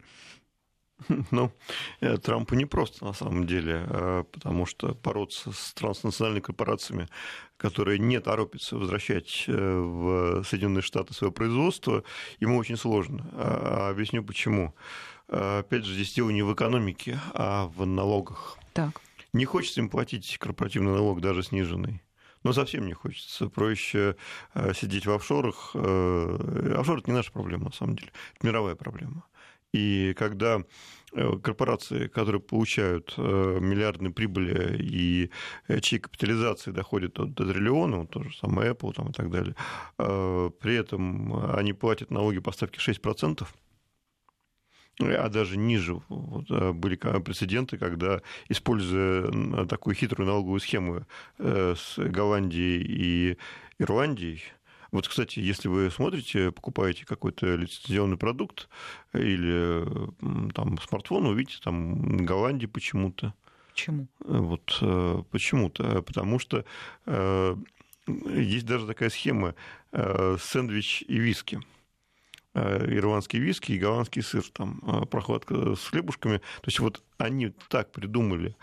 Ну, 1.31 1.53
э, 2.01 2.17
Трампу 2.19 2.55
не 2.55 2.65
просто 2.65 3.05
на 3.05 3.13
самом 3.13 3.47
деле, 3.47 3.87
э, 3.89 4.25
потому 4.33 4.67
что 4.67 4.95
бороться 4.95 5.53
с 5.53 5.73
транснациональными 5.75 6.43
корпорациями, 6.43 7.09
которые 7.57 7.99
не 7.99 8.21
торопятся 8.21 8.77
возвращать 8.77 9.45
э, 9.47 9.53
в 9.53 10.45
Соединенные 10.45 10.83
Штаты 10.83 11.15
свое 11.15 11.33
производство, 11.33 12.05
ему 12.41 12.59
очень 12.59 12.77
сложно. 12.77 13.27
А, 13.33 13.91
объясню 13.91 14.23
почему. 14.25 14.75
Опять 15.29 15.85
же, 15.85 15.95
здесь 15.95 16.15
дело 16.15 16.31
не 16.31 16.43
в 16.43 16.55
экономике, 16.55 17.19
а 17.35 17.67
в 17.67 17.85
налогах. 17.85 18.59
Так. 18.73 19.01
Не 19.33 19.45
хочется 19.45 19.81
им 19.81 19.89
платить 19.89 20.39
корпоративный 20.39 20.93
налог, 20.93 21.21
даже 21.21 21.43
сниженный. 21.43 22.01
Но 22.45 22.53
совсем 22.53 22.87
не 22.87 22.93
хочется. 22.93 23.49
Проще 23.49 24.15
сидеть 24.55 25.05
в 25.05 25.11
офшорах. 25.11 25.75
Офшор– 25.75 26.99
это 27.01 27.11
не 27.11 27.17
наша 27.17 27.33
проблема, 27.33 27.65
на 27.65 27.73
самом 27.73 27.97
деле. 27.97 28.13
Это 28.37 28.47
мировая 28.47 28.77
проблема. 28.77 29.25
И 29.73 30.15
когда 30.15 30.63
э, 31.13 31.39
корпорации, 31.43 32.09
которые 32.09 32.41
получают 32.41 33.15
э, 33.17 33.59
миллиардные 33.61 34.13
прибыли 34.13 34.77
и 34.81 35.31
э, 35.69 35.81
чьи 35.81 35.99
капитализации 35.99 36.71
доходят 36.71 37.15
до, 37.15 37.27
триллиона, 37.27 38.07
то 38.07 38.23
же 38.23 38.37
самое 38.37 38.73
Apple 38.73 38.95
там, 38.95 39.11
и 39.11 39.13
так 39.13 39.31
далее, 39.31 39.55
при 39.97 40.75
этом 40.75 41.55
они 41.55 41.73
платят 41.73 42.11
налоги 42.11 42.39
по 42.39 42.53
ставке 42.53 42.79
6%, 42.79 43.47
а 45.01 45.29
даже 45.29 45.59
ниже. 45.59 46.01
Вот, 46.09 46.49
были 46.75 46.97
прецеденты, 46.97 47.77
когда, 47.77 48.23
используя 48.49 49.67
такую 49.67 49.95
хитрую 49.95 50.27
налоговую 50.27 50.61
схему 50.61 51.07
с 51.39 51.99
Голландией 51.99 52.83
и 52.83 53.39
Ирландией, 53.79 54.43
вот, 54.97 55.09
кстати, 55.09 55.41
если 55.41 55.69
вы 55.69 55.91
смотрите, 55.91 56.51
покупаете 56.51 57.05
какой-то 57.05 57.55
лицензионный 57.55 58.17
продукт 58.17 58.71
или 59.13 59.85
там 60.55 60.79
смартфон, 60.79 61.27
увидите 61.27 61.59
там 61.63 62.25
Голландии 62.25 62.65
почему-то. 62.65 63.35
Почему? 63.73 64.07
Вот 64.21 64.79
э, 64.81 65.23
почему-то. 65.31 66.01
Потому 66.01 66.39
что 66.39 66.65
э, 67.05 67.57
есть 68.07 68.65
даже 68.65 68.87
такая 68.87 69.11
схема 69.11 69.55
э, 69.93 70.39
сэндвич 70.41 71.05
и 71.07 71.19
виски 71.19 71.61
ирландский 72.55 73.39
виски 73.39 73.73
и 73.73 73.79
голландский 73.79 74.23
сыр, 74.23 74.43
там, 74.51 74.81
прохладка 75.11 75.75
с 75.75 75.89
хлебушками. 75.89 76.39
То 76.39 76.69
есть 76.69 76.81
вот 76.81 77.03
они 77.19 77.53
так 77.69 77.93
придумали 77.93 78.57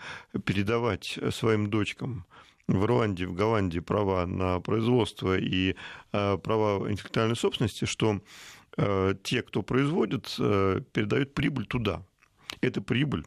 передавать 0.44 1.16
своим 1.30 1.70
дочкам 1.70 2.26
в 2.68 2.84
Ирландии, 2.84 3.24
в 3.24 3.34
Голландии 3.34 3.80
права 3.80 4.26
на 4.26 4.60
производство 4.60 5.38
и 5.38 5.76
э, 6.12 6.38
права 6.38 6.90
интеллектуальной 6.90 7.36
собственности, 7.36 7.84
что 7.84 8.20
э, 8.76 9.14
те, 9.22 9.42
кто 9.42 9.62
производит, 9.62 10.34
э, 10.38 10.80
передают 10.92 11.34
прибыль 11.34 11.66
туда. 11.66 12.02
Эта 12.60 12.80
прибыль 12.80 13.24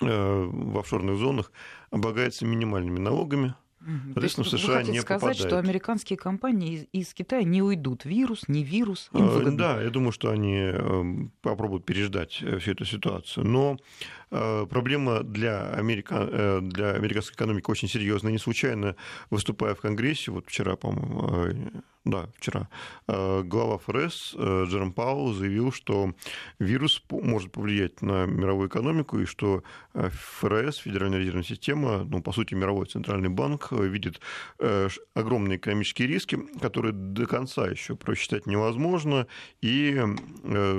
в 0.00 0.78
офшорных 0.78 1.16
зонах 1.18 1.50
облагается 1.90 2.46
минимальными 2.46 3.00
налогами– 3.00 3.54
Соответственно, 4.12 4.44
в 4.44 4.48
США 4.48 4.82
не 4.82 5.00
сказать, 5.00 5.20
попадает. 5.20 5.36
что 5.36 5.58
американские 5.58 6.16
компании 6.16 6.74
из, 6.74 6.86
из 6.92 7.14
Китая 7.14 7.44
не 7.44 7.62
уйдут. 7.62 8.04
Вирус, 8.04 8.48
не 8.48 8.64
вирус, 8.64 9.08
им 9.14 9.28
выгодно. 9.28 9.56
Да, 9.56 9.82
я 9.82 9.90
думаю, 9.90 10.12
что 10.12 10.30
они 10.30 10.72
попробуют 11.42 11.86
переждать 11.86 12.32
всю 12.32 12.72
эту 12.72 12.84
ситуацию. 12.84 13.46
Но 13.46 13.78
проблема 14.30 15.22
для, 15.22 15.70
Америка, 15.70 16.28
э, 16.30 16.60
для 16.62 16.92
американской 16.92 17.34
экономики 17.34 17.70
очень 17.70 17.88
серьезная. 17.88 18.32
Не 18.32 18.38
случайно, 18.38 18.96
выступая 19.30 19.74
в 19.74 19.80
Конгрессе, 19.80 20.30
вот 20.30 20.46
вчера, 20.46 20.76
по-моему, 20.76 21.82
да, 22.08 22.26
вчера, 22.38 22.68
э, 23.06 23.42
глава 23.42 23.76
ФРС 23.76 24.34
э, 24.38 24.64
Джером 24.66 24.92
Пауэлл 24.92 25.34
заявил, 25.34 25.72
что 25.72 26.14
вирус 26.58 27.02
может 27.10 27.52
повлиять 27.52 28.00
на 28.00 28.24
мировую 28.24 28.68
экономику, 28.68 29.18
и 29.18 29.26
что 29.26 29.62
э, 29.92 30.08
ФРС, 30.10 30.78
Федеральная 30.78 31.18
резервная 31.18 31.44
система, 31.44 32.04
ну, 32.04 32.22
по 32.22 32.32
сути, 32.32 32.54
мировой 32.54 32.86
центральный 32.86 33.28
банк, 33.28 33.72
видит 33.72 34.20
огромные 35.14 35.58
экономические 35.58 36.08
риски, 36.08 36.38
которые 36.60 36.92
до 36.92 37.26
конца 37.26 37.66
еще 37.66 37.94
просчитать 37.94 38.46
невозможно, 38.46 39.26
и 39.60 40.02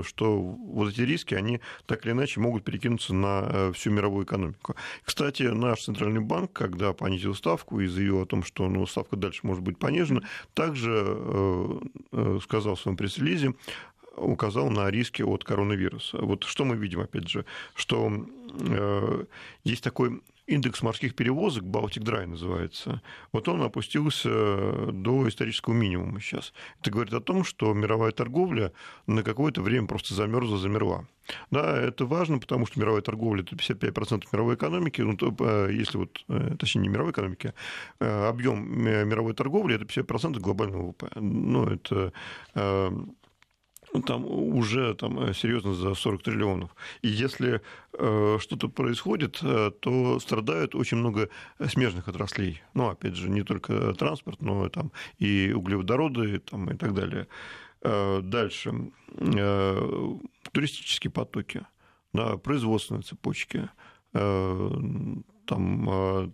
что 0.04 0.40
вот 0.40 0.90
эти 0.90 1.02
риски, 1.02 1.36
они 1.36 1.62
так 1.86 2.06
или 2.06 2.14
иначе 2.14 2.40
могут 2.40 2.64
перекинуться 2.64 3.14
на 3.14 3.39
всю 3.74 3.92
мировую 3.92 4.26
экономику. 4.26 4.76
Кстати, 5.04 5.44
наш 5.44 5.84
центральный 5.84 6.22
банк, 6.22 6.54
когда 6.54 6.94
понизил 6.94 7.36
ставку 7.36 7.80
и 7.80 7.88
заявил 7.88 8.22
о 8.22 8.26
том, 8.26 8.44
что 8.44 8.68
ну, 8.68 8.86
ставка 8.86 9.16
дальше 9.16 9.42
может 9.44 9.64
быть 9.64 9.78
понижена, 9.78 10.22
также 10.54 11.20
Э, 11.32 11.80
э, 12.12 12.40
сказал 12.42 12.76
в 12.76 12.80
своем 12.80 12.98
пресс-релизе, 12.98 13.54
указал 14.16 14.70
на 14.70 14.90
риски 14.90 15.22
от 15.22 15.44
коронавируса. 15.44 16.18
Вот 16.18 16.44
что 16.44 16.66
мы 16.66 16.76
видим, 16.76 17.02
опять 17.02 17.30
же, 17.30 17.46
что 17.76 18.26
э, 18.60 19.26
есть 19.64 19.84
такой 19.84 20.22
индекс 20.48 20.82
морских 20.82 21.16
перевозок, 21.16 21.64
Балтик 21.64 22.04
Драй 22.04 22.26
называется, 22.26 23.02
вот 23.32 23.48
он 23.48 23.62
опустился 23.62 24.30
до 24.92 25.28
исторического 25.30 25.74
минимума 25.74 26.20
сейчас. 26.20 26.54
Это 26.82 26.92
говорит 26.92 27.14
о 27.14 27.22
том, 27.22 27.44
что 27.44 27.74
мировая 27.74 28.12
торговля 28.12 28.74
на 29.06 29.22
какое-то 29.24 29.62
время 29.62 29.88
просто 29.88 30.16
замерзла, 30.16 30.58
замерла. 30.58 31.06
Да, 31.52 31.78
это 31.78 32.06
важно, 32.06 32.40
потому 32.40 32.66
что 32.66 32.80
мировая 32.80 33.02
торговля– 33.02 33.42
это 33.44 33.56
55% 33.56 34.24
мировой 34.32 34.56
экономики, 34.56 35.02
ну, 35.02 35.16
то, 35.16 35.36
э, 35.40 35.72
если 35.74 35.98
вот, 35.98 36.24
э, 36.28 36.56
точнее, 36.58 36.82
не 36.82 36.90
мировой 36.90 37.12
экономики, 37.12 37.54
а 38.00 38.30
объем 38.30 38.82
мировой 38.82 39.34
торговли– 39.34 39.76
это 39.76 39.86
50% 39.86 40.40
глобального 40.40 40.88
ВВП. 40.88 41.10
Ну, 41.16 41.66
это 41.66 42.12
ну, 43.94 44.02
там 44.02 44.26
уже 44.26 44.94
там, 44.94 45.34
серьезно 45.34 45.74
за 45.74 45.94
40 45.94 46.24
триллионов. 46.24 46.76
И 47.02 47.08
если 47.08 47.62
э, 47.94 48.38
что-то 48.40 48.70
происходит, 48.70 49.40
э, 49.42 49.72
то 49.80 50.20
страдают 50.20 50.76
очень 50.76 50.98
много 50.98 51.30
смежных 51.68 52.08
отраслей. 52.08 52.62
Ну, 52.74 52.90
опять 52.90 53.16
же, 53.16 53.30
не 53.30 53.44
только 53.44 53.94
транспорт, 53.94 54.42
но 54.42 54.70
там 54.70 54.92
и 55.18 55.52
углеводороды 55.56 56.40
там, 56.40 56.70
и 56.70 56.76
так 56.76 56.94
далее. 56.94 57.28
Э, 57.82 58.22
дальше. 58.22 58.92
Э, 59.18 60.18
туристические 60.52 61.12
потоки, 61.12 61.66
да, 62.14 62.38
производственные 62.38 63.04
цепочки. 63.04 63.70
Э, 64.14 64.72
там, 65.46 66.34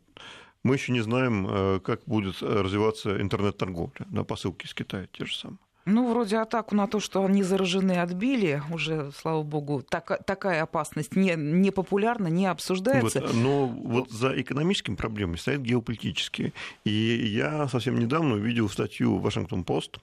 мы 0.64 0.76
еще 0.76 0.92
не 0.92 1.02
знаем, 1.02 1.80
как 1.82 2.04
будет 2.06 2.42
развиваться 2.42 3.22
интернет-торговля, 3.22 4.06
да, 4.10 4.24
посылки 4.24 4.66
из 4.66 4.74
Китая 4.74 5.08
те 5.14 5.26
же 5.26 5.36
самые. 5.36 5.60
Ну, 5.86 6.10
вроде 6.10 6.38
атаку 6.38 6.74
на 6.74 6.88
то, 6.88 7.00
что 7.00 7.24
они 7.24 7.44
заражены, 7.44 8.00
отбили. 8.00 8.62
Уже, 8.72 9.12
слава 9.12 9.44
богу, 9.44 9.84
так, 9.88 10.26
такая 10.26 10.64
опасность 10.64 11.16
не, 11.16 11.36
не 11.36 11.70
популярна, 11.70 12.28
не 12.28 12.48
обсуждается. 12.48 13.22
Вот, 13.22 13.34
но 13.36 13.68
вот 13.68 14.10
за 14.10 14.30
экономическими 14.42 14.96
проблемами 14.96 15.38
стоят 15.38 15.62
геополитические. 15.62 16.54
И 16.86 16.90
я 16.92 17.68
совсем 17.68 18.00
недавно 18.00 18.34
увидел 18.34 18.68
статью 18.68 19.20
«Вашингтон-Пост» 19.20 20.00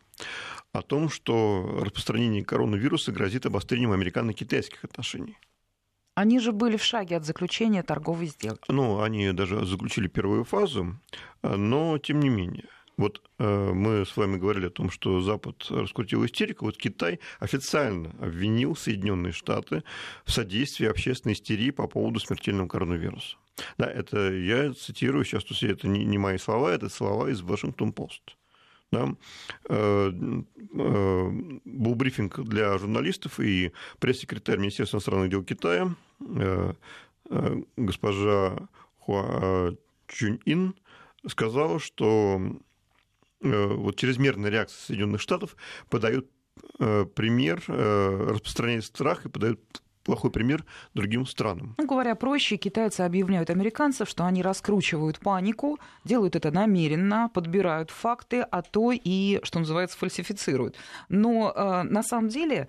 о 0.72 0.82
том, 0.82 1.08
что 1.08 1.80
распространение 1.82 2.44
коронавируса 2.44 3.12
грозит 3.12 3.46
обострением 3.46 3.92
американо-китайских 3.92 4.84
отношений. 4.84 5.36
Они 6.14 6.38
же 6.40 6.52
были 6.52 6.76
в 6.76 6.84
шаге 6.84 7.16
от 7.16 7.24
заключения 7.24 7.82
торговой 7.82 8.26
сделки. 8.26 8.64
Ну, 8.68 9.00
они 9.00 9.32
даже 9.32 9.64
заключили 9.64 10.08
первую 10.08 10.44
фазу, 10.44 10.98
но 11.42 11.98
тем 11.98 12.20
не 12.20 12.28
менее– 12.28 12.66
вот 12.96 13.22
э, 13.38 13.72
мы 13.72 14.04
с 14.04 14.16
вами 14.16 14.36
говорили 14.36 14.66
о 14.66 14.70
том, 14.70 14.90
что 14.90 15.20
Запад 15.20 15.66
раскрутил 15.70 16.24
истерику. 16.24 16.66
Вот 16.66 16.76
Китай 16.76 17.20
официально 17.40 18.10
обвинил 18.20 18.76
Соединенные 18.76 19.32
Штаты 19.32 19.82
в 20.24 20.30
содействии 20.30 20.86
общественной 20.86 21.32
истерии 21.32 21.70
по 21.70 21.86
поводу 21.86 22.20
смертельного 22.20 22.68
коронавируса. 22.68 23.36
Да, 23.78 23.86
это 23.90 24.32
я 24.32 24.72
цитирую 24.72 25.24
сейчас, 25.24 25.44
то 25.44 25.52
есть 25.52 25.62
это 25.62 25.88
не, 25.88 26.04
не 26.04 26.18
мои 26.18 26.38
слова, 26.38 26.72
это 26.72 26.88
слова 26.88 27.28
из 27.28 27.40
Вашингтон-Пост. 27.42 28.36
Да? 28.92 29.08
Э, 29.70 30.12
э, 30.12 31.30
был 31.64 31.94
брифинг 31.94 32.40
для 32.40 32.76
журналистов, 32.76 33.40
и 33.40 33.72
пресс-секретарь 33.98 34.58
Министерства 34.58 34.96
иностранных 34.96 35.30
дел 35.30 35.42
Китая, 35.42 35.96
э, 36.20 36.74
госпожа 37.76 38.68
Хуа 38.98 39.74
Чунь 40.08 40.40
Ин, 40.44 40.74
сказала, 41.26 41.80
что 41.80 42.40
вот 43.40 43.96
чрезмерная 43.96 44.50
реакция 44.50 44.78
Соединенных 44.86 45.20
Штатов 45.20 45.56
подает 45.88 46.30
пример, 46.78 47.62
распространяет 47.66 48.84
страх 48.84 49.24
и 49.24 49.28
подает 49.28 49.81
плохой 50.04 50.30
пример 50.30 50.64
другим 50.94 51.26
странам. 51.26 51.74
Ну, 51.78 51.86
говоря 51.86 52.14
проще, 52.14 52.56
китайцы 52.56 53.00
объявляют 53.02 53.50
американцев, 53.50 54.08
что 54.08 54.24
они 54.24 54.42
раскручивают 54.42 55.18
панику, 55.18 55.78
делают 56.04 56.36
это 56.36 56.50
намеренно, 56.50 57.30
подбирают 57.32 57.90
факты, 57.90 58.40
а 58.40 58.62
то 58.62 58.92
и, 58.92 59.40
что 59.42 59.58
называется, 59.58 59.96
фальсифицируют. 59.98 60.76
Но 61.08 61.52
э, 61.54 61.82
на 61.82 62.02
самом 62.02 62.28
деле, 62.28 62.68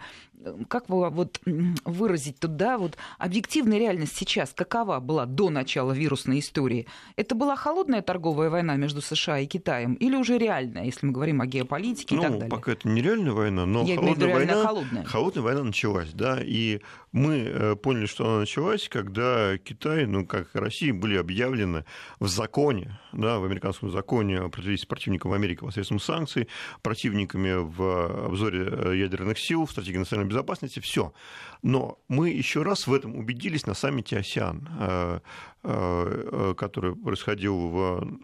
как 0.68 0.90
вот 0.90 1.40
выразить 1.86 2.40
тут, 2.40 2.56
да, 2.56 2.78
вот 2.78 2.98
объективная 3.18 3.80
реальность 3.80 4.16
сейчас 4.16 4.54
какова 4.54 5.00
была 5.00 5.26
до 5.26 5.50
начала 5.50 5.92
вирусной 5.92 6.40
истории? 6.40 6.88
Это 7.16 7.36
была 7.36 7.56
холодная 7.56 8.02
торговая 8.02 8.50
война 8.50 8.76
между 8.76 9.02
США 9.02 9.40
и 9.40 9.46
Китаем 9.46 9.94
или 9.96 10.16
уже 10.16 10.38
реальная, 10.38 10.86
если 10.86 11.06
мы 11.06 11.12
говорим 11.12 11.42
о 11.42 11.46
геополитике 11.46 12.16
ну, 12.16 12.22
и 12.22 12.24
так 12.24 12.34
далее? 12.34 12.50
пока 12.50 12.72
это 12.74 12.88
не 12.88 13.02
реальная 13.02 13.34
война, 13.34 13.66
но 13.66 13.84
Я 13.84 13.96
холодная, 13.96 14.34
война, 14.34 14.64
холодная. 14.64 15.04
холодная 15.06 15.44
война 15.44 15.64
началась, 15.64 16.12
да, 16.14 16.40
и 16.42 16.82
мы 17.14 17.38
э, 17.46 17.76
поняли, 17.76 18.08
что 18.08 18.28
она 18.28 18.40
началась, 18.40 18.90
когда 18.90 19.58
Китай, 19.60 20.08
ну, 20.08 20.26
как 20.26 20.56
и 20.56 20.60
Россия, 20.60 20.94
были 20.94 21.16
объявлены 21.16 21.86
в 22.20 22.28
законе, 22.28 23.00
да, 23.12 23.38
в 23.38 23.46
американском 23.46 23.92
законе 23.92 24.40
о 24.40 24.50
противодействии 24.50 24.88
противникам 24.88 25.32
в 25.32 25.34
Америке 25.36 25.64
посредством 25.64 26.00
санкций, 26.00 26.48
противниками 26.82 27.54
в 27.54 28.26
обзоре 28.26 28.68
э, 28.68 28.98
ядерных 28.98 29.38
сил, 29.40 29.66
в 29.66 29.72
стратегии 29.72 29.98
национальной 29.98 30.30
безопасности, 30.34 30.80
все. 30.80 31.14
Но 31.62 32.00
мы 32.08 32.30
еще 32.30 32.64
раз 32.64 32.88
в 32.88 32.94
этом 32.94 33.16
убедились 33.16 33.66
на 33.66 33.74
саммите 33.74 34.18
ОСИАН, 34.18 35.22
э, 35.64 36.54
который 36.58 36.96
происходил 36.96 37.56
в 37.70 38.20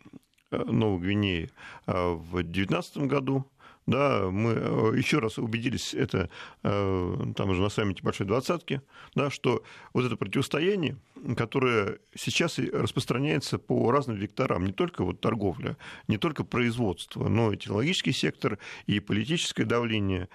Новой 0.51 0.99
Гвинее 0.99 1.49
в 1.85 2.41
2019 2.41 2.97
году, 2.97 3.45
да, 3.89 4.29
мы 4.29 4.51
э, 4.51 4.93
еще 4.97 5.17
раз 5.17 5.39
убедились, 5.39 5.95
это 5.95 6.29
э, 6.63 7.15
там 7.35 7.49
уже 7.49 7.61
на 7.61 7.69
саммите 7.69 8.03
Большой 8.03 8.27
Двадцатки, 8.27 8.81
да, 9.15 9.31
что 9.31 9.63
вот 9.93 10.05
это 10.05 10.15
противостояние, 10.15 10.97
которое 11.35 11.97
сейчас 12.15 12.59
распространяется 12.59 13.57
по 13.57 13.91
разным 13.91 14.17
векторам, 14.17 14.65
не 14.65 14.73
только 14.73 15.03
вот 15.03 15.21
торговля, 15.21 15.75
не 16.07 16.17
только 16.17 16.43
производство, 16.43 17.27
но 17.27 17.51
и 17.51 17.57
технологический 17.57 18.11
сектор, 18.11 18.59
и 18.85 18.99
политическое 18.99 19.65
давление, 19.65 20.29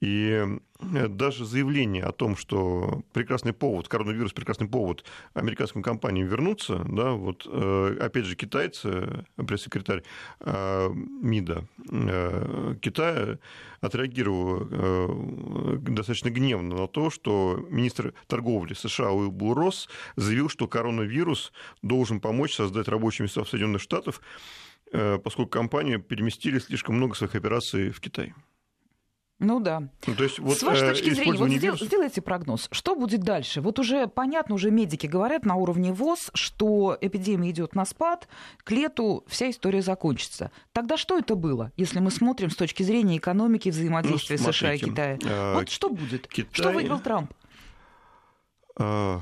и 0.00 0.46
э, 0.78 1.08
даже 1.08 1.44
заявление 1.44 2.04
о 2.04 2.12
том, 2.12 2.36
что 2.36 3.02
прекрасный 3.12 3.52
повод, 3.52 3.88
коронавирус 3.88 4.32
прекрасный 4.32 4.66
повод 4.66 5.04
американским 5.34 5.82
компаниям 5.82 6.26
вернуться, 6.26 6.82
да, 6.88 7.12
вот 7.12 7.46
э, 7.46 7.98
опять 8.00 8.24
же 8.24 8.34
китайцы, 8.34 9.26
пресс-секретарь 9.36 10.02
э, 10.40 10.88
МИДа 10.90 11.66
Китая 12.80 13.38
отреагировал 13.80 15.78
достаточно 15.78 16.30
гневно 16.30 16.76
на 16.76 16.86
то, 16.86 17.10
что 17.10 17.64
министр 17.70 18.14
торговли 18.26 18.74
США 18.74 19.10
Уилбур 19.10 19.56
Росс 19.56 19.88
заявил, 20.16 20.48
что 20.48 20.66
коронавирус 20.66 21.52
должен 21.82 22.20
помочь 22.20 22.54
создать 22.54 22.88
рабочие 22.88 23.24
места 23.24 23.42
в 23.42 23.48
Соединенных 23.48 23.80
Штатах, 23.80 24.20
поскольку 24.90 25.46
компании 25.46 25.96
переместили 25.96 26.58
слишком 26.58 26.96
много 26.96 27.14
своих 27.14 27.34
операций 27.34 27.90
в 27.90 28.00
Китай. 28.00 28.34
Ну 29.40 29.58
да. 29.58 29.88
Ну, 30.06 30.14
то 30.14 30.22
есть, 30.22 30.38
вот, 30.38 30.58
С 30.58 30.62
вашей 30.62 30.86
э, 30.86 30.90
точки 30.90 31.10
зрения, 31.10 31.38
вот 31.38 31.48
сдел, 31.50 31.76
сделайте 31.76 32.20
прогноз. 32.20 32.68
Что 32.70 32.94
будет 32.94 33.22
дальше? 33.22 33.62
Вот 33.62 33.78
уже 33.78 34.06
понятно, 34.06 34.54
уже 34.54 34.70
медики 34.70 35.06
говорят 35.06 35.46
на 35.46 35.56
уровне 35.56 35.92
ВОЗ, 35.92 36.30
что 36.34 36.96
эпидемия 37.00 37.50
идет 37.50 37.74
на 37.74 37.86
спад, 37.86 38.28
к 38.62 38.70
лету 38.70 39.24
вся 39.26 39.50
история 39.50 39.80
закончится. 39.80 40.50
Тогда 40.72 40.98
что 40.98 41.18
это 41.18 41.36
было, 41.36 41.72
если 41.78 42.00
мы 42.00 42.10
смотрим 42.10 42.50
с 42.50 42.56
точки 42.56 42.82
зрения 42.82 43.16
экономики 43.16 43.70
взаимодействия 43.70 44.38
ну, 44.38 44.52
США 44.52 44.74
и 44.74 44.78
Китая? 44.78 45.18
Э, 45.24 45.54
вот 45.54 45.70
что 45.70 45.88
будет? 45.88 46.28
Китай... 46.28 46.50
Что 46.52 46.70
выиграл 46.70 47.00
Трамп? 47.00 47.32
Э, 48.78 49.20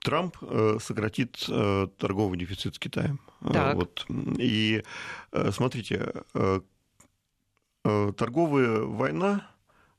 Трамп 0.00 0.36
сократит 0.80 1.48
торговый 1.96 2.36
дефицит 2.36 2.74
с 2.74 2.78
Китаем. 2.78 3.20
Так. 3.40 3.76
Вот. 3.76 4.04
И 4.38 4.82
смотрите, 5.50 6.12
Э, 6.34 6.60
торговая 7.82 8.80
война, 8.82 9.48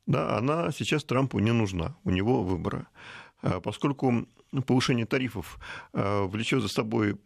да, 0.06 0.38
она 0.38 0.72
сейчас 0.72 1.04
Трампу 1.04 1.39
не 1.39 1.52
нужна, 1.52 1.96
у 2.04 2.10
него 2.10 2.43
выбора. 2.43 2.88
Э, 3.41 3.60
поскольку 3.62 4.26
повышение 4.65 5.06
тарифов 5.06 5.60
э, 5.93 6.24
влечет 6.26 6.62
за 6.62 6.67
собой 6.67 7.17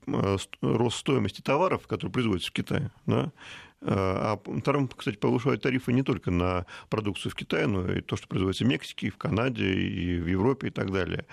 рост 0.61 0.97
стоимости 0.97 1.41
товаров, 1.41 1.87
которые 1.87 2.11
производятся 2.11 2.49
в 2.49 2.53
Китае, 2.53 2.91
да, 3.05 3.31
А 3.81 4.39
Трамп, 4.63 4.95
кстати, 4.95 5.17
повышает 5.17 5.61
тарифы 5.61 5.93
не 5.93 6.03
только 6.03 6.31
на 6.31 6.65
продукцию 6.89 7.31
в 7.31 7.35
Китае, 7.35 7.67
но 7.67 7.91
и 7.91 8.01
то, 8.01 8.15
что 8.15 8.27
производится 8.27 8.63
в 8.63 8.67
Мексике, 8.67 9.11
в 9.11 9.17
Канаде, 9.17 9.71
и 9.71 10.19
в 10.19 10.27
Европе 10.27 10.67
и 10.67 10.71
так 10.71 10.91
далее. 10.91 11.25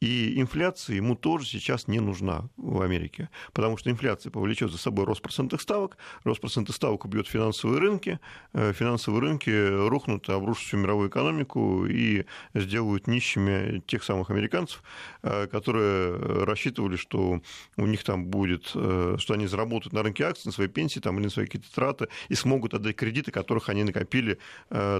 И 0.00 0.40
инфляция 0.40 0.96
ему 0.96 1.16
тоже 1.16 1.44
сейчас 1.44 1.88
не 1.88 1.98
нужна 1.98 2.48
в 2.56 2.82
Америке, 2.82 3.30
потому 3.52 3.76
что 3.76 3.90
инфляция 3.90 4.30
повлечет 4.30 4.70
за 4.70 4.78
собой 4.78 5.04
рост 5.04 5.20
процентных 5.22 5.60
ставок, 5.60 5.96
рост 6.22 6.40
процентных 6.40 6.76
ставок 6.76 7.04
убьет 7.04 7.26
финансовые 7.26 7.80
рынки, 7.80 8.20
э, 8.52 8.72
финансовые 8.72 9.20
рынки 9.20 9.50
рухнут, 9.88 10.28
обрушат 10.28 10.66
всю 10.66 10.76
мировую 10.76 11.08
экономику 11.08 11.84
и 11.86 12.26
сделают 12.54 13.08
нищими 13.08 13.82
тех 13.88 14.04
самых 14.04 14.30
американцев, 14.30 14.84
э, 15.22 15.48
которые 15.48 16.44
рассчитывали, 16.44 16.94
что 16.94 17.40
у 17.76 17.86
них 17.86 18.04
там 18.04 18.26
будет, 18.26 18.70
э, 18.76 19.16
что 19.18 19.34
они 19.34 19.48
заработают 19.48 19.92
на 19.92 20.04
рынке 20.04 20.24
акций, 20.24 20.46
на 20.46 20.52
свои 20.52 20.68
пенсии 20.68 21.00
там, 21.00 21.16
или 21.16 21.24
на 21.24 21.30
свои 21.30 21.46
какие-то 21.46 21.74
траты 21.74 22.08
и 22.28 22.36
смогут 22.36 22.72
отдать 22.72 22.94
кредиты, 22.94 23.32
которых 23.32 23.68
они 23.68 23.82
накопили 23.82 24.38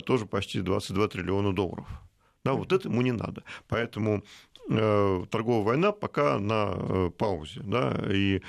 тоже 0.05 0.27
почти 0.27 0.61
22 0.61 1.09
триллиона 1.09 1.53
долларов. 1.53 1.87
Да, 2.45 2.55
вот 2.55 2.73
это 2.73 2.89
ему 2.89 3.03
не 3.03 3.13
надо. 3.13 3.43
Поэтому 3.69 4.23
торговая 4.69 5.65
война 5.65 5.93
пока 5.93 6.39
на 6.39 6.75
э, 6.77 7.11
паузе. 7.17 7.61
Да, 7.65 7.99
и 8.11 8.43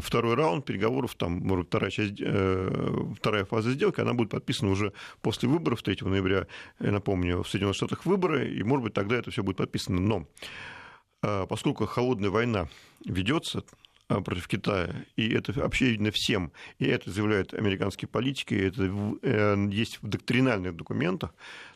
второй 0.00 0.34
раунд 0.34 0.66
переговоров, 0.66 1.14
там, 1.14 1.38
может, 1.38 1.68
вторая, 1.68 1.90
часть, 1.90 2.20
э, 2.20 2.94
вторая 3.16 3.44
фаза 3.44 3.70
сделки, 3.72 4.00
она 4.00 4.12
будет 4.12 4.30
подписана 4.30 4.70
уже 4.70 4.92
после 5.22 5.48
выборов 5.48 5.82
3 5.82 5.98
ноября, 6.02 6.46
я 6.78 6.90
напомню, 6.90 7.42
в 7.42 7.48
Соединенных 7.48 7.76
Штатах 7.76 8.04
выборы, 8.04 8.50
и, 8.50 8.62
может 8.62 8.84
быть, 8.84 8.94
тогда 8.94 9.16
это 9.16 9.30
все 9.30 9.42
будет 9.42 9.56
подписано. 9.56 10.00
Но 10.00 10.26
поскольку 11.46 11.86
холодная 11.86 12.30
война 12.30 12.68
ведется, 13.04 13.64
против 14.08 14.48
Китая. 14.48 15.06
И 15.16 15.32
это 15.32 15.52
вообще 15.52 15.90
видно 15.90 16.10
всем. 16.10 16.52
И 16.78 16.84
это 16.84 17.10
заявляют 17.10 17.54
американские 17.54 18.08
политики, 18.08 18.54
это 18.54 18.82
есть 19.74 20.00
в 20.02 20.08
доктринальных 20.08 20.76
документах 20.76 21.34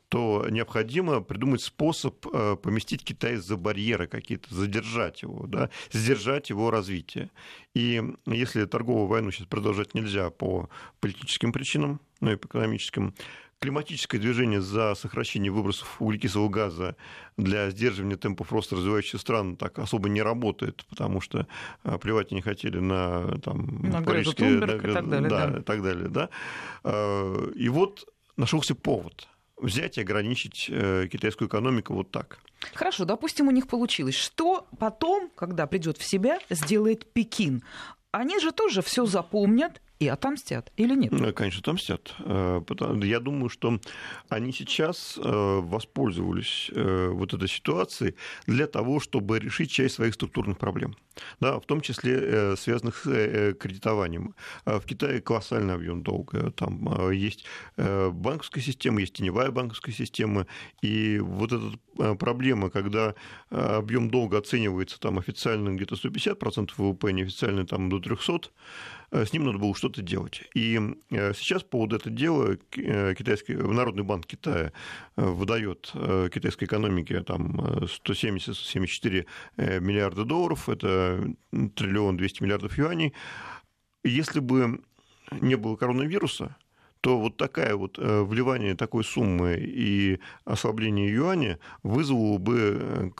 то 0.08 0.46
необходимо 0.48 1.20
придумать 1.20 1.62
способ 1.62 2.26
э, 2.32 2.56
поместить 2.56 3.04
Китай 3.04 3.36
за 3.36 3.56
барьеры 3.56 4.06
какие-то, 4.06 4.54
задержать 4.54 5.22
его, 5.22 5.46
да, 5.46 5.70
сдержать 5.90 6.50
его 6.50 6.70
развитие. 6.70 7.30
И 7.74 8.02
если 8.26 8.64
торговую 8.66 9.06
войну 9.06 9.30
сейчас 9.30 9.48
продолжать 9.48 9.94
нельзя 9.94 10.30
по 10.30 10.68
политическим 11.00 11.52
причинам, 11.52 12.00
ну 12.20 12.32
и 12.32 12.36
по 12.36 12.46
экономическим, 12.46 13.14
климатическое 13.58 14.20
движение 14.20 14.60
за 14.60 14.94
сокращение 14.94 15.50
выбросов 15.50 16.00
углекислого 16.00 16.48
газа 16.48 16.96
для 17.36 17.70
сдерживания 17.70 18.16
темпов 18.16 18.52
роста 18.52 18.76
развивающихся 18.76 19.18
стран 19.18 19.56
так 19.56 19.78
особо 19.78 20.08
не 20.08 20.22
работает, 20.22 20.84
потому 20.88 21.20
что 21.20 21.48
э, 21.82 21.98
плевать 21.98 22.30
не 22.30 22.42
хотели 22.42 22.78
на, 22.78 23.38
там, 23.38 23.82
на 23.82 24.02
парижские... 24.02 24.60
Да, 24.60 24.66
и 24.66 24.78
так 24.78 25.08
далее. 25.08 25.28
Да, 25.28 25.46
да. 25.48 25.62
так 25.62 25.82
далее 25.82 26.08
да. 26.08 26.28
Э, 26.84 27.50
и 27.56 27.68
вот 27.68 28.06
нашелся 28.36 28.76
повод– 28.76 29.26
взять 29.56 29.98
и 29.98 30.00
ограничить 30.00 30.66
э, 30.68 31.08
китайскую 31.10 31.48
экономику 31.48 31.94
вот 31.94 32.10
так. 32.10 32.38
Хорошо, 32.74 33.04
допустим, 33.04 33.48
у 33.48 33.50
них 33.50 33.68
получилось. 33.68 34.14
Что 34.14 34.66
потом, 34.78 35.30
когда 35.34 35.66
придет 35.66 35.98
в 35.98 36.04
себя, 36.04 36.38
сделает 36.50 37.12
Пекин? 37.12 37.62
Они 38.12 38.38
же 38.40 38.52
тоже 38.52 38.82
все 38.82 39.06
запомнят 39.06 39.80
и 39.98 40.08
отомстят 40.08 40.72
или 40.76 40.94
нет? 40.94 41.12
Ну, 41.12 41.32
конечно, 41.32 41.60
отомстят. 41.60 42.14
Э, 42.20 42.60
я 43.02 43.20
думаю, 43.20 43.48
что 43.48 43.80
они 44.28 44.52
сейчас 44.52 45.18
э, 45.18 45.60
воспользовались 45.62 46.70
э, 46.74 47.08
вот 47.08 47.32
этой 47.32 47.48
ситуацией 47.48 48.14
для 48.46 48.66
того, 48.66 49.00
чтобы 49.00 49.38
решить 49.38 49.70
часть 49.70 49.94
своих 49.94 50.14
структурных 50.14 50.58
проблем, 50.58 50.96
да, 51.40 51.58
в 51.58 51.64
том 51.66 51.80
числе 51.80 52.56
связанных 52.56 52.96
с 52.96 53.54
кредитованием. 53.54 54.34
В 54.64 54.80
Китае 54.80 55.20
колоссальный 55.20 55.74
объем 55.74 56.02
долга. 56.02 56.50
Там 56.50 57.10
есть 57.10 57.44
банковская 57.76 58.60
система, 58.60 59.00
есть 59.00 59.14
теневая 59.14 59.50
банковская 59.50 59.92
система. 59.92 60.46
И 60.82 61.18
вот 61.18 61.52
эта 61.52 62.16
проблема, 62.16 62.70
когда 62.70 63.14
объем 63.50 64.10
долга 64.10 64.38
оценивается 64.38 65.00
там 65.00 65.18
официально 65.18 65.70
где-то 65.70 65.94
150% 65.94 66.70
ВВП, 66.76 67.12
неофициально 67.12 67.66
там 67.66 67.88
до 67.88 67.98
300%, 67.98 68.50
Э, 69.05 69.05
с 69.24 69.32
ним 69.32 69.44
надо 69.44 69.58
было 69.58 69.74
что-то 69.74 70.02
делать. 70.02 70.42
И 70.54 70.78
э, 71.10 71.32
сейчас 71.34 71.62
по 71.62 71.70
поводу 71.70 71.96
этого 71.96 72.14
дела 72.14 72.56
э, 72.76 73.14
китайский, 73.16 73.54
Народный 73.54 74.04
банк 74.04 74.26
Китая 74.26 74.72
выдает 75.16 75.92
китайской 76.32 76.64
экономике 76.64 77.22
там 77.22 77.60
170-174 78.06 79.26
миллиарда 79.80 80.24
долларов, 80.24 80.68
это 80.68 81.32
триллион 81.50 82.16
200 82.16 82.42
миллиардов 82.42 82.76
юаней. 82.76 83.14
Если 84.04 84.40
бы 84.40 84.82
не 85.40 85.54
было 85.56 85.76
коронавируса, 85.76 86.56
то 87.00 87.18
вот 87.18 87.36
такая 87.36 87.76
вот 87.76 87.98
вливание 87.98 88.74
такой 88.74 89.04
суммы 89.04 89.56
и 89.58 90.20
ослабление 90.44 91.12
юаня 91.12 91.58
вызвало 91.82 92.38
бы 92.38 93.12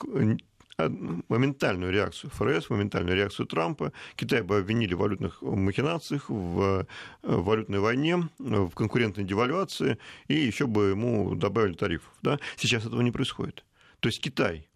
моментальную 0.77 1.91
реакцию 1.91 2.29
ФРС, 2.31 2.69
моментальную 2.69 3.15
реакцию 3.15 3.47
Трампа. 3.47 3.91
Китай 4.15 4.41
бы 4.41 4.57
обвинили 4.57 4.93
в 4.93 4.99
валютных 4.99 5.41
махинациях, 5.41 6.29
в 6.29 6.85
валютной 7.23 7.79
войне, 7.79 8.29
в 8.37 8.69
конкурентной 8.69 9.23
девальвации, 9.23 9.97
и 10.27 10.35
еще 10.35 10.67
бы 10.67 10.89
ему 10.89 11.35
добавили 11.35 11.73
тарифов. 11.73 12.11
Да? 12.21 12.39
Сейчас 12.57 12.85
этого 12.85 13.01
не 13.01 13.11
происходит. 13.11 13.65
То 13.99 14.09
есть 14.09 14.21
Китай 14.21 14.67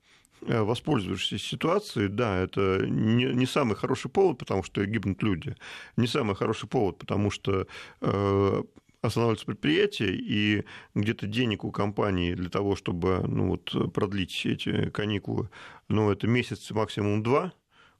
э, 0.41 0.61
воспользовавшись 0.61 1.43
ситуацией, 1.43 2.07
да, 2.07 2.39
это 2.39 2.79
не, 2.87 3.25
не 3.25 3.45
самый 3.45 3.75
хороший 3.75 4.09
повод, 4.09 4.39
потому 4.39 4.63
что 4.63 4.83
гибнут 4.85 5.21
люди, 5.21 5.55
не 5.97 6.07
самый 6.07 6.35
хороший 6.35 6.67
повод, 6.67 6.97
потому 6.97 7.29
что 7.29 7.67
э, 8.01 8.63
останавливаются 9.01 9.45
предприятия, 9.45 10.13
и 10.13 10.63
где-то 10.93 11.27
денег 11.27 11.63
у 11.63 11.71
компании 11.71 12.33
для 12.33 12.49
того, 12.49 12.75
чтобы 12.75 13.23
ну, 13.27 13.49
вот, 13.49 13.93
продлить 13.93 14.45
эти 14.45 14.89
каникулы, 14.89 15.49
ну, 15.87 16.11
это 16.11 16.27
месяц, 16.27 16.69
максимум 16.71 17.23
два, 17.23 17.53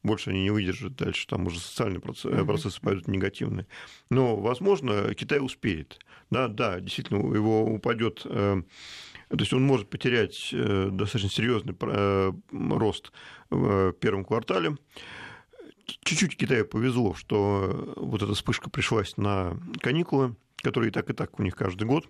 больше 0.04 0.32
они 0.32 0.44
не 0.44 0.50
выдержат 0.50 0.96
дальше, 0.96 1.28
там 1.28 1.46
уже 1.48 1.60
социальные 1.60 2.00
процессы, 2.00 2.44
процессы 2.46 2.82
пойдут 2.82 3.08
негативные. 3.08 3.68
Но, 4.10 4.36
возможно, 4.36 5.14
Китай 5.14 5.40
успеет. 5.40 6.00
Да, 6.30 6.48
да, 6.48 6.80
действительно, 6.80 7.18
его 7.34 7.64
упадет, 7.64 8.22
э, 8.26 8.62
то 9.30 9.38
есть 9.38 9.54
он 9.54 9.64
может 9.64 9.90
потерять 9.90 10.50
э, 10.54 10.90
достаточно 10.92 11.30
серьезный 11.30 11.76
э, 11.80 12.32
рост 12.52 13.12
в 13.50 13.92
первом 13.94 14.26
квартале. 14.26 14.78
Чуть-чуть 16.04 16.38
Китаю 16.38 16.66
повезло, 16.66 17.14
что 17.16 17.94
вот 17.98 18.22
эта 18.22 18.34
вспышка 18.34 18.70
пришлась 18.70 19.18
на 19.18 19.58
каникулы, 19.82 20.36
которые 20.62 20.90
и 20.90 20.94
так 20.94 21.10
и 21.10 21.14
так 21.14 21.40
у 21.40 21.44
них 21.44 21.56
каждый 21.56 21.86
год 21.86 22.06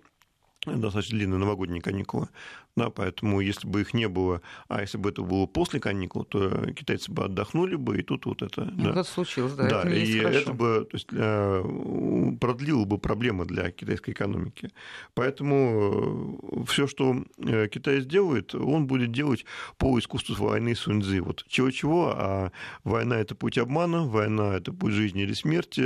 достаточно 0.64 1.18
длинные 1.18 1.38
новогодние 1.38 1.80
каникулы. 1.80 2.28
Да, 2.74 2.88
поэтому 2.88 3.40
если 3.40 3.66
бы 3.66 3.82
их 3.82 3.92
не 3.92 4.08
было, 4.08 4.40
а 4.68 4.80
если 4.80 4.96
бы 4.96 5.10
это 5.10 5.22
было 5.22 5.46
после 5.46 5.78
каникул, 5.78 6.24
то 6.24 6.70
китайцы 6.72 7.12
бы 7.12 7.24
отдохнули 7.24 7.74
бы, 7.74 7.98
и 7.98 8.02
тут 8.02 8.24
вот 8.24 8.40
это... 8.40 8.64
Ну, 8.64 8.84
да. 8.84 8.90
это 8.90 9.04
случилось, 9.04 9.52
да, 9.54 9.68
да 9.68 9.80
это 9.80 9.90
и 9.90 10.18
это 10.18 10.54
бы 10.54 10.86
то 10.90 10.96
есть, 10.96 11.08
э, 11.12 12.34
продлило 12.40 12.84
бы 12.84 12.96
проблемы 12.98 13.44
для 13.44 13.70
китайской 13.72 14.12
экономики. 14.12 14.70
Поэтому 15.14 16.38
э, 16.40 16.64
все, 16.66 16.86
что 16.86 17.24
э, 17.38 17.68
Китай 17.68 18.00
сделает, 18.00 18.54
он 18.54 18.86
будет 18.86 19.12
делать 19.12 19.44
по 19.76 19.98
искусству 19.98 20.34
войны 20.34 20.74
Суньцзы. 20.74 21.20
Вот 21.20 21.44
чего-чего, 21.48 22.14
а 22.16 22.52
война– 22.84 23.16
это 23.18 23.34
путь 23.34 23.58
обмана, 23.58 24.06
война– 24.06 24.54
это 24.56 24.72
путь 24.72 24.94
жизни 24.94 25.24
или 25.24 25.34
смерти 25.34 25.82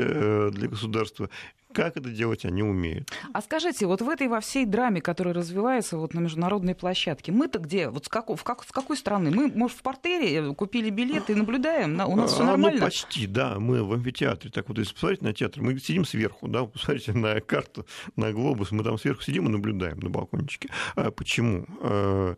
для 0.51 0.69
государства, 0.69 1.31
как 1.77 1.99
это 1.99 2.09
делать 2.09 2.47
они 2.47 2.63
умеют. 2.63 3.13
А 3.35 3.43
скажите, 3.43 3.87
вот 3.87 4.01
в 4.01 4.09
этой 4.09 4.29
во 4.29 4.41
всей 4.41 4.65
драме, 4.65 5.03
которая 5.03 5.35
развивается 5.35 5.99
вот 5.99 6.15
на 6.15 6.21
международной 6.21 6.75
площадке, 6.75 7.33
мы-то 7.33 7.59
где? 7.59 7.91
Вот 7.91 8.07
с, 8.07 8.09
как, 8.09 8.31
в 8.31 8.43
как, 8.43 8.65
с 8.65 8.73
какой 8.73 8.97
страны? 8.97 9.31
Мы, 9.31 9.53
может, 9.55 9.77
в 9.77 9.83
портере 9.83 10.55
купили 10.55 10.89
билеты 10.89 11.35
и 11.35 11.37
наблюдаем? 11.37 12.01
У 12.01 12.17
нас 12.17 12.33
все 12.33 12.45
а, 12.45 12.47
нормально? 12.47 12.81
Ну, 12.81 12.87
почти, 12.87 13.27
да. 13.27 13.59
Мы 13.59 13.85
в 13.85 13.93
амфитеатре. 13.93 14.51
Так 14.51 14.69
вот, 14.69 14.79
если 14.79 14.95
посмотреть 14.95 15.21
на 15.21 15.35
театр, 15.35 15.63
мы 15.63 15.79
сидим 15.79 16.07
сверху, 16.07 16.49
да, 16.49 16.65
посмотрите 16.65 17.13
на 17.13 17.41
карту, 17.43 17.87
на 18.17 18.33
глобус, 18.33 18.71
мы 18.71 18.83
там 18.83 18.99
сверху 18.99 19.23
сидим 19.23 19.47
и 19.47 19.51
наблюдаем 19.51 20.01
на 20.01 20.09
балкончике. 20.09 20.71
А 20.95 21.11
почему? 21.11 21.67
А, 21.83 22.37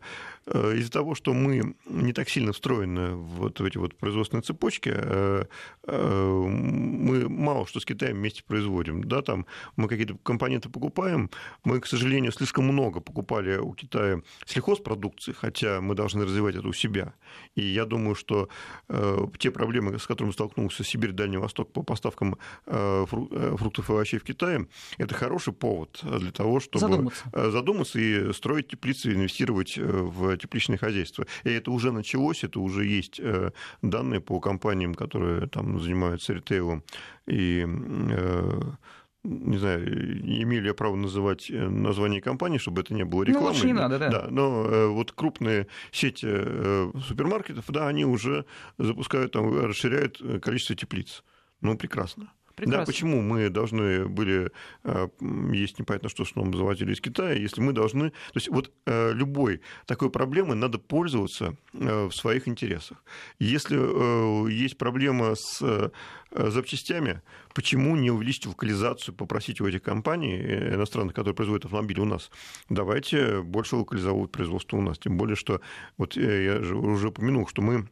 Э, 0.51 0.73
из-за 0.75 0.91
того, 0.91 1.15
что 1.15 1.33
мы 1.33 1.75
не 1.85 2.13
так 2.13 2.29
сильно 2.29 2.53
встроены 2.53 3.11
вот 3.15 3.59
в 3.59 3.63
эти 3.63 3.77
вот 3.77 3.95
производственные 3.95 4.41
цепочки, 4.41 4.91
э, 4.93 5.45
э, 5.83 6.43
мы 6.47 7.29
мало 7.29 7.67
что 7.67 7.79
с 7.79 7.85
Китаем 7.85 8.17
вместе 8.17 8.43
производим. 8.43 9.03
Да, 9.03 9.21
там 9.29 9.45
мы 9.75 9.87
какие-то 9.87 10.17
компоненты 10.23 10.69
покупаем, 10.69 11.29
мы, 11.63 11.79
к 11.79 11.85
сожалению, 11.85 12.31
слишком 12.31 12.65
много 12.65 12.99
покупали 12.99 13.57
у 13.57 13.73
Китая 13.73 14.21
сельхозпродукции, 14.45 15.33
хотя 15.33 15.81
мы 15.81 15.93
должны 15.93 16.23
развивать 16.23 16.55
это 16.55 16.67
у 16.67 16.73
себя. 16.73 17.13
И 17.55 17.61
я 17.61 17.85
думаю, 17.85 18.15
что 18.15 18.49
те 19.37 19.51
проблемы, 19.51 19.99
с 19.99 20.07
которыми 20.07 20.33
столкнулся 20.33 20.83
Сибирь, 20.83 21.11
Дальний 21.11 21.37
Восток 21.37 21.71
по 21.71 21.83
поставкам 21.83 22.37
фруктов 22.65 23.89
и 23.89 23.93
овощей 23.93 24.19
в 24.19 24.23
Китае, 24.23 24.67
это 24.97 25.13
хороший 25.13 25.53
повод 25.53 25.99
для 26.01 26.31
того, 26.31 26.59
чтобы 26.59 26.79
задуматься, 26.79 27.51
задуматься 27.51 27.99
и 27.99 28.33
строить 28.33 28.69
теплицы, 28.69 29.13
инвестировать 29.13 29.77
в 29.77 30.37
тепличное 30.37 30.77
хозяйство. 30.77 31.27
И 31.43 31.51
это 31.51 31.69
уже 31.69 31.91
началось, 31.91 32.43
это 32.43 32.59
уже 32.59 32.85
есть 32.85 33.19
э, 33.19 33.51
данные 33.83 34.21
по 34.21 34.39
компаниям, 34.39 34.95
которые 34.95 35.47
там 35.47 35.79
занимаются 35.79 36.33
ритейлом 36.33 36.83
и 37.27 37.67
не 39.23 39.57
знаю, 39.57 39.85
имели 40.41 40.67
я 40.67 40.73
право 40.73 40.95
называть 40.95 41.49
название 41.49 42.21
компании, 42.21 42.57
чтобы 42.57 42.81
это 42.81 42.93
не 42.93 43.03
было 43.03 43.23
рекламой. 43.23 43.49
Ну, 43.49 43.53
лучше 43.53 43.67
не 43.67 43.73
надо, 43.73 43.99
да. 43.99 44.09
да 44.09 44.27
но 44.29 44.91
вот 44.93 45.11
крупные 45.11 45.67
сети 45.91 46.27
супермаркетов, 47.01 47.65
да, 47.67 47.87
они 47.87 48.05
уже 48.05 48.45
запускают, 48.77 49.33
там, 49.33 49.65
расширяют 49.65 50.21
количество 50.41 50.75
теплиц. 50.75 51.23
Ну, 51.61 51.77
прекрасно. 51.77 52.31
Прекрасно. 52.59 52.81
Да, 52.81 52.85
почему 52.85 53.21
мы 53.21 53.49
должны 53.49 54.05
были 54.05 54.51
э, 54.83 55.07
есть 55.53 55.79
непонятно 55.79 56.09
что, 56.09 56.25
что 56.25 56.41
нам 56.41 56.53
завозили 56.53 56.93
из 56.93 56.99
Китая, 56.99 57.33
если 57.33 57.61
мы 57.61 57.71
должны... 57.71 58.09
То 58.09 58.35
есть 58.35 58.49
вот 58.49 58.71
э, 58.85 59.13
любой 59.13 59.61
такой 59.85 60.09
проблемой 60.09 60.57
надо 60.57 60.77
пользоваться 60.77 61.55
э, 61.73 62.05
в 62.07 62.11
своих 62.11 62.49
интересах. 62.49 63.01
Если 63.39 63.79
есть 64.51 64.77
проблема 64.77 65.35
с 65.35 65.91
запчастями, 66.31 67.21
почему 67.55 67.95
не 67.95 68.11
увеличить 68.11 68.45
локализацию, 68.45 69.15
попросить 69.15 69.61
у 69.61 69.67
этих 69.67 69.81
компаний 69.81 70.37
иностранных, 70.37 71.15
которые 71.15 71.35
производят 71.35 71.65
автомобили 71.65 72.01
у 72.01 72.05
нас, 72.05 72.29
давайте 72.67 73.41
больше 73.41 73.77
локализовывать 73.77 74.31
производство 74.31 74.77
у 74.77 74.81
нас. 74.81 74.99
Тем 74.99 75.17
более, 75.17 75.35
что 75.35 75.61
вот 75.97 76.17
я 76.17 76.61
же 76.61 76.75
уже 76.75 77.07
упомянул, 77.07 77.47
что 77.47 77.61
мы 77.61 77.87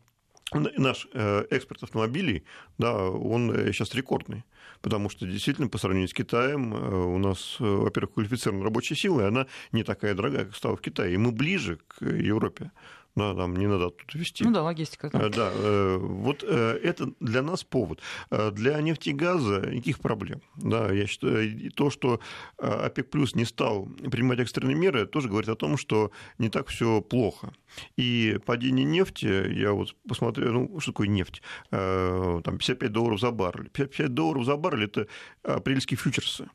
наш 0.54 1.08
экспорт 1.14 1.84
автомобилей, 1.84 2.44
да, 2.78 2.94
он 2.96 3.54
сейчас 3.72 3.94
рекордный 3.94 4.44
потому 4.82 5.10
что 5.10 5.26
действительно 5.26 5.68
по 5.68 5.78
сравнению 5.78 6.08
с 6.08 6.14
Китаем 6.14 6.74
э, 6.74 6.78
у 6.78 7.18
нас, 7.18 7.58
э, 7.60 7.64
во-первых, 7.64 8.14
квалифицированная 8.14 8.66
рабочая 8.66 8.96
сила, 8.96 9.22
и 9.22 9.26
она 9.26 9.48
не 9.72 9.84
такая 9.84 10.14
дорогая, 10.14 10.46
как 10.46 10.56
стала 10.56 10.76
в 10.76 10.82
Китае, 10.82 11.14
и 11.14 11.18
мы 11.18 11.32
ближе 11.32 11.80
к 11.88 12.06
Европе 12.06 12.72
да, 13.18 13.34
нам 13.34 13.56
не 13.56 13.68
надо 13.68 13.90
тут 13.90 14.14
вести. 14.14 14.44
Ну 14.44 14.52
да, 14.52 14.62
логистика. 14.62 15.10
Да, 15.10 15.26
э, 15.26 15.30
да 15.30 15.98
вот 15.98 16.44
это 16.44 17.12
для 17.20 17.42
нас 17.42 17.64
повод. 17.64 18.02
Для 18.30 18.80
нефти 18.82 19.10
и 19.10 19.14
газа 19.14 19.62
никаких 19.72 20.00
проблем. 20.00 20.42
Да, 20.56 20.92
я 20.92 21.08
считаю, 21.08 21.72
то, 21.72 21.90
что 21.90 22.20
ОПЕК 22.58 23.10
плюс 23.10 23.36
не 23.36 23.46
стал 23.46 23.86
принимать 24.12 24.40
экстренные 24.40 24.76
меры, 24.76 25.08
тоже 25.08 25.30
говорит 25.30 25.50
о 25.50 25.56
том, 25.56 25.78
что 25.78 26.12
не 26.38 26.50
так 26.50 26.68
все 26.68 27.02
плохо. 27.02 27.54
И 27.96 28.40
падение 28.46 28.86
нефти, 28.86 29.52
я 29.52 29.72
вот 29.74 29.96
посмотрел, 30.08 30.54
ну, 30.54 30.80
что 30.80 30.92
такое 30.92 31.08
нефть? 31.08 31.42
Там 31.70 32.58
55 32.58 32.92
долларов 32.92 33.20
за 33.20 33.32
баррель. 33.32 33.70
55 33.70 34.14
долларов 34.14 34.46
за 34.46 34.56
баррель– 34.56 34.84
это 34.86 35.08
апрельские 35.44 35.98
фьючерсы. 35.98 36.50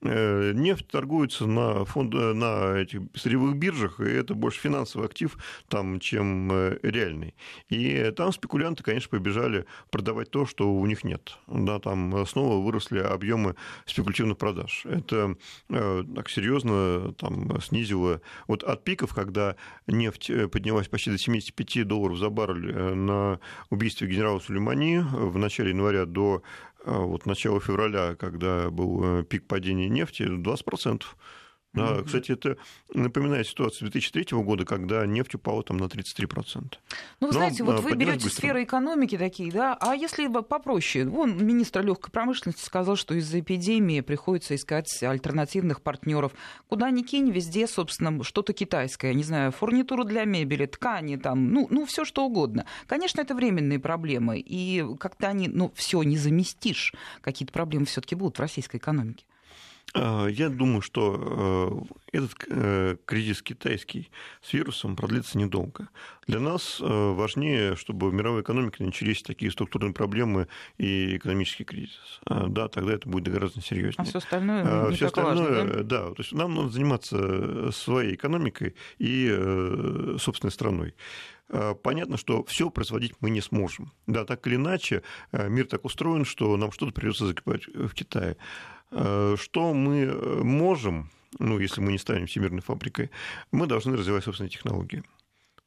Э, 0.00 0.52
нефть 0.54 0.86
торгуется 0.86 1.46
на, 1.46 1.84
фонд, 1.84 2.14
э, 2.14 2.32
на 2.32 2.78
этих 2.78 3.00
сырьевых 3.14 3.56
биржах, 3.56 3.98
и 3.98 4.04
это 4.04 4.34
больше 4.34 4.60
финансовый 4.60 5.06
актив, 5.06 5.36
там, 5.68 5.98
чем 5.98 6.52
э, 6.52 6.78
реальный. 6.82 7.34
И 7.68 8.12
там 8.16 8.32
спекулянты, 8.32 8.84
конечно, 8.84 9.10
побежали 9.10 9.66
продавать 9.90 10.30
то, 10.30 10.46
что 10.46 10.72
у 10.72 10.86
них 10.86 11.02
нет. 11.02 11.36
Да, 11.48 11.80
там 11.80 12.24
снова 12.26 12.64
выросли 12.64 13.00
объемы 13.00 13.56
спекулятивных 13.86 14.38
продаж. 14.38 14.86
Это 14.86 15.36
так 15.68 16.30
серьезно 16.30 17.12
там, 17.14 17.60
снизило 17.60 18.20
вот 18.46 18.62
от 18.62 18.84
пиков, 18.84 19.14
когда 19.14 19.56
нефть 19.86 20.30
поднялась 20.52 20.88
почти 20.88 21.10
до 21.10 21.18
75 21.18 21.86
долларов 21.86 22.18
за 22.18 22.30
баррель 22.30 22.72
на 22.94 23.40
убийстве 23.70 24.08
генерала 24.08 24.38
Сулеймани 24.38 24.98
в 24.98 25.36
начале 25.38 25.70
января 25.70 26.06
до 26.06 26.42
вот 26.84 27.26
начало 27.26 27.60
февраля, 27.60 28.14
когда 28.14 28.70
был 28.70 29.20
э, 29.20 29.24
пик 29.24 29.46
падения 29.46 29.88
нефти, 29.88 30.22
20%. 30.22 31.02
Да. 31.74 32.02
Кстати, 32.02 32.32
это 32.32 32.56
напоминает 32.94 33.46
ситуацию 33.46 33.90
2003 33.90 34.36
года, 34.38 34.64
когда 34.64 35.04
нефть 35.06 35.34
упала 35.34 35.62
там 35.62 35.76
на 35.76 35.84
33%. 35.84 36.26
Ну, 37.20 37.26
вы 37.26 37.26
Но, 37.26 37.32
знаете, 37.32 37.62
вот 37.62 37.80
вы 37.80 37.94
берете 37.94 38.24
быстро. 38.24 38.40
сферы 38.40 38.64
экономики 38.64 39.18
такие, 39.18 39.52
да, 39.52 39.76
а 39.78 39.94
если 39.94 40.26
попроще? 40.28 41.04
Вон 41.04 41.44
министр 41.44 41.84
легкой 41.84 42.10
промышленности 42.10 42.64
сказал, 42.64 42.96
что 42.96 43.14
из-за 43.14 43.40
эпидемии 43.40 44.00
приходится 44.00 44.54
искать 44.54 45.02
альтернативных 45.02 45.82
партнеров. 45.82 46.32
Куда 46.68 46.90
ни 46.90 47.02
кинь, 47.02 47.30
везде, 47.30 47.66
собственно, 47.66 48.24
что-то 48.24 48.54
китайское, 48.54 49.12
не 49.12 49.22
знаю, 49.22 49.52
фурнитуру 49.52 50.04
для 50.04 50.24
мебели, 50.24 50.64
ткани 50.66 51.16
там, 51.16 51.52
ну, 51.52 51.66
ну 51.70 51.84
все 51.84 52.04
что 52.04 52.24
угодно. 52.24 52.64
Конечно, 52.86 53.20
это 53.20 53.34
временные 53.34 53.78
проблемы, 53.78 54.38
и 54.38 54.84
когда 54.98 55.28
они, 55.28 55.48
ну, 55.48 55.70
все 55.74 56.02
не 56.02 56.16
заместишь, 56.16 56.94
какие-то 57.20 57.52
проблемы 57.52 57.84
все-таки 57.84 58.14
будут 58.14 58.38
в 58.38 58.40
российской 58.40 58.78
экономике. 58.78 59.24
А, 59.94 60.26
я 60.26 60.48
думаю, 60.48 60.82
что 60.82 61.88
э, 62.12 62.18
этот 62.18 62.34
э, 62.48 62.96
кризис 63.06 63.42
китайский 63.42 64.10
с 64.42 64.52
вирусом 64.52 64.96
продлится 64.96 65.38
недолго. 65.38 65.88
Для 66.26 66.40
нас 66.40 66.78
э, 66.80 66.84
важнее, 66.84 67.74
чтобы 67.74 68.10
в 68.10 68.14
мировой 68.14 68.42
экономике 68.42 68.84
начались 68.84 69.22
такие 69.22 69.50
структурные 69.50 69.94
проблемы 69.94 70.48
и 70.76 71.16
экономический 71.16 71.64
кризис. 71.64 72.20
А, 72.26 72.48
да, 72.48 72.68
тогда 72.68 72.92
это 72.92 73.08
будет 73.08 73.32
гораздо 73.32 73.62
серьезнее. 73.62 73.94
А 73.98 74.04
все 74.04 74.18
остальное, 74.18 74.62
а, 74.66 74.90
не 74.90 74.96
все 74.96 75.06
остальное 75.06 75.64
важно, 75.64 75.82
да? 75.82 75.82
да, 75.82 76.14
то 76.14 76.22
есть 76.22 76.32
нам 76.32 76.54
надо 76.54 76.68
заниматься 76.68 77.72
своей 77.72 78.14
экономикой 78.14 78.74
и 78.98 80.16
собственной 80.18 80.52
страной 80.52 80.94
понятно, 81.82 82.18
что 82.18 82.44
все 82.44 82.68
производить 82.68 83.14
мы 83.20 83.30
не 83.30 83.40
сможем. 83.40 83.90
Да, 84.06 84.26
так 84.26 84.46
или 84.46 84.56
иначе, 84.56 85.02
мир 85.32 85.66
так 85.66 85.86
устроен, 85.86 86.26
что 86.26 86.54
нам 86.58 86.72
что-то 86.72 86.92
придется 86.92 87.26
закупать 87.26 87.66
в 87.68 87.94
Китае. 87.94 88.36
Э, 88.90 89.36
что 89.38 89.74
мы 89.74 89.96
э, 90.00 90.42
можем, 90.42 91.10
ну, 91.38 91.58
если 91.58 91.80
мы 91.80 91.92
не 91.92 91.98
станем 91.98 92.26
всемирной 92.26 92.62
фабрикой, 92.62 93.10
мы 93.52 93.66
должны 93.66 93.96
развивать 93.96 94.24
собственные 94.24 94.50
технологии. 94.50 95.02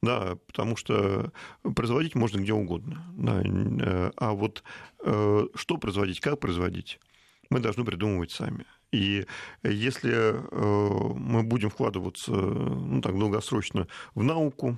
Да, 0.01 0.35
потому 0.47 0.75
что 0.75 1.31
производить 1.75 2.15
можно 2.15 2.39
где 2.39 2.53
угодно. 2.53 3.05
Да, 3.13 3.41
э, 3.43 4.11
а 4.17 4.31
вот 4.33 4.63
что 5.03 5.77
производить, 5.79 6.19
как 6.19 6.39
производить, 6.39 6.99
мы 7.49 7.59
должны 7.59 7.83
придумывать 7.83 8.31
сами. 8.31 8.65
И 8.91 9.25
если 9.63 10.35
мы 10.51 11.41
будем 11.41 11.71
вкладываться 11.71 12.31
ну, 12.31 13.01
так, 13.01 13.17
долгосрочно 13.17 13.87
в 14.13 14.23
науку, 14.23 14.77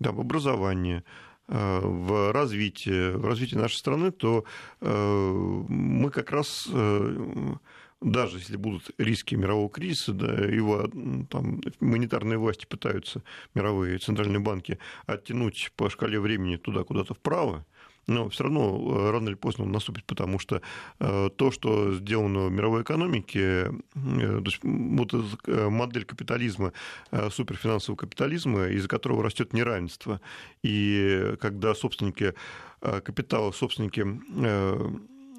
да, 0.00 0.10
в 0.10 0.18
образование, 0.18 1.04
в 1.46 2.32
развитие, 2.32 3.16
в 3.16 3.24
развитие 3.24 3.60
нашей 3.60 3.76
страны, 3.76 4.10
то 4.10 4.44
мы 4.80 6.10
как 6.10 6.32
раз 6.32 6.68
даже 8.00 8.38
если 8.38 8.56
будут 8.56 8.90
риски 8.98 9.34
мирового 9.34 9.68
кризиса, 9.68 10.12
да, 10.12 10.32
его 10.32 10.88
там, 11.30 11.60
монетарные 11.80 12.38
власти 12.38 12.66
пытаются, 12.66 13.22
мировые 13.54 13.98
центральные 13.98 14.40
банки, 14.40 14.78
оттянуть 15.06 15.72
по 15.76 15.90
шкале 15.90 16.18
времени 16.18 16.56
туда 16.56 16.84
куда-то 16.84 17.14
вправо, 17.14 17.66
но 18.06 18.28
все 18.28 18.44
равно 18.44 18.76
э, 18.76 19.10
рано 19.10 19.28
или 19.28 19.36
поздно 19.36 19.64
он 19.64 19.72
наступит, 19.72 20.04
потому 20.04 20.38
что 20.38 20.60
э, 20.98 21.30
то, 21.36 21.50
что 21.50 21.94
сделано 21.94 22.46
в 22.46 22.52
мировой 22.52 22.82
экономике, 22.82 23.40
э, 23.40 23.70
то 23.94 24.44
есть 24.44 24.60
вот 24.62 25.12
модель 25.70 26.04
капитализма, 26.04 26.72
суперфинансового 27.30 27.96
капитализма, 27.96 28.66
из-за 28.68 28.88
которого 28.88 29.22
растет 29.22 29.52
неравенство, 29.52 30.20
и 30.62 31.36
когда 31.40 31.74
собственники 31.74 32.34
капитала, 32.80 33.52
собственники 33.52 34.04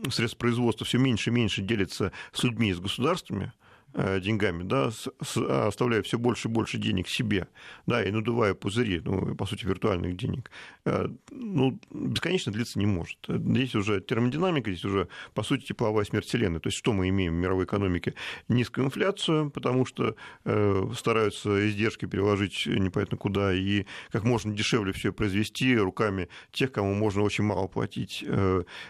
средств 0.09 0.37
производства 0.37 0.85
все 0.85 0.97
меньше 0.97 1.29
и 1.29 1.33
меньше 1.33 1.61
делятся 1.61 2.11
с 2.33 2.43
людьми 2.43 2.69
и 2.69 2.73
с 2.73 2.79
государствами, 2.79 3.53
э, 3.93 4.19
деньгами, 4.21 4.63
да, 4.63 4.89
а, 5.35 5.67
оставляя 5.67 6.01
все 6.01 6.17
больше 6.17 6.47
и 6.47 6.51
больше 6.51 6.77
денег 6.77 7.07
себе, 7.09 7.47
да, 7.85 8.03
и 8.03 8.11
надувая 8.11 8.53
пузыри, 8.53 9.01
ну, 9.03 9.35
по 9.35 9.45
сути, 9.45 9.65
виртуальных 9.65 10.15
денег, 10.15 10.49
э, 10.85 11.07
ну, 11.29 11.79
бесконечно 11.91 12.53
длиться 12.53 12.79
не 12.79 12.85
может. 12.85 13.17
Здесь 13.27 13.75
уже 13.75 13.99
термодинамика, 13.99 14.71
здесь 14.71 14.85
уже, 14.85 15.07
по 15.33 15.43
сути, 15.43 15.65
тепловая 15.65 16.05
смерть 16.05 16.25
Вселенной. 16.25 16.59
То 16.59 16.67
есть, 16.67 16.77
что 16.77 16.93
мы 16.93 17.09
имеем 17.09 17.35
в 17.35 17.37
мировой 17.37 17.65
экономике? 17.65 18.13
Низкую 18.47 18.85
инфляцию, 18.85 19.51
потому 19.51 19.85
что 19.85 20.15
э, 20.45 20.91
стараются 20.95 21.67
издержки 21.67 22.05
переложить 22.05 22.65
непонятно 22.65 23.17
куда 23.17 23.53
и 23.53 23.85
как 24.09 24.23
можно 24.23 24.53
дешевле 24.53 24.93
все 24.93 25.11
произвести 25.11 25.77
руками 25.77 26.29
тех, 26.51 26.71
кому 26.71 26.93
можно 26.93 27.23
очень 27.23 27.43
мало 27.43 27.67
платить. 27.67 28.23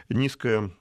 Низкая 0.09 0.71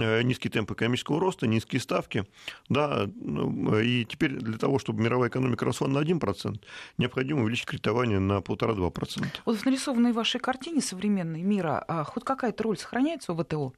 Э, 0.00 0.22
низкий 0.22 0.48
темп 0.48 0.72
экономического 0.72 1.20
роста, 1.20 1.46
низкие 1.46 1.80
ставки. 1.80 2.24
Да, 2.68 3.08
ну, 3.16 3.78
и 3.78 4.04
теперь 4.04 4.32
для 4.32 4.58
того, 4.58 4.78
чтобы 4.78 5.02
мировая 5.02 5.28
экономика 5.28 5.64
росла 5.64 5.88
на 5.88 5.98
1%, 5.98 6.60
необходимо 6.98 7.42
увеличить 7.42 7.66
кредитование 7.66 8.18
на 8.18 8.38
1,5-2%. 8.38 9.26
Вот 9.44 9.56
в 9.56 9.64
нарисованной 9.64 10.12
вашей 10.12 10.40
картине 10.40 10.80
современной 10.80 11.42
мира 11.42 11.84
а 11.88 12.04
хоть 12.04 12.24
какая-то 12.24 12.64
роль 12.64 12.78
сохраняется 12.78 13.32
у 13.32 13.36
ВТО? 13.36 13.72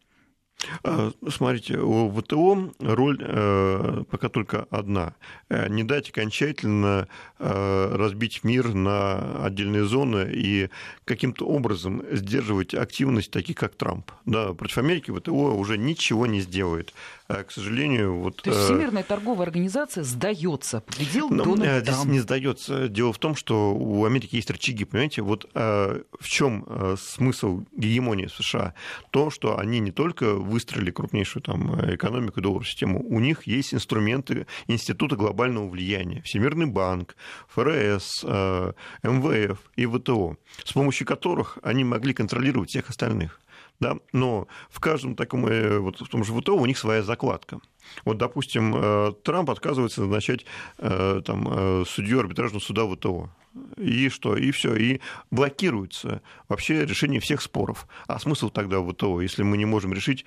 А, 0.83 1.13
смотрите, 1.29 1.79
у 1.79 2.11
ВТО 2.11 2.73
роль 2.81 3.19
э, 3.21 4.05
пока 4.11 4.29
только 4.29 4.67
одна. 4.71 5.15
Э, 5.49 5.69
не 5.69 5.85
дать 5.85 6.11
окончательно 6.11 7.09
разбить 7.39 8.45
мир 8.45 8.75
на 8.75 9.45
отдельные 9.45 9.85
зоны 9.85 10.31
и 10.31 10.69
каким-то 11.07 11.47
образом 11.47 12.03
сдерживать 12.13 12.75
активность 12.75 13.31
таких, 13.31 13.57
как 13.57 13.75
Трамп. 13.75 14.11
Да, 14.27 14.53
против 14.53 14.77
Америки 14.77 15.11
ВТО 15.11 15.57
уже 15.57 15.79
ничего 15.79 16.27
не 16.27 16.41
сделает. 16.41 16.93
А, 17.31 17.45
к 17.45 17.53
сожалению, 17.53 18.17
вот... 18.17 18.43
То 18.43 18.51
есть 18.51 18.63
э, 18.63 18.65
Всемирная 18.65 19.03
торговая 19.03 19.47
организация 19.47 20.03
сдается, 20.03 20.81
победил 20.81 21.29
Но, 21.31 21.45
ну, 21.45 21.57
Дональд 21.57 21.85
Здесь 21.85 22.05
не 22.05 22.21
сдается. 22.21 22.89
Дело 22.89 23.13
в 23.13 23.19
том, 23.19 23.37
что 23.37 23.73
у 23.75 24.05
Америки 24.05 24.37
есть 24.37 24.51
рычаги, 24.51 24.85
понимаете? 24.85 25.23
Вот 25.23 25.49
а, 25.55 26.03
в 26.19 26.29
чем 26.29 26.97
смысл 26.97 27.63
гегемонии 27.73 28.27
США? 28.27 28.75
То, 29.11 29.31
что 29.31 29.59
они 29.59 29.79
не 29.79 29.93
только 29.93 30.35
выстроили 30.35 30.91
крупнейшую 30.91 31.43
там 31.43 31.95
экономику, 31.95 32.41
долларовую 32.41 32.67
систему, 32.67 33.05
у 33.09 33.21
них 33.21 33.45
есть 33.45 33.75
инструменты 33.75 34.47
Института 34.67 35.17
глобального 35.17 35.69
влияния, 35.69 36.23
Всемирный 36.23 36.67
банк, 36.67 37.17
ФРС, 37.49 38.25
МВФ 38.25 39.59
и 39.77 39.87
ВТО, 39.87 40.37
с 40.65 40.73
помощью 40.73 41.07
которых 41.07 41.59
они 41.63 41.85
могли 41.85 42.13
контролировать 42.13 42.71
всех 42.71 42.91
остальных 42.91 43.41
да, 43.81 43.97
но 44.13 44.47
в 44.69 44.79
каждом 44.79 45.17
таком, 45.17 45.47
э, 45.47 45.79
вот 45.79 46.01
в 46.01 46.09
том 46.09 46.23
же 46.23 46.35
ВТО 46.35 46.55
у 46.55 46.67
них 46.67 46.77
своя 46.77 47.03
закладка. 47.03 47.61
Вот, 48.05 48.19
допустим, 48.19 48.75
э, 48.77 49.13
Трамп 49.25 49.51
отказывается 49.51 50.03
назначать 50.03 50.45
э, 50.79 51.23
там, 51.25 51.85
судью 51.87 52.21
арбитражного 52.21 52.61
суда 52.61 52.87
ВТО. 52.87 53.31
И 53.79 54.11
что? 54.11 54.37
И 54.37 54.51
все. 54.53 54.77
И 54.77 55.01
блокируется 55.31 56.23
вообще 56.49 56.85
решение 56.85 57.21
всех 57.21 57.41
споров. 57.41 57.89
А 58.07 58.19
смысл 58.21 58.51
тогда 58.51 58.81
в 58.81 58.93
ВТО, 58.93 59.21
если 59.23 59.43
мы 59.43 59.57
не 59.57 59.65
можем 59.65 59.93
решить 59.93 60.25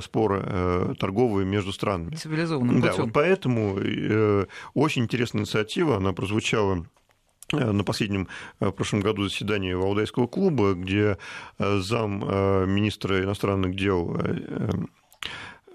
споры 0.00 0.94
торговые 0.98 1.44
между 1.44 1.72
странами? 1.72 2.14
Цивилизованным 2.14 2.80
путем. 2.80 2.96
Да, 2.96 3.02
вот 3.02 3.12
поэтому 3.12 3.78
очень 4.72 5.02
интересная 5.02 5.42
инициатива, 5.42 5.96
она 5.96 6.14
прозвучала 6.14 6.86
на 7.50 7.84
последнем 7.84 8.28
э, 8.60 8.68
в 8.68 8.72
прошлом 8.72 9.00
году 9.00 9.24
заседании 9.24 9.72
Валдайского 9.74 10.26
клуба, 10.26 10.74
где 10.74 11.18
э, 11.58 11.78
зам 11.78 12.20
министра 12.72 13.22
иностранных 13.22 13.76
дел 13.76 14.18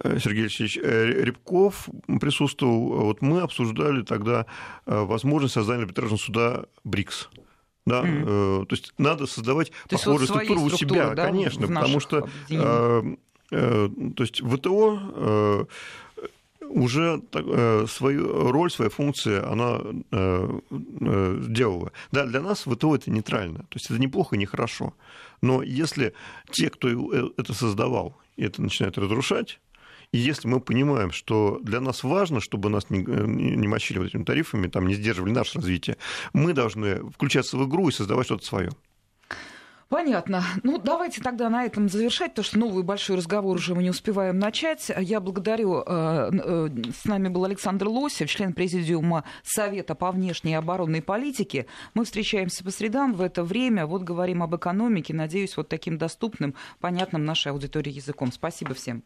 Сергей 0.03 0.43
Алексеевич 0.43 0.77
Рябков 0.77 1.89
присутствовал. 2.21 3.05
Вот 3.05 3.23
мы 3.23 3.41
обсуждали 3.41 4.03
тогда 4.03 4.45
возможность 4.85 5.55
создания 5.55 5.81
арбитражного 5.81 6.19
суда 6.19 6.65
БРИКС. 6.83 7.29
Да, 7.87 8.03
mm. 8.03 8.65
то 8.65 8.75
есть 8.75 8.93
надо 8.97 9.27
создавать 9.27 9.71
то 9.87 9.95
похожую 9.95 10.19
вот 10.19 10.27
структуру 10.27 10.61
у 10.61 10.69
себя, 10.71 11.13
да, 11.13 11.25
конечно, 11.27 11.67
потому 11.67 12.01
что 12.01 12.27
э, 12.49 13.15
э, 13.51 13.89
то 14.13 14.23
есть 14.23 14.41
ВТО 14.41 15.67
уже 16.69 17.21
э, 17.33 17.85
свою 17.87 18.51
роль, 18.51 18.71
свою 18.71 18.91
функцию 18.91 19.49
она 19.51 19.81
э, 20.11 20.59
э, 20.71 21.43
делала. 21.47 21.91
Да, 22.11 22.25
для 22.25 22.41
нас 22.41 22.63
ВТО 22.65 22.95
это 22.95 23.11
нейтрально, 23.11 23.59
то 23.59 23.75
есть 23.75 23.89
это 23.89 23.99
неплохо 23.99 24.35
и 24.35 24.39
нехорошо. 24.39 24.93
Но 25.41 25.61
если 25.61 26.13
те, 26.51 26.69
кто 26.69 26.89
это 27.37 27.53
создавал, 27.53 28.17
это 28.37 28.61
начинает 28.61 28.97
разрушать, 28.97 29.59
и 30.13 30.19
если 30.19 30.47
мы 30.47 30.61
понимаем, 30.61 31.11
что 31.11 31.59
для 31.61 31.81
нас 31.81 32.03
важно, 32.03 32.39
чтобы 32.39 32.69
нас 32.69 32.89
не, 32.89 32.99
не 32.99 33.67
мочили 33.67 33.99
вот 33.99 34.07
этими 34.07 34.23
тарифами, 34.23 34.67
там, 34.67 34.87
не 34.87 34.95
сдерживали 34.95 35.31
наше 35.31 35.57
развитие, 35.57 35.97
мы 36.33 36.53
должны 36.53 37.09
включаться 37.11 37.57
в 37.57 37.67
игру 37.67 37.89
и 37.89 37.91
создавать 37.91 38.25
что-то 38.27 38.45
свое. 38.45 38.71
Понятно. 39.89 40.43
Ну, 40.63 40.77
давайте 40.77 41.21
тогда 41.21 41.49
на 41.49 41.63
этом 41.65 41.87
завершать, 41.87 42.31
потому 42.31 42.43
что 42.43 42.59
новый 42.59 42.83
большой 42.83 43.15
разговор 43.15 43.55
уже 43.55 43.73
мы 43.73 43.83
не 43.83 43.89
успеваем 43.89 44.37
начать. 44.37 44.91
Я 44.97 45.21
благодарю. 45.21 45.81
Э, 45.85 46.29
э, 46.33 46.69
с 46.93 47.05
нами 47.05 47.29
был 47.29 47.45
Александр 47.45 47.87
Лосев, 47.87 48.29
член 48.29 48.51
Президиума 48.51 49.23
Совета 49.43 49.95
по 49.95 50.11
внешней 50.11 50.51
и 50.51 50.55
оборонной 50.55 51.01
политике. 51.01 51.67
Мы 51.93 52.03
встречаемся 52.03 52.65
по 52.65 52.71
средам 52.71 53.13
в 53.13 53.21
это 53.21 53.43
время. 53.43 53.85
Вот 53.85 54.03
говорим 54.03 54.43
об 54.43 54.55
экономике. 54.55 55.13
Надеюсь, 55.13 55.55
вот 55.55 55.69
таким 55.69 55.97
доступным, 55.97 56.53
понятным 56.81 57.23
нашей 57.23 57.53
аудитории 57.53 57.93
языком. 57.93 58.33
Спасибо 58.33 58.73
всем. 58.73 59.03